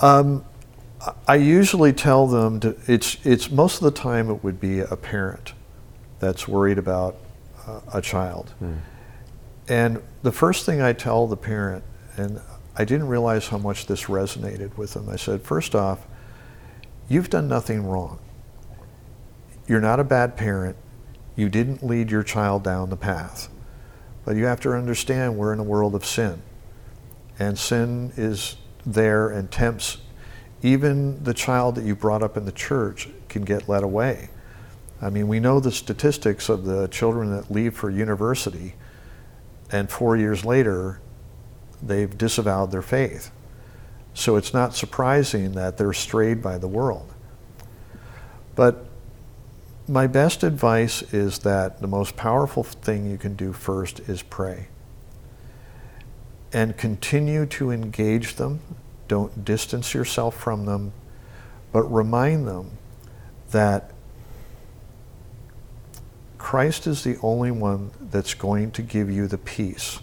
Um, 0.01 0.45
I 1.27 1.35
usually 1.35 1.93
tell 1.93 2.27
them 2.27 2.59
to, 2.61 2.75
it's, 2.87 3.17
it's 3.25 3.49
most 3.49 3.77
of 3.77 3.83
the 3.83 3.91
time 3.91 4.29
it 4.29 4.43
would 4.43 4.59
be 4.59 4.79
a 4.79 4.95
parent 4.95 5.53
that's 6.19 6.47
worried 6.47 6.77
about 6.77 7.15
uh, 7.65 7.79
a 7.93 8.01
child. 8.01 8.53
And 9.69 10.01
the 10.23 10.31
first 10.31 10.65
thing 10.65 10.81
I 10.81 10.93
tell 10.93 11.27
the 11.27 11.37
parent, 11.37 11.83
and 12.17 12.41
I 12.75 12.85
didn't 12.85 13.07
realize 13.07 13.47
how 13.47 13.57
much 13.57 13.85
this 13.85 14.05
resonated 14.05 14.75
with 14.77 14.93
them, 14.93 15.07
I 15.09 15.15
said, 15.15 15.41
first 15.41 15.75
off, 15.75 16.05
you've 17.07 17.29
done 17.29 17.47
nothing 17.47 17.85
wrong. 17.85 18.19
You're 19.67 19.81
not 19.81 19.99
a 19.99 20.03
bad 20.03 20.35
parent. 20.35 20.75
You 21.35 21.47
didn't 21.49 21.83
lead 21.83 22.09
your 22.11 22.23
child 22.23 22.63
down 22.63 22.89
the 22.89 22.97
path. 22.97 23.49
But 24.25 24.35
you 24.35 24.45
have 24.45 24.59
to 24.61 24.73
understand 24.73 25.37
we're 25.37 25.53
in 25.53 25.59
a 25.59 25.63
world 25.63 25.95
of 25.95 26.05
sin. 26.05 26.41
And 27.37 27.57
sin 27.57 28.11
is 28.17 28.57
there 28.85 29.29
and 29.29 29.51
tempts 29.51 29.97
even 30.61 31.23
the 31.23 31.33
child 31.33 31.75
that 31.75 31.85
you 31.85 31.95
brought 31.95 32.21
up 32.21 32.35
in 32.35 32.45
the 32.45 32.51
church 32.51 33.09
can 33.29 33.43
get 33.43 33.69
led 33.69 33.83
away. 33.83 34.29
I 35.01 35.09
mean, 35.09 35.27
we 35.27 35.39
know 35.39 35.59
the 35.59 35.71
statistics 35.71 36.49
of 36.49 36.65
the 36.65 36.87
children 36.89 37.31
that 37.31 37.49
leave 37.49 37.75
for 37.75 37.89
university, 37.89 38.75
and 39.71 39.89
four 39.89 40.17
years 40.17 40.43
later, 40.43 40.99
they've 41.81 42.17
disavowed 42.17 42.71
their 42.71 42.81
faith. 42.81 43.31
So 44.13 44.35
it's 44.35 44.53
not 44.53 44.75
surprising 44.75 45.53
that 45.53 45.77
they're 45.77 45.93
strayed 45.93 46.41
by 46.41 46.57
the 46.57 46.67
world. 46.67 47.13
But 48.55 48.85
my 49.87 50.07
best 50.07 50.43
advice 50.43 51.01
is 51.13 51.39
that 51.39 51.79
the 51.79 51.87
most 51.87 52.17
powerful 52.17 52.63
thing 52.63 53.09
you 53.09 53.17
can 53.17 53.35
do 53.35 53.53
first 53.53 54.01
is 54.01 54.21
pray. 54.21 54.67
And 56.51 56.77
continue 56.77 57.45
to 57.47 57.71
engage 57.71 58.35
them. 58.35 58.61
Don't 59.07 59.45
distance 59.45 59.93
yourself 59.93 60.35
from 60.35 60.65
them, 60.65 60.93
but 61.71 61.83
remind 61.83 62.47
them 62.47 62.77
that 63.51 63.91
Christ 66.37 66.87
is 66.87 67.03
the 67.03 67.17
only 67.21 67.51
one 67.51 67.91
that's 67.99 68.33
going 68.33 68.71
to 68.71 68.81
give 68.81 69.11
you 69.11 69.27
the 69.27 69.37
peace 69.37 69.99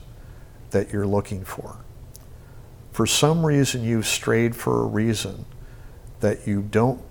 that 0.71 0.93
you're 0.93 1.07
looking 1.07 1.45
for. 1.45 1.79
For 2.93 3.07
some 3.07 3.45
reason, 3.45 3.83
you've 3.83 4.07
strayed 4.07 4.55
for 4.55 4.83
a 4.83 4.87
reason 4.87 5.47
that 6.21 6.47
you 6.47 6.63
don't 6.63 7.03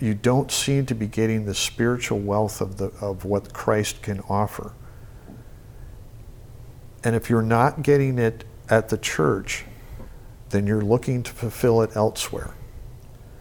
you 0.00 0.14
don't 0.14 0.52
seem 0.52 0.86
to 0.86 0.94
be 0.94 1.06
getting 1.08 1.44
the 1.44 1.54
spiritual 1.54 2.20
wealth 2.20 2.60
of 2.60 2.76
the 2.76 2.86
of 3.00 3.24
what 3.24 3.52
Christ 3.52 4.00
can 4.00 4.20
offer. 4.28 4.72
And 7.02 7.16
if 7.16 7.28
you're 7.28 7.42
not 7.42 7.82
getting 7.82 8.18
it 8.18 8.44
at 8.70 8.88
the 8.88 8.98
church, 8.98 9.64
then 10.50 10.66
you're 10.66 10.82
looking 10.82 11.22
to 11.22 11.32
fulfill 11.32 11.82
it 11.82 11.96
elsewhere. 11.96 12.54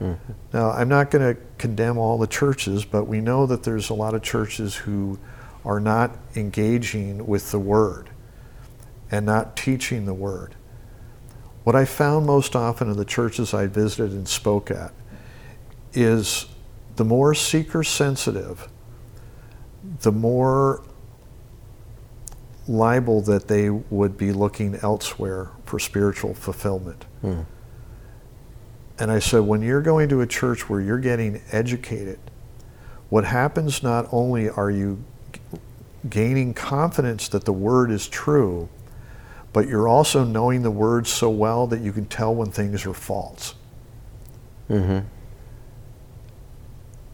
Mm-hmm. 0.02 0.34
Now, 0.54 0.72
I'm 0.72 0.90
not 0.90 1.10
going 1.10 1.36
to 1.36 1.42
condemn 1.58 1.98
all 1.98 2.18
the 2.18 2.28
churches, 2.28 2.86
but 2.86 3.06
we 3.06 3.20
know 3.20 3.46
that 3.46 3.64
there's 3.64 3.90
a 3.90 3.94
lot 3.94 4.14
of 4.14 4.22
churches 4.22 4.76
who 4.76 5.20
are 5.66 5.80
not 5.80 6.18
engaging 6.36 7.26
with 7.26 7.52
the 7.52 7.60
Word 7.60 8.10
and 9.10 9.26
not 9.26 9.58
teaching 9.58 10.06
the 10.06 10.14
Word. 10.14 10.56
What 11.64 11.76
I 11.76 11.86
found 11.86 12.26
most 12.26 12.56
often 12.56 12.90
in 12.90 12.98
the 12.98 13.06
churches 13.06 13.54
I 13.54 13.68
visited 13.68 14.12
and 14.12 14.28
spoke 14.28 14.72
at 14.72 14.94
is 15.94 16.46
the 16.96 17.04
more 17.04 17.34
seeker 17.34 17.84
sensitive, 17.84 18.70
the 20.02 20.12
more 20.12 20.84
liable 22.68 23.22
that 23.22 23.48
they 23.48 23.70
would 23.70 24.18
be 24.18 24.32
looking 24.32 24.76
elsewhere 24.82 25.52
for 25.66 25.80
spiritual 25.80 26.34
fulfillment. 26.34 27.06
Hmm. 27.22 27.42
And 29.00 29.12
I 29.12 29.20
said, 29.20 29.40
when 29.42 29.62
you're 29.62 29.82
going 29.82 30.10
to 30.10 30.22
a 30.22 30.28
church 30.28 30.70
where 30.70 30.82
you're 30.82 31.00
getting 31.00 31.42
educated, 31.52 32.20
what 33.10 33.26
happens 33.26 33.84
not 33.84 34.08
only 34.12 34.50
are 34.50 34.72
you 34.72 35.04
gaining 36.10 36.54
confidence 36.54 37.28
that 37.30 37.46
the 37.46 37.54
word 37.54 37.92
is 37.92 38.08
true, 38.08 38.70
but 39.54 39.68
you're 39.68 39.88
also 39.88 40.24
knowing 40.24 40.64
the 40.64 40.72
word 40.72 41.08
so 41.08 41.30
well 41.30 41.68
that 41.68 41.80
you 41.80 41.92
can 41.92 42.06
tell 42.06 42.34
when 42.34 42.52
things 42.52 42.86
are 42.86 42.94
false. 42.94 43.56
Mm-hmm. 44.70 45.08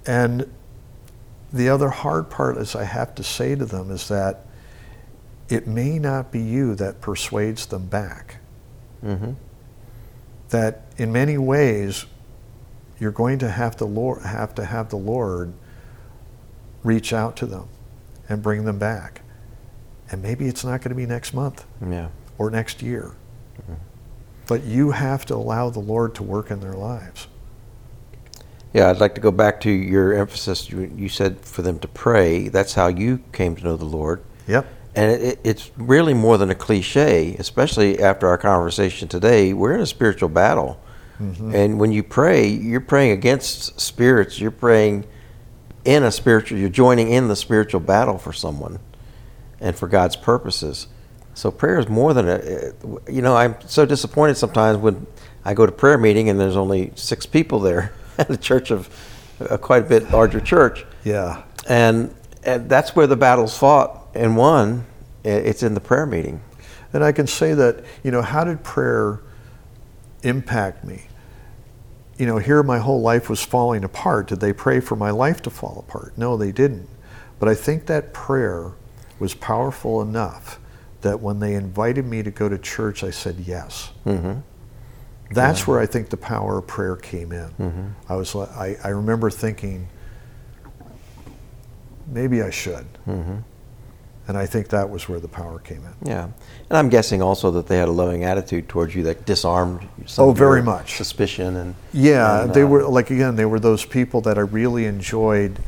And 0.06 0.51
the 1.51 1.70
other 1.70 1.89
hard 1.89 2.30
part 2.30 2.58
is 2.58 2.76
I 2.76 2.84
have 2.84 3.14
to 3.16 3.24
say 3.24 3.56
to 3.56 3.66
them 3.66 3.91
is 3.91 4.08
that 4.08 4.47
it 5.50 5.68
may 5.68 6.00
not 6.00 6.32
be 6.32 6.39
you 6.39 6.76
that 6.76 7.02
persuades 7.02 7.66
them 7.66 7.88
back. 7.88 8.38
Mm-hmm. 9.04 9.34
That 10.50 10.86
in 10.98 11.12
many 11.12 11.38
ways, 11.38 12.06
you're 13.00 13.12
going 13.12 13.39
to 13.39 13.50
have 13.50 13.76
to, 13.78 13.86
Lord, 13.86 14.22
have 14.22 14.56
to 14.56 14.66
have 14.66 14.89
the 14.89 14.98
Lord 14.98 15.54
reach 16.84 17.14
out 17.14 17.36
to 17.38 17.46
them 17.46 17.68
and 18.30 18.41
bring 18.41 18.66
them 18.66 18.80
back. 18.80 19.22
And 20.12 20.22
maybe 20.22 20.48
it's 20.48 20.64
not 20.64 20.82
going 20.82 20.89
to 20.89 20.96
be 20.96 21.06
next 21.06 21.34
month 21.34 21.66
yeah. 21.86 22.10
or 22.38 22.50
next 22.50 22.82
year. 22.82 23.16
Mm-hmm. 23.62 23.74
But 24.48 24.64
you 24.64 24.91
have 24.91 25.26
to 25.28 25.36
allow 25.36 25.70
the 25.70 25.80
Lord 25.80 26.16
to 26.16 26.24
work 26.24 26.52
in 26.52 26.60
their 26.60 26.74
lives. 26.74 27.28
Yeah, 28.74 28.89
I'd 28.89 29.00
like 29.00 29.16
to 29.16 29.22
go 29.22 29.32
back 29.32 29.62
to 29.62 29.70
your 29.70 30.14
emphasis. 30.14 30.70
You, 30.70 30.91
you 30.96 31.08
said 31.08 31.39
for 31.41 31.62
them 31.62 31.80
to 31.80 31.88
pray. 31.88 32.48
That's 32.48 32.74
how 32.74 32.88
you 32.88 33.24
came 33.32 33.56
to 33.56 33.64
know 33.64 33.78
the 33.78 33.86
Lord. 33.86 34.24
Yep. 34.48 34.66
And 34.96 35.12
it, 35.12 35.39
it's 35.44 35.72
really 35.78 36.14
more 36.14 36.38
than 36.38 36.50
a 36.50 36.56
cliche, 36.56 37.36
especially 37.39 38.00
after 38.00 38.28
our 38.28 38.38
conversation 38.38 39.08
today. 39.08 39.54
We're 39.54 39.74
in 39.74 39.82
a 39.82 39.88
spiritual 39.88 40.30
battle. 40.30 40.80
Mm-hmm. 41.20 41.56
And 41.56 41.80
when 41.80 41.91
you 41.91 42.04
pray, 42.04 42.48
you're 42.48 42.82
praying 42.82 43.12
against 43.12 43.80
spirits. 43.80 44.39
You're 44.39 44.52
praying 44.52 45.06
in 45.86 46.04
a 46.04 46.12
spiritual, 46.12 46.58
you're 46.58 46.70
joining 46.70 47.12
in 47.12 47.28
the 47.28 47.36
spiritual 47.36 47.80
battle 47.80 48.18
for 48.18 48.34
someone 48.34 48.80
and 49.60 49.76
for 49.76 49.88
God's 49.88 50.16
purposes. 50.16 50.88
So 51.34 51.52
prayer 51.52 51.80
is 51.80 51.89
more 51.89 52.14
than 52.14 52.30
a, 52.30 53.12
you 53.12 53.22
know, 53.22 53.36
I'm 53.36 53.56
so 53.66 53.86
disappointed 53.86 54.36
sometimes 54.36 54.78
when 54.78 55.08
I 55.44 55.54
go 55.54 55.66
to 55.66 55.72
prayer 55.72 55.98
meeting 55.98 56.30
and 56.30 56.39
there's 56.39 56.56
only 56.56 56.91
six 56.96 57.26
people 57.26 57.60
there 57.60 57.94
at 58.18 58.30
a 58.30 58.38
church 58.38 58.72
of 58.72 58.89
a 59.39 59.58
quite 59.58 59.84
a 59.84 59.86
bit 59.86 60.12
larger 60.12 60.39
church. 60.39 60.86
Yeah. 61.04 61.44
And, 61.68 62.14
and 62.44 62.70
that's 62.70 62.96
where 62.96 63.08
the 63.08 63.16
battle's 63.16 63.58
fought 63.58 64.03
and 64.14 64.38
one, 64.38 64.86
It's 65.24 65.64
in 65.64 65.74
the 65.74 65.80
prayer 65.80 66.05
meeting. 66.05 66.41
And 66.91 67.03
I 67.03 67.11
can 67.11 67.28
say 67.28 67.53
that, 67.53 67.84
you 68.03 68.11
know, 68.11 68.22
how 68.22 68.43
did 68.43 68.64
prayer 68.64 69.22
impact 70.22 70.84
me? 70.84 71.07
You 72.18 72.28
know, 72.28 72.38
here 72.38 72.61
my 72.61 72.78
whole 72.78 73.01
life 73.01 73.30
was 73.30 73.41
falling 73.43 73.84
apart. 73.84 74.28
Did 74.28 74.39
they 74.39 74.53
pray 74.53 74.80
for 74.80 74.95
my 74.95 75.09
life 75.09 75.41
to 75.43 75.49
fall 75.49 75.84
apart? 75.88 76.14
No, 76.18 76.38
they 76.38 76.51
didn't. 76.51 76.88
But 77.39 77.49
I 77.49 77.55
think 77.55 77.88
that 77.88 78.14
prayer 78.14 78.74
was 79.20 79.34
powerful 79.34 80.01
enough 80.01 80.59
that 81.01 81.20
when 81.20 81.39
they 81.39 81.55
invited 81.55 82.05
me 82.05 82.22
to 82.24 82.32
go 82.32 82.47
to 82.47 82.57
church, 82.57 83.03
I 83.03 83.09
said 83.09 83.39
yes. 83.39 83.91
Mm-hmm. 84.05 84.39
That's 85.32 85.61
yeah. 85.61 85.66
where 85.66 85.80
I 85.80 85.86
think 85.86 86.09
the 86.09 86.18
power 86.18 86.59
of 86.59 86.68
prayer 86.68 86.95
came 86.95 87.32
in. 87.32 87.49
Mm-hmm. 87.59 87.88
I 88.07 88.16
was, 88.16 88.36
I, 88.36 88.78
I 88.84 88.89
remember 88.89 89.30
thinking, 89.30 89.88
maybe 92.07 92.41
I 92.41 92.51
should. 92.51 92.86
Mm-hmm. 93.07 93.38
And 94.28 94.38
I 94.38 94.45
think 94.45 94.69
that 94.69 94.89
was 94.89 95.09
where 95.09 95.19
the 95.19 95.28
power 95.28 95.59
came 95.59 95.84
in. 95.84 96.09
Yeah, 96.09 96.24
and 96.24 96.78
I'm 96.78 96.88
guessing 96.88 97.21
also 97.21 97.51
that 97.51 97.67
they 97.67 97.78
had 97.78 97.89
a 97.89 97.91
loving 97.91 98.24
attitude 98.24 98.69
towards 98.69 98.95
you 98.95 99.03
that 99.03 99.26
disarmed. 99.26 99.88
Some 100.05 100.30
oh, 100.30 100.32
very 100.32 100.61
much 100.61 100.95
suspicion 100.95 101.57
and. 101.57 101.76
Yeah, 101.91 102.43
and, 102.43 102.53
they 102.53 102.61
uh, 102.61 102.67
were 102.67 102.84
like 102.88 103.11
again, 103.11 103.36
they 103.36 103.45
were 103.45 103.59
those 103.59 103.84
people 103.84 104.21
that 104.21 104.38
I 104.38 104.41
really 104.41 104.86
enjoyed 104.86 105.59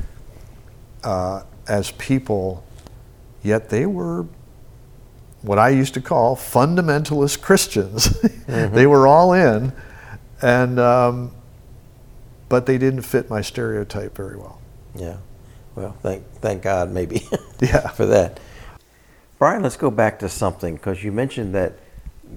uh, 1.03 1.43
as 1.67 1.91
people, 1.91 2.63
yet 3.43 3.69
they 3.69 3.85
were 3.85 4.25
what 5.41 5.59
I 5.59 5.69
used 5.69 5.93
to 5.93 6.01
call 6.01 6.35
fundamentalist 6.35 7.41
Christians. 7.41 8.07
mm-hmm. 8.09 8.73
they 8.73 8.87
were 8.87 9.05
all 9.05 9.33
in, 9.33 9.73
and 10.41 10.79
um, 10.79 11.31
but 12.49 12.65
they 12.65 12.77
didn't 12.77 13.01
fit 13.01 13.29
my 13.29 13.41
stereotype 13.41 14.15
very 14.15 14.37
well. 14.37 14.61
Yeah. 14.95 15.17
Well, 15.75 15.95
thank 16.01 16.25
thank 16.39 16.63
God 16.63 16.91
maybe. 16.91 17.27
yeah. 17.59 17.87
For 17.89 18.05
that. 18.05 18.39
Brian, 19.37 19.61
let's 19.61 19.77
go 19.77 19.91
back 19.91 20.19
to 20.19 20.29
something 20.29 20.75
because 20.75 21.03
you 21.03 21.11
mentioned 21.11 21.53
that 21.55 21.73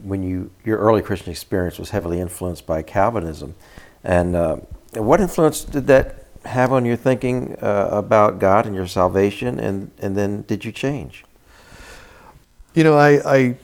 when 0.03 0.23
you 0.23 0.51
your 0.65 0.79
early 0.79 1.01
Christian 1.01 1.31
experience 1.31 1.79
was 1.79 1.91
heavily 1.91 2.21
influenced 2.21 2.67
by 2.67 2.83
Calvinism, 2.83 3.55
and 4.03 4.35
uh, 4.35 4.57
what 4.95 5.21
influence 5.21 5.65
did 5.65 5.87
that 5.87 6.25
have 6.45 6.73
on 6.73 6.85
your 6.85 6.97
thinking 6.97 7.57
uh, 7.63 7.89
about 7.91 8.39
God 8.39 8.67
and 8.67 8.75
your 8.75 8.87
salvation, 8.87 9.59
and 9.61 9.91
and 9.99 10.17
then 10.17 10.43
did 10.43 10.65
you 10.65 10.73
change? 10.73 11.25
You 12.75 12.85
know, 12.85 12.97
I, 12.97 13.37
I 13.37 13.57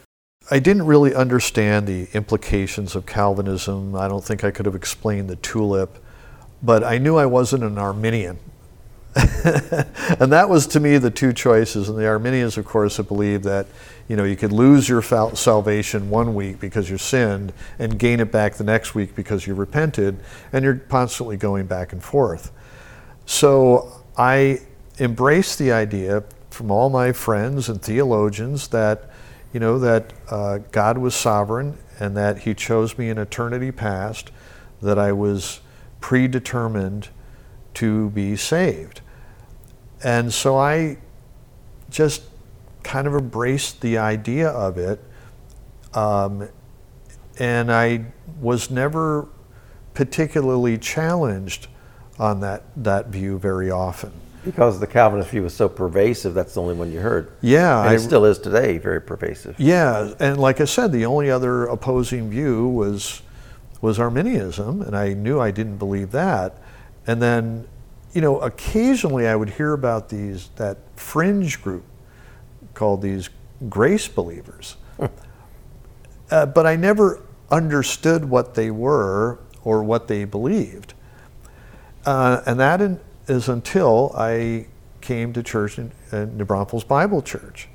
I 0.50 0.58
didn't 0.58 0.86
really 0.86 1.14
understand 1.14 1.86
the 1.86 2.08
implications 2.12 2.94
of 2.94 3.06
Calvinism. 3.06 3.96
I 3.96 4.08
don't 4.08 4.24
think 4.24 4.44
I 4.44 4.50
could 4.50 4.66
have 4.66 4.74
explained 4.74 5.28
the 5.28 5.36
tulip, 5.36 5.98
but 6.62 6.84
I 6.84 6.98
knew 6.98 7.16
I 7.16 7.26
wasn't 7.26 7.64
an 7.64 7.78
Arminian. 7.78 8.38
and 10.18 10.32
that 10.32 10.48
was 10.48 10.66
to 10.66 10.80
me 10.80 10.98
the 10.98 11.10
two 11.10 11.32
choices. 11.32 11.88
And 11.88 11.96
the 11.96 12.06
Arminians, 12.06 12.58
of 12.58 12.64
course, 12.64 12.96
have 12.96 13.06
believed 13.06 13.44
that 13.44 13.66
you 14.08 14.16
know 14.16 14.24
you 14.24 14.34
could 14.34 14.52
lose 14.52 14.88
your 14.88 15.02
salvation 15.02 16.10
one 16.10 16.34
week 16.34 16.58
because 16.58 16.90
you 16.90 16.98
sinned 16.98 17.52
and 17.78 17.96
gain 17.96 18.18
it 18.18 18.32
back 18.32 18.54
the 18.54 18.64
next 18.64 18.94
week 18.94 19.14
because 19.14 19.46
you 19.46 19.54
repented, 19.54 20.18
and 20.52 20.64
you're 20.64 20.76
constantly 20.76 21.36
going 21.36 21.66
back 21.66 21.92
and 21.92 22.02
forth. 22.02 22.50
So 23.24 24.02
I 24.16 24.60
embraced 24.98 25.58
the 25.60 25.70
idea 25.70 26.24
from 26.50 26.70
all 26.70 26.90
my 26.90 27.12
friends 27.12 27.68
and 27.68 27.80
theologians 27.80 28.68
that 28.68 29.10
you 29.52 29.60
know 29.60 29.78
that 29.78 30.12
uh, 30.28 30.58
God 30.72 30.98
was 30.98 31.14
sovereign 31.14 31.78
and 32.00 32.16
that 32.16 32.38
He 32.38 32.54
chose 32.54 32.98
me 32.98 33.10
in 33.10 33.18
eternity 33.18 33.70
past, 33.70 34.32
that 34.82 34.98
I 34.98 35.12
was 35.12 35.60
predetermined 36.00 37.10
to 37.74 38.10
be 38.10 38.34
saved. 38.34 39.00
And 40.04 40.32
so 40.32 40.58
I 40.58 40.98
just 41.90 42.22
kind 42.82 43.06
of 43.06 43.14
embraced 43.14 43.80
the 43.80 43.98
idea 43.98 44.50
of 44.50 44.76
it. 44.76 45.02
Um, 45.94 46.48
and 47.38 47.72
I 47.72 48.06
was 48.40 48.70
never 48.70 49.28
particularly 49.94 50.76
challenged 50.76 51.68
on 52.18 52.40
that, 52.40 52.64
that 52.76 53.06
view 53.06 53.38
very 53.38 53.70
often. 53.70 54.12
Because 54.44 54.78
the 54.78 54.86
Calvinist 54.86 55.30
view 55.30 55.42
was 55.42 55.54
so 55.54 55.70
pervasive, 55.70 56.34
that's 56.34 56.52
the 56.54 56.60
only 56.60 56.74
one 56.74 56.92
you 56.92 57.00
heard. 57.00 57.32
Yeah. 57.40 57.80
And 57.80 57.90
it 57.90 57.94
I, 57.94 57.96
still 57.96 58.26
is 58.26 58.38
today, 58.38 58.76
very 58.76 59.00
pervasive. 59.00 59.58
Yeah. 59.58 60.12
And 60.20 60.38
like 60.38 60.60
I 60.60 60.66
said, 60.66 60.92
the 60.92 61.06
only 61.06 61.30
other 61.30 61.64
opposing 61.64 62.28
view 62.28 62.68
was, 62.68 63.22
was 63.80 63.98
Arminianism, 63.98 64.82
and 64.82 64.94
I 64.94 65.14
knew 65.14 65.40
I 65.40 65.50
didn't 65.50 65.78
believe 65.78 66.10
that. 66.10 66.58
And 67.06 67.22
then 67.22 67.66
you 68.14 68.20
know, 68.20 68.38
occasionally 68.38 69.26
I 69.26 69.34
would 69.34 69.50
hear 69.50 69.72
about 69.72 70.08
these 70.08 70.48
that 70.56 70.78
fringe 70.96 71.60
group 71.60 71.84
called 72.72 73.02
these 73.02 73.28
grace 73.68 74.06
believers, 74.06 74.76
uh, 76.30 76.46
but 76.46 76.64
I 76.64 76.76
never 76.76 77.20
understood 77.50 78.24
what 78.24 78.54
they 78.54 78.70
were 78.70 79.40
or 79.64 79.82
what 79.82 80.06
they 80.06 80.24
believed, 80.24 80.94
uh, 82.06 82.40
and 82.46 82.58
that 82.60 82.80
in, 82.80 83.00
is 83.26 83.48
until 83.48 84.12
I 84.16 84.66
came 85.00 85.32
to 85.32 85.42
church 85.42 85.78
in, 85.78 85.90
in 86.12 86.36
New 86.36 86.44
Braunfels 86.44 86.84
Bible 86.84 87.20
Church, 87.20 87.68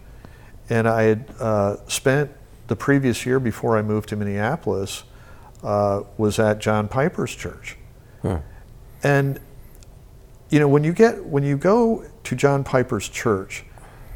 and 0.70 0.88
I 0.88 1.04
had 1.04 1.26
uh, 1.40 1.76
spent 1.88 2.32
the 2.68 2.78
previous 2.78 3.26
year 3.26 3.42
before 3.42 3.78
I 3.78 3.82
moved 3.82 4.08
to 4.10 4.16
Minneapolis 4.16 5.04
uh, 5.64 6.04
was 6.18 6.40
at 6.40 6.60
John 6.60 6.88
Piper's 6.88 7.36
church, 7.36 7.76
hmm. 8.22 8.38
and 9.04 9.42
you 10.50 10.60
know, 10.60 10.68
when 10.68 10.84
you 10.84 10.93
get 10.93 11.24
when 11.26 11.43
you 11.43 11.58
go 11.58 12.06
to 12.24 12.36
John 12.36 12.64
Piper's 12.64 13.08
church, 13.10 13.64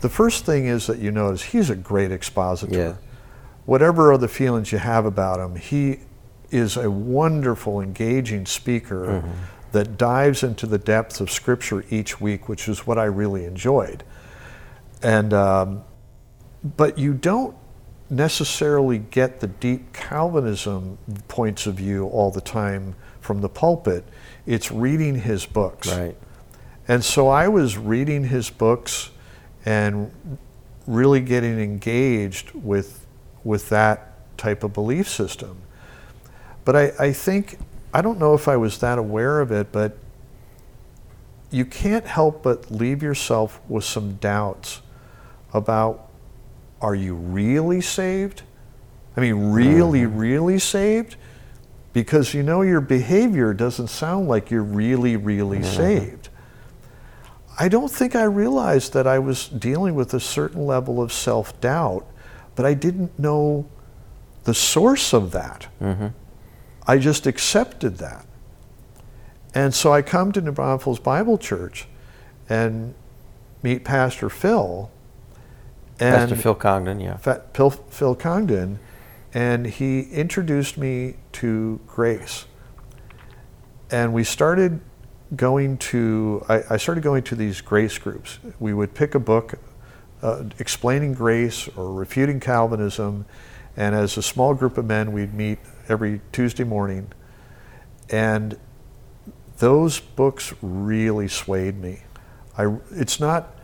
the 0.01 0.09
first 0.09 0.45
thing 0.45 0.65
is 0.67 0.87
that 0.87 0.99
you 0.99 1.11
notice 1.11 1.41
he's 1.43 1.69
a 1.69 1.75
great 1.75 2.11
expositor. 2.11 2.75
Yeah. 2.75 2.95
Whatever 3.65 4.11
other 4.11 4.27
feelings 4.27 4.71
you 4.71 4.77
have 4.79 5.05
about 5.05 5.39
him, 5.39 5.55
he 5.55 5.99
is 6.51 6.75
a 6.75 6.89
wonderful, 6.91 7.81
engaging 7.81 8.45
speaker 8.45 9.05
Mm-hmm. 9.05 9.31
that 9.71 9.97
dives 9.97 10.43
into 10.43 10.67
the 10.67 10.77
depths 10.77 11.19
of 11.19 11.31
Scripture 11.31 11.83
each 11.89 12.19
week, 12.21 12.47
which 12.49 12.67
is 12.67 12.85
what 12.85 12.97
I 12.97 13.05
really 13.05 13.45
enjoyed. 13.45 14.03
And 15.01 15.33
um, 15.33 15.83
but 16.77 16.97
you 16.97 17.13
don't 17.13 17.55
necessarily 18.09 18.99
get 18.99 19.39
the 19.39 19.47
deep 19.47 19.93
Calvinism 19.93 20.97
points 21.27 21.65
of 21.65 21.75
view 21.75 22.07
all 22.07 22.31
the 22.31 22.41
time 22.41 22.95
from 23.21 23.41
the 23.41 23.49
pulpit. 23.49 24.03
It's 24.45 24.71
reading 24.71 25.15
his 25.15 25.45
books. 25.45 25.87
Right. 25.87 26.15
And 26.87 27.03
so 27.03 27.29
I 27.29 27.47
was 27.47 27.77
reading 27.77 28.25
his 28.25 28.49
books 28.49 29.09
and 29.65 30.11
really 30.85 31.21
getting 31.21 31.59
engaged 31.59 32.51
with, 32.53 33.05
with 33.43 33.69
that 33.69 34.37
type 34.37 34.63
of 34.63 34.73
belief 34.73 35.07
system. 35.07 35.61
But 36.65 36.75
I, 36.75 36.91
I 36.99 37.13
think, 37.13 37.57
I 37.93 38.01
don't 38.01 38.19
know 38.19 38.33
if 38.33 38.47
I 38.47 38.57
was 38.57 38.79
that 38.79 38.97
aware 38.97 39.39
of 39.39 39.51
it, 39.51 39.71
but 39.71 39.97
you 41.51 41.65
can't 41.65 42.05
help 42.05 42.43
but 42.43 42.71
leave 42.71 43.03
yourself 43.03 43.61
with 43.69 43.83
some 43.83 44.15
doubts 44.15 44.81
about 45.53 46.09
are 46.81 46.95
you 46.95 47.15
really 47.15 47.79
saved? 47.79 48.41
I 49.15 49.21
mean, 49.21 49.51
really, 49.51 50.01
mm-hmm. 50.01 50.17
really 50.17 50.59
saved? 50.59 51.15
Because 51.93 52.33
you 52.33 52.41
know 52.43 52.61
your 52.63 52.81
behavior 52.81 53.53
doesn't 53.53 53.87
sound 53.87 54.27
like 54.27 54.49
you're 54.49 54.63
really, 54.63 55.15
really 55.15 55.59
mm-hmm. 55.59 55.77
saved. 55.77 56.29
I 57.59 57.69
don't 57.69 57.91
think 57.91 58.15
I 58.15 58.23
realized 58.23 58.93
that 58.93 59.05
I 59.05 59.19
was 59.19 59.47
dealing 59.47 59.93
with 59.93 60.13
a 60.13 60.19
certain 60.19 60.65
level 60.65 61.01
of 61.01 61.13
self 61.13 61.59
doubt, 61.61 62.05
but 62.55 62.65
I 62.65 62.73
didn't 62.73 63.17
know 63.19 63.69
the 64.43 64.53
source 64.53 65.13
of 65.13 65.31
that. 65.31 65.67
Mm-hmm. 65.79 66.07
I 66.87 66.97
just 66.97 67.27
accepted 67.27 67.97
that. 67.99 68.25
And 69.53 69.73
so 69.73 69.93
I 69.93 70.01
come 70.01 70.31
to 70.31 70.41
New 70.41 70.51
Braunfels 70.51 70.99
Bible 70.99 71.37
Church 71.37 71.87
and 72.49 72.95
meet 73.61 73.83
Pastor 73.83 74.29
Phil. 74.29 74.91
And 75.99 76.29
Pastor 76.29 76.35
Phil 76.35 76.55
Congdon, 76.55 76.99
yeah. 76.99 77.17
Phil, 77.17 77.69
Phil 77.69 78.15
Congdon, 78.15 78.79
and 79.33 79.65
he 79.65 80.01
introduced 80.11 80.77
me 80.77 81.15
to 81.33 81.79
grace. 81.87 82.45
And 83.89 84.13
we 84.13 84.23
started 84.23 84.79
going 85.35 85.77
to, 85.77 86.45
I, 86.47 86.63
I 86.71 86.77
started 86.77 87.03
going 87.03 87.23
to 87.23 87.35
these 87.35 87.61
grace 87.61 87.97
groups. 87.97 88.39
We 88.59 88.73
would 88.73 88.93
pick 88.93 89.15
a 89.15 89.19
book 89.19 89.55
uh, 90.21 90.43
explaining 90.59 91.13
grace 91.13 91.67
or 91.75 91.91
refuting 91.91 92.39
Calvinism, 92.39 93.25
and 93.75 93.95
as 93.95 94.17
a 94.17 94.21
small 94.21 94.53
group 94.53 94.77
of 94.77 94.85
men, 94.85 95.11
we'd 95.11 95.33
meet 95.33 95.59
every 95.89 96.21
Tuesday 96.31 96.63
morning. 96.63 97.11
And 98.09 98.57
those 99.57 99.99
books 99.99 100.53
really 100.61 101.27
swayed 101.27 101.77
me. 101.77 102.03
I, 102.57 102.77
it's 102.91 103.19
not 103.19 103.55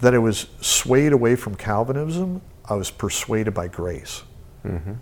that 0.00 0.14
I 0.14 0.18
was 0.18 0.48
swayed 0.60 1.12
away 1.12 1.36
from 1.36 1.54
Calvinism, 1.54 2.42
I 2.68 2.74
was 2.74 2.90
persuaded 2.90 3.54
by 3.54 3.68
grace. 3.68 4.22
Mm-hmm. 4.64 4.92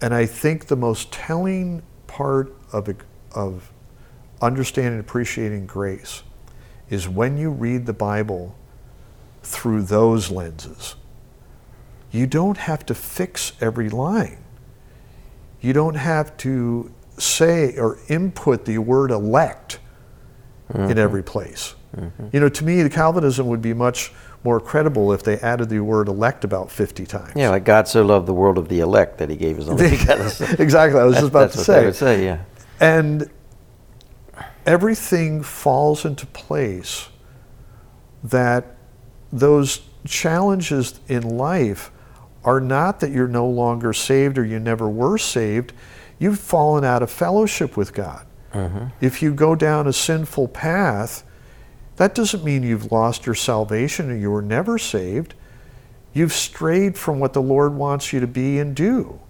And 0.00 0.14
I 0.14 0.26
think 0.26 0.66
the 0.66 0.76
most 0.76 1.12
telling 1.12 1.82
part 2.06 2.54
of, 2.72 2.88
of 3.34 3.72
understanding 4.40 4.94
and 4.94 5.00
appreciating 5.00 5.66
grace 5.66 6.22
is 6.90 7.08
when 7.08 7.38
you 7.38 7.50
read 7.50 7.86
the 7.86 7.92
Bible 7.92 8.54
through 9.42 9.82
those 9.82 10.30
lenses. 10.30 10.96
You 12.10 12.26
don't 12.26 12.58
have 12.58 12.84
to 12.86 12.94
fix 12.94 13.52
every 13.60 13.88
line. 13.88 14.44
You 15.60 15.72
don't 15.72 15.94
have 15.94 16.36
to 16.38 16.92
say 17.16 17.76
or 17.76 17.98
input 18.08 18.64
the 18.64 18.78
word 18.78 19.10
elect 19.10 19.78
in 20.74 20.80
mm-hmm. 20.80 20.98
every 20.98 21.22
place. 21.22 21.74
Mm-hmm. 21.96 22.28
You 22.32 22.40
know, 22.40 22.48
to 22.48 22.64
me, 22.64 22.82
the 22.82 22.90
Calvinism 22.90 23.46
would 23.46 23.62
be 23.62 23.74
much 23.74 24.12
more 24.44 24.60
credible 24.60 25.12
if 25.12 25.22
they 25.22 25.38
added 25.38 25.68
the 25.68 25.80
word 25.80 26.08
elect 26.08 26.44
about 26.44 26.70
50 26.70 27.06
times. 27.06 27.32
Yeah, 27.36 27.50
like 27.50 27.64
God 27.64 27.86
so 27.86 28.04
loved 28.04 28.26
the 28.26 28.34
world 28.34 28.58
of 28.58 28.68
the 28.68 28.80
elect 28.80 29.18
that 29.18 29.30
he 29.30 29.36
gave 29.36 29.56
his 29.56 29.68
only 29.68 29.90
begotten 29.96 30.28
son. 30.30 30.56
exactly. 30.58 31.00
I 31.00 31.04
was 31.04 31.14
just 31.14 31.28
about 31.28 31.52
That's 31.52 31.54
to 31.54 31.58
what 31.60 31.66
say. 31.66 31.80
they 31.80 31.86
would 31.86 31.96
say, 31.96 32.24
yeah. 32.24 32.44
And 32.80 33.30
everything 34.66 35.42
falls 35.42 36.04
into 36.04 36.26
place 36.26 37.08
that 38.24 38.76
those 39.32 39.80
challenges 40.06 41.00
in 41.08 41.22
life 41.22 41.90
are 42.44 42.60
not 42.60 43.00
that 43.00 43.10
you're 43.10 43.28
no 43.28 43.46
longer 43.46 43.92
saved 43.92 44.36
or 44.38 44.44
you 44.44 44.58
never 44.58 44.88
were 44.88 45.18
saved. 45.18 45.72
You've 46.18 46.40
fallen 46.40 46.84
out 46.84 47.02
of 47.02 47.10
fellowship 47.10 47.76
with 47.76 47.94
God. 47.94 48.26
Mm-hmm. 48.52 48.86
If 49.00 49.22
you 49.22 49.32
go 49.32 49.54
down 49.54 49.86
a 49.86 49.92
sinful 49.92 50.48
path, 50.48 51.24
that 51.96 52.14
doesn't 52.14 52.44
mean 52.44 52.62
you've 52.62 52.90
lost 52.90 53.26
your 53.26 53.34
salvation 53.34 54.10
or 54.10 54.16
you 54.16 54.30
were 54.30 54.42
never 54.42 54.78
saved. 54.78 55.34
You've 56.12 56.32
strayed 56.32 56.96
from 56.96 57.20
what 57.20 57.32
the 57.32 57.42
Lord 57.42 57.74
wants 57.74 58.12
you 58.12 58.20
to 58.20 58.26
be 58.26 58.58
and 58.58 58.74
do. 58.74 59.20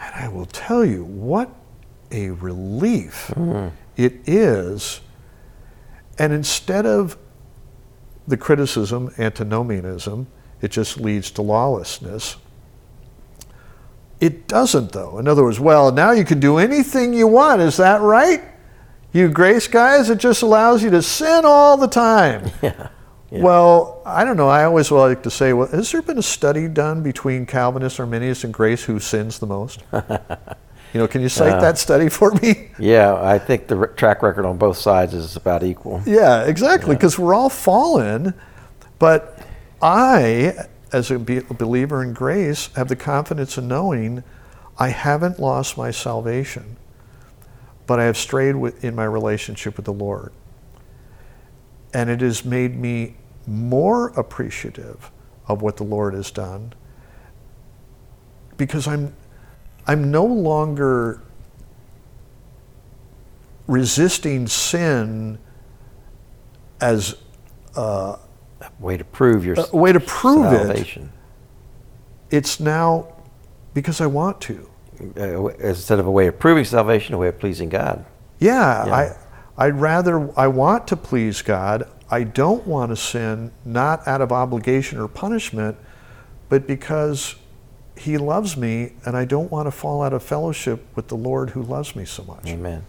And 0.00 0.14
I 0.14 0.28
will 0.28 0.46
tell 0.46 0.84
you, 0.84 1.04
what 1.04 1.50
a 2.10 2.30
relief 2.30 3.28
hmm. 3.34 3.68
it 3.96 4.20
is. 4.26 5.00
And 6.18 6.32
instead 6.32 6.86
of 6.86 7.18
the 8.26 8.36
criticism, 8.36 9.12
antinomianism, 9.18 10.26
it 10.60 10.70
just 10.70 11.00
leads 11.00 11.30
to 11.32 11.42
lawlessness. 11.42 12.36
It 14.20 14.48
doesn't, 14.48 14.92
though. 14.92 15.18
In 15.18 15.28
other 15.28 15.44
words, 15.44 15.60
well, 15.60 15.92
now 15.92 16.10
you 16.10 16.24
can 16.24 16.40
do 16.40 16.58
anything 16.58 17.14
you 17.14 17.26
want. 17.26 17.60
Is 17.60 17.76
that 17.76 18.00
right? 18.00 18.42
You 19.12 19.28
grace 19.28 19.66
guys, 19.68 20.10
it 20.10 20.18
just 20.18 20.42
allows 20.42 20.82
you 20.82 20.90
to 20.90 21.02
sin 21.02 21.44
all 21.44 21.76
the 21.76 21.88
time. 21.88 22.50
Yeah. 22.62 22.88
Yeah. 23.30 23.42
Well, 23.42 24.00
I 24.06 24.24
don't 24.24 24.38
know. 24.38 24.48
I 24.48 24.64
always 24.64 24.90
like 24.90 25.22
to 25.24 25.30
say, 25.30 25.52
well, 25.52 25.68
has 25.68 25.92
there 25.92 26.00
been 26.00 26.16
a 26.16 26.22
study 26.22 26.66
done 26.66 27.02
between 27.02 27.44
Calvinists, 27.44 28.00
Arminius, 28.00 28.42
and 28.42 28.54
Grace 28.54 28.84
who 28.84 28.98
sins 28.98 29.38
the 29.38 29.46
most? 29.46 29.82
you 29.92 30.00
know, 30.94 31.06
can 31.06 31.20
you 31.20 31.28
cite 31.28 31.52
Uh, 31.52 31.60
that 31.60 31.76
study 31.76 32.08
for 32.08 32.30
me? 32.40 32.70
Yeah, 32.78 33.22
I 33.22 33.38
think 33.38 33.66
the 33.66 33.76
re- 33.76 33.88
track 33.96 34.22
record 34.22 34.46
on 34.46 34.56
both 34.56 34.78
sides 34.78 35.12
is 35.12 35.36
about 35.36 35.62
equal. 35.62 36.00
Yeah, 36.06 36.44
exactly. 36.44 36.94
Because 36.94 37.18
we're 37.18 37.34
all 37.34 37.50
fallen, 37.50 38.32
but 38.98 39.38
I, 39.82 40.54
as 40.94 41.10
a 41.10 41.18
be- 41.18 41.40
believer 41.40 42.02
in 42.02 42.14
grace, 42.14 42.70
have 42.76 42.88
the 42.88 42.96
confidence 42.96 43.58
in 43.58 43.68
knowing 43.68 44.24
I 44.78 44.88
haven't 44.88 45.38
lost 45.38 45.76
my 45.76 45.90
salvation, 45.90 46.78
but 47.88 47.98
I 47.98 48.04
have 48.04 48.18
strayed 48.18 48.54
with, 48.54 48.84
in 48.84 48.94
my 48.94 49.06
relationship 49.06 49.76
with 49.76 49.86
the 49.86 49.94
Lord. 49.94 50.30
And 51.94 52.10
it 52.10 52.20
has 52.20 52.44
made 52.44 52.76
me 52.76 53.16
more 53.46 54.08
appreciative 54.10 55.10
of 55.48 55.62
what 55.62 55.78
the 55.78 55.84
Lord 55.84 56.12
has 56.12 56.30
done 56.30 56.74
because 58.58 58.86
I'm, 58.86 59.14
I'm 59.86 60.10
no 60.10 60.26
longer 60.26 61.22
resisting 63.66 64.46
sin 64.48 65.38
as 66.80 67.16
a 67.74 68.18
Way 68.80 68.96
to 68.96 69.04
prove 69.04 69.44
your 69.44 69.56
a 69.72 69.76
way 69.76 69.92
to 69.92 70.00
prove 70.00 70.52
it. 70.52 70.66
salvation. 70.66 71.12
It's 72.30 72.60
now 72.60 73.14
because 73.72 74.00
I 74.00 74.06
want 74.06 74.40
to. 74.42 74.68
Uh, 75.16 75.46
instead 75.58 75.98
of 75.98 76.06
a 76.06 76.10
way 76.10 76.26
of 76.26 76.38
proving 76.38 76.64
salvation, 76.64 77.14
a 77.14 77.18
way 77.18 77.28
of 77.28 77.38
pleasing 77.38 77.68
God. 77.68 78.04
Yeah, 78.40 78.86
Yeah. 78.86 78.94
I, 78.94 79.16
I'd 79.66 79.80
rather, 79.80 80.30
I 80.38 80.46
want 80.48 80.86
to 80.88 80.96
please 80.96 81.42
God. 81.42 81.88
I 82.10 82.24
don't 82.24 82.66
want 82.66 82.90
to 82.90 82.96
sin, 82.96 83.52
not 83.64 84.06
out 84.06 84.20
of 84.20 84.32
obligation 84.32 84.98
or 84.98 85.08
punishment, 85.08 85.76
but 86.48 86.66
because 86.66 87.34
He 87.96 88.16
loves 88.16 88.56
me 88.56 88.92
and 89.04 89.16
I 89.16 89.24
don't 89.24 89.50
want 89.50 89.66
to 89.66 89.70
fall 89.70 90.02
out 90.02 90.12
of 90.12 90.22
fellowship 90.22 90.84
with 90.94 91.08
the 91.08 91.16
Lord 91.16 91.50
who 91.50 91.62
loves 91.62 91.94
me 91.94 92.04
so 92.04 92.24
much. 92.24 92.46
Amen. 92.46 92.84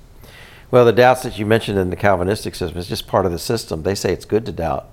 Well, 0.71 0.85
the 0.85 0.93
doubts 0.93 1.23
that 1.23 1.39
you 1.39 1.45
mentioned 1.45 1.79
in 1.79 1.89
the 1.89 1.95
Calvinistic 1.95 2.53
system 2.53 2.77
is 2.77 2.87
just 2.87 3.07
part 3.07 3.25
of 3.25 3.31
the 3.31 3.39
system. 3.39 3.81
They 3.81 3.95
say 3.95 4.13
it's 4.13 4.25
good 4.25 4.45
to 4.45 4.51
doubt, 4.51 4.89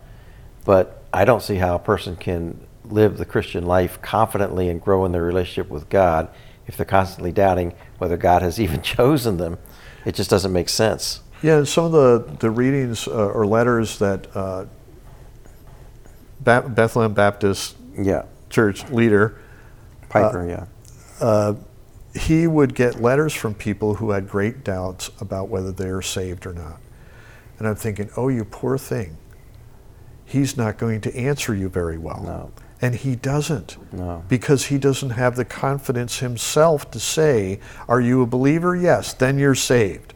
but 0.65 1.03
I 1.13 1.25
don't 1.25 1.43
see 1.43 1.57
how 1.57 1.75
a 1.75 1.79
person 1.79 2.17
can 2.17 2.67
live 2.85 3.19
the 3.19 3.27
Christian 3.27 3.67
life 3.67 4.01
confidently 4.01 4.69
and 4.71 4.81
grow 4.81 5.05
in 5.05 5.13
their 5.13 5.23
relationship 5.23 5.71
with 5.71 5.89
God 5.89 6.29
if 6.67 6.77
they're 6.77 6.87
constantly 6.87 7.33
doubting 7.33 7.75
whether 7.99 8.17
God 8.17 8.43
has 8.43 8.61
even 8.67 8.83
chosen 8.83 9.37
them. 9.37 9.59
It 10.05 10.15
just 10.15 10.31
doesn't 10.31 10.53
make 10.53 10.69
sense. 10.69 11.21
Yeah, 11.43 11.59
and 11.59 11.69
some 11.69 11.85
of 11.87 11.93
the, 11.93 12.37
the 12.39 12.51
readings 12.51 13.07
uh, 13.09 13.13
or 13.29 13.47
letters 13.47 13.99
that 13.99 14.27
uh, 14.35 14.67
Ba- 16.41 16.69
Bethlehem 16.69 17.13
Baptist 17.13 17.77
Yeah, 17.99 18.25
Church 18.51 18.89
leader, 18.91 19.39
Piper. 20.09 20.47
yeah, 20.49 21.55
he 22.15 22.47
would 22.47 22.75
get 22.75 23.03
letters 23.03 23.35
from 23.35 23.53
people 23.55 23.97
who 23.97 24.13
had 24.13 24.29
great 24.29 24.65
doubts 24.65 25.11
about 25.21 25.49
whether 25.49 25.71
they 25.73 25.89
are 25.89 26.01
saved 26.01 26.47
or 26.47 26.53
not. 26.55 26.81
And 27.59 27.69
I'm 27.69 27.75
thinking, 27.77 28.09
oh, 28.17 28.29
you 28.29 28.45
poor 28.45 28.79
thing. 28.79 29.17
he's 30.25 30.57
not 30.57 30.79
going 30.79 31.01
to 31.03 31.15
answer 31.17 31.55
you 31.55 31.69
very 31.69 31.99
well. 31.99 32.23
No. 32.23 32.53
And 32.81 32.95
he 32.95 33.17
doesn't. 33.17 33.77
No. 33.93 34.23
Because 34.29 34.67
he 34.67 34.79
doesn't 34.79 35.11
have 35.11 35.37
the 35.37 35.45
confidence 35.45 36.19
himself 36.19 36.91
to 36.91 37.01
say, 37.01 37.61
Are 37.89 38.01
you 38.01 38.23
a 38.23 38.27
believer? 38.27 38.77
Yes, 38.77 39.15
then 39.15 39.39
you're 39.39 39.55
saved. 39.55 40.15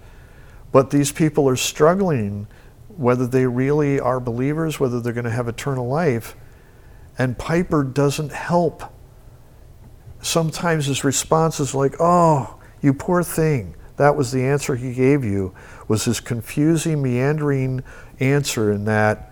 But 0.73 0.91
these 0.91 1.11
people 1.11 1.49
are 1.49 1.57
struggling 1.57 2.47
whether 2.89 3.27
they 3.27 3.47
really 3.47 3.99
are 3.99 4.21
believers, 4.21 4.79
whether 4.79 5.01
they're 5.01 5.13
going 5.13 5.25
to 5.25 5.31
have 5.31 5.49
eternal 5.49 5.89
life. 5.89 6.37
And 7.19 7.39
Piper 7.39 7.83
doesn't 7.83 8.33
help. 8.33 8.83
Sometimes 10.21 10.87
his 10.87 11.03
response 11.03 11.61
is 11.61 11.75
like, 11.75 11.95
Oh, 11.99 12.61
you 12.83 12.93
poor 12.93 13.23
thing. 13.23 13.75
That 13.97 14.17
was 14.17 14.33
the 14.33 14.45
answer 14.45 14.77
he 14.77 14.95
gave 14.95 15.25
you, 15.25 15.55
was 15.89 16.05
his 16.05 16.21
confusing, 16.21 17.03
meandering 17.03 17.83
answer 18.19 18.73
in 18.73 18.85
that 18.87 19.30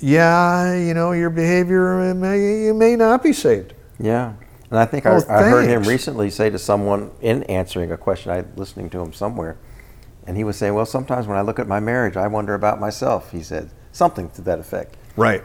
yeah, 0.00 0.74
you 0.74 0.94
know, 0.94 1.12
your 1.12 1.30
behavior, 1.30 2.14
may, 2.14 2.64
you 2.64 2.74
may 2.74 2.96
not 2.96 3.22
be 3.22 3.32
saved. 3.32 3.74
Yeah. 3.98 4.34
And 4.70 4.78
I 4.78 4.86
think 4.86 5.04
I, 5.06 5.16
Oh, 5.16 5.22
I 5.28 5.42
heard 5.48 5.68
him 5.68 5.82
recently 5.82 6.30
say 6.30 6.48
to 6.50 6.58
someone 6.58 7.10
in 7.20 7.42
answering 7.44 7.92
a 7.92 7.96
question, 7.96 8.30
I 8.32 8.44
listening 8.56 8.88
to 8.90 9.00
him 9.00 9.12
somewhere, 9.12 9.56
and 10.26 10.36
he 10.36 10.44
was 10.44 10.56
saying, 10.56 10.74
Well, 10.74 10.86
sometimes 10.86 11.26
when 11.26 11.36
I 11.36 11.40
look 11.42 11.58
at 11.58 11.66
my 11.66 11.80
marriage, 11.80 12.16
I 12.16 12.26
wonder 12.28 12.54
about 12.54 12.78
myself, 12.80 13.32
he 13.32 13.42
said. 13.42 13.70
Something 13.92 14.30
to 14.30 14.42
that 14.42 14.60
effect. 14.60 14.96
Right, 15.16 15.42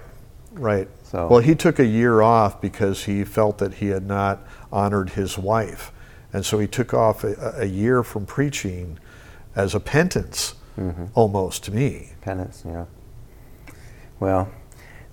right. 0.51 0.88
So- 1.03 1.28
well, 1.28 1.39
he 1.39 1.56
took 1.56 1.80
a 1.80 1.86
year 1.86 2.22
off 2.22 2.62
because 2.62 3.06
he 3.06 3.24
felt 3.24 3.58
that 3.58 3.76
he 3.76 3.88
had 3.88 4.06
not 4.06 4.45
honored 4.72 5.12
his 5.12 5.38
wife. 5.38 5.91
And 6.32 6.45
so 6.45 6.60
he 6.60 6.68
took 6.68 6.93
off 6.93 7.24
a, 7.24 7.56
a 7.62 7.66
year 7.66 8.03
from 8.03 8.26
preaching 8.26 8.99
as 9.56 9.74
a 9.76 9.80
penance, 9.80 10.53
Mm-hmm. 10.78 11.06
almost 11.16 11.64
to 11.64 11.72
me. 11.72 12.12
Penance, 12.22 12.64
yeah. 12.66 12.84
Well, 14.26 14.51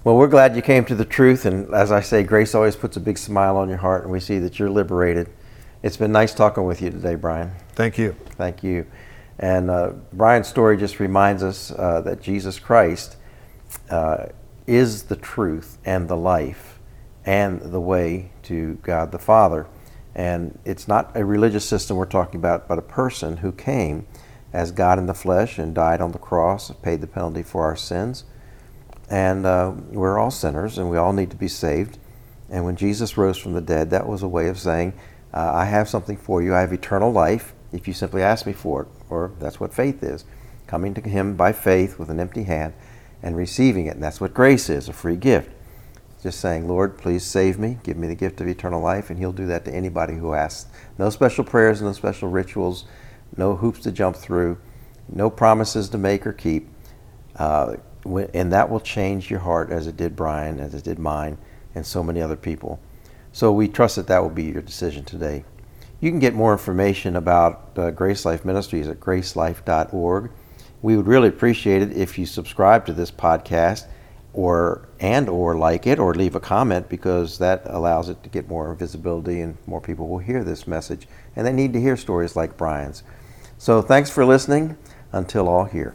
well, 0.04 0.16
we're 0.16 0.26
glad 0.26 0.56
you 0.56 0.62
came 0.62 0.86
to 0.86 0.94
the 0.94 1.04
truth, 1.04 1.44
and 1.44 1.74
as 1.74 1.92
I 1.92 2.00
say, 2.00 2.22
grace 2.22 2.54
always 2.54 2.76
puts 2.76 2.96
a 2.96 3.00
big 3.00 3.18
smile 3.18 3.58
on 3.58 3.68
your 3.68 3.76
heart, 3.76 4.04
and 4.04 4.10
we 4.10 4.20
see 4.20 4.38
that 4.38 4.58
you're 4.58 4.70
liberated. 4.70 5.28
It's 5.82 5.98
been 5.98 6.12
nice 6.12 6.32
talking 6.32 6.64
with 6.64 6.80
you 6.80 6.88
today, 6.88 7.16
Brian. 7.16 7.52
Thank 7.74 7.98
you. 7.98 8.16
Thank 8.38 8.62
you. 8.62 8.86
And 9.38 9.68
uh, 9.68 9.90
Brian's 10.14 10.48
story 10.48 10.78
just 10.78 10.98
reminds 10.98 11.42
us 11.42 11.72
uh, 11.72 12.00
that 12.00 12.22
Jesus 12.22 12.58
Christ 12.58 13.18
uh, 13.90 14.28
is 14.66 15.02
the 15.02 15.16
truth 15.16 15.76
and 15.84 16.08
the 16.08 16.16
life 16.16 16.78
and 17.26 17.60
the 17.60 17.82
way 17.82 18.30
to 18.44 18.78
God 18.82 19.12
the 19.12 19.18
Father. 19.18 19.66
And 20.14 20.58
it's 20.64 20.88
not 20.88 21.14
a 21.14 21.22
religious 21.22 21.66
system 21.66 21.98
we're 21.98 22.06
talking 22.06 22.40
about, 22.40 22.66
but 22.66 22.78
a 22.78 22.82
person 22.82 23.36
who 23.36 23.52
came 23.52 24.06
as 24.54 24.72
God 24.72 24.98
in 24.98 25.04
the 25.04 25.12
flesh 25.12 25.58
and 25.58 25.74
died 25.74 26.00
on 26.00 26.12
the 26.12 26.18
cross, 26.18 26.70
paid 26.80 27.02
the 27.02 27.06
penalty 27.06 27.42
for 27.42 27.64
our 27.64 27.76
sins. 27.76 28.24
And 29.12 29.44
uh, 29.44 29.74
we're 29.90 30.18
all 30.18 30.30
sinners 30.30 30.78
and 30.78 30.88
we 30.88 30.96
all 30.96 31.12
need 31.12 31.30
to 31.32 31.36
be 31.36 31.46
saved. 31.46 31.98
And 32.48 32.64
when 32.64 32.76
Jesus 32.76 33.18
rose 33.18 33.36
from 33.36 33.52
the 33.52 33.60
dead, 33.60 33.90
that 33.90 34.08
was 34.08 34.22
a 34.22 34.28
way 34.28 34.48
of 34.48 34.58
saying, 34.58 34.94
uh, 35.34 35.52
I 35.52 35.66
have 35.66 35.86
something 35.86 36.16
for 36.16 36.42
you. 36.42 36.54
I 36.54 36.60
have 36.60 36.72
eternal 36.72 37.12
life 37.12 37.52
if 37.72 37.86
you 37.86 37.92
simply 37.92 38.22
ask 38.22 38.46
me 38.46 38.54
for 38.54 38.82
it. 38.82 38.88
Or 39.10 39.32
that's 39.38 39.60
what 39.60 39.74
faith 39.74 40.02
is 40.02 40.24
coming 40.66 40.94
to 40.94 41.02
Him 41.02 41.36
by 41.36 41.52
faith 41.52 41.98
with 41.98 42.08
an 42.08 42.20
empty 42.20 42.44
hand 42.44 42.72
and 43.22 43.36
receiving 43.36 43.84
it. 43.84 43.94
And 43.94 44.02
that's 44.02 44.18
what 44.18 44.32
grace 44.32 44.70
is 44.70 44.88
a 44.88 44.94
free 44.94 45.16
gift. 45.16 45.50
Just 46.22 46.40
saying, 46.40 46.66
Lord, 46.66 46.96
please 46.96 47.22
save 47.22 47.58
me, 47.58 47.78
give 47.82 47.98
me 47.98 48.06
the 48.06 48.14
gift 48.14 48.40
of 48.40 48.48
eternal 48.48 48.80
life, 48.80 49.10
and 49.10 49.18
He'll 49.18 49.32
do 49.32 49.46
that 49.46 49.66
to 49.66 49.74
anybody 49.74 50.14
who 50.14 50.32
asks. 50.32 50.70
No 50.96 51.10
special 51.10 51.44
prayers, 51.44 51.82
no 51.82 51.92
special 51.92 52.30
rituals, 52.30 52.86
no 53.36 53.56
hoops 53.56 53.80
to 53.80 53.92
jump 53.92 54.16
through, 54.16 54.56
no 55.10 55.28
promises 55.28 55.90
to 55.90 55.98
make 55.98 56.26
or 56.26 56.32
keep. 56.32 56.68
Uh, 57.36 57.76
and 58.04 58.52
that 58.52 58.70
will 58.70 58.80
change 58.80 59.30
your 59.30 59.40
heart 59.40 59.70
as 59.70 59.86
it 59.86 59.96
did 59.96 60.16
Brian, 60.16 60.60
as 60.60 60.74
it 60.74 60.84
did 60.84 60.98
mine, 60.98 61.38
and 61.74 61.86
so 61.86 62.02
many 62.02 62.20
other 62.20 62.36
people. 62.36 62.80
So 63.32 63.52
we 63.52 63.68
trust 63.68 63.96
that 63.96 64.06
that 64.08 64.22
will 64.22 64.30
be 64.30 64.44
your 64.44 64.62
decision 64.62 65.04
today. 65.04 65.44
You 66.00 66.10
can 66.10 66.18
get 66.18 66.34
more 66.34 66.52
information 66.52 67.16
about 67.16 67.70
uh, 67.76 67.90
Grace 67.92 68.24
Life 68.24 68.44
Ministries 68.44 68.88
at 68.88 69.00
gracelife.org. 69.00 70.30
We 70.82 70.96
would 70.96 71.06
really 71.06 71.28
appreciate 71.28 71.80
it 71.80 71.92
if 71.96 72.18
you 72.18 72.26
subscribe 72.26 72.84
to 72.86 72.92
this 72.92 73.10
podcast 73.10 73.86
or 74.34 74.88
and 74.98 75.28
or 75.28 75.56
like 75.56 75.86
it 75.86 75.98
or 75.98 76.14
leave 76.14 76.34
a 76.34 76.40
comment 76.40 76.88
because 76.88 77.38
that 77.38 77.62
allows 77.66 78.08
it 78.08 78.22
to 78.22 78.28
get 78.28 78.48
more 78.48 78.74
visibility 78.74 79.40
and 79.40 79.56
more 79.66 79.80
people 79.80 80.08
will 80.08 80.18
hear 80.18 80.42
this 80.42 80.66
message 80.66 81.06
and 81.36 81.46
they 81.46 81.52
need 81.52 81.72
to 81.72 81.80
hear 81.80 81.96
stories 81.96 82.34
like 82.34 82.56
Brian's. 82.56 83.02
So 83.58 83.80
thanks 83.80 84.10
for 84.10 84.24
listening. 84.24 84.76
Until 85.12 85.46
all 85.46 85.64
here. 85.64 85.94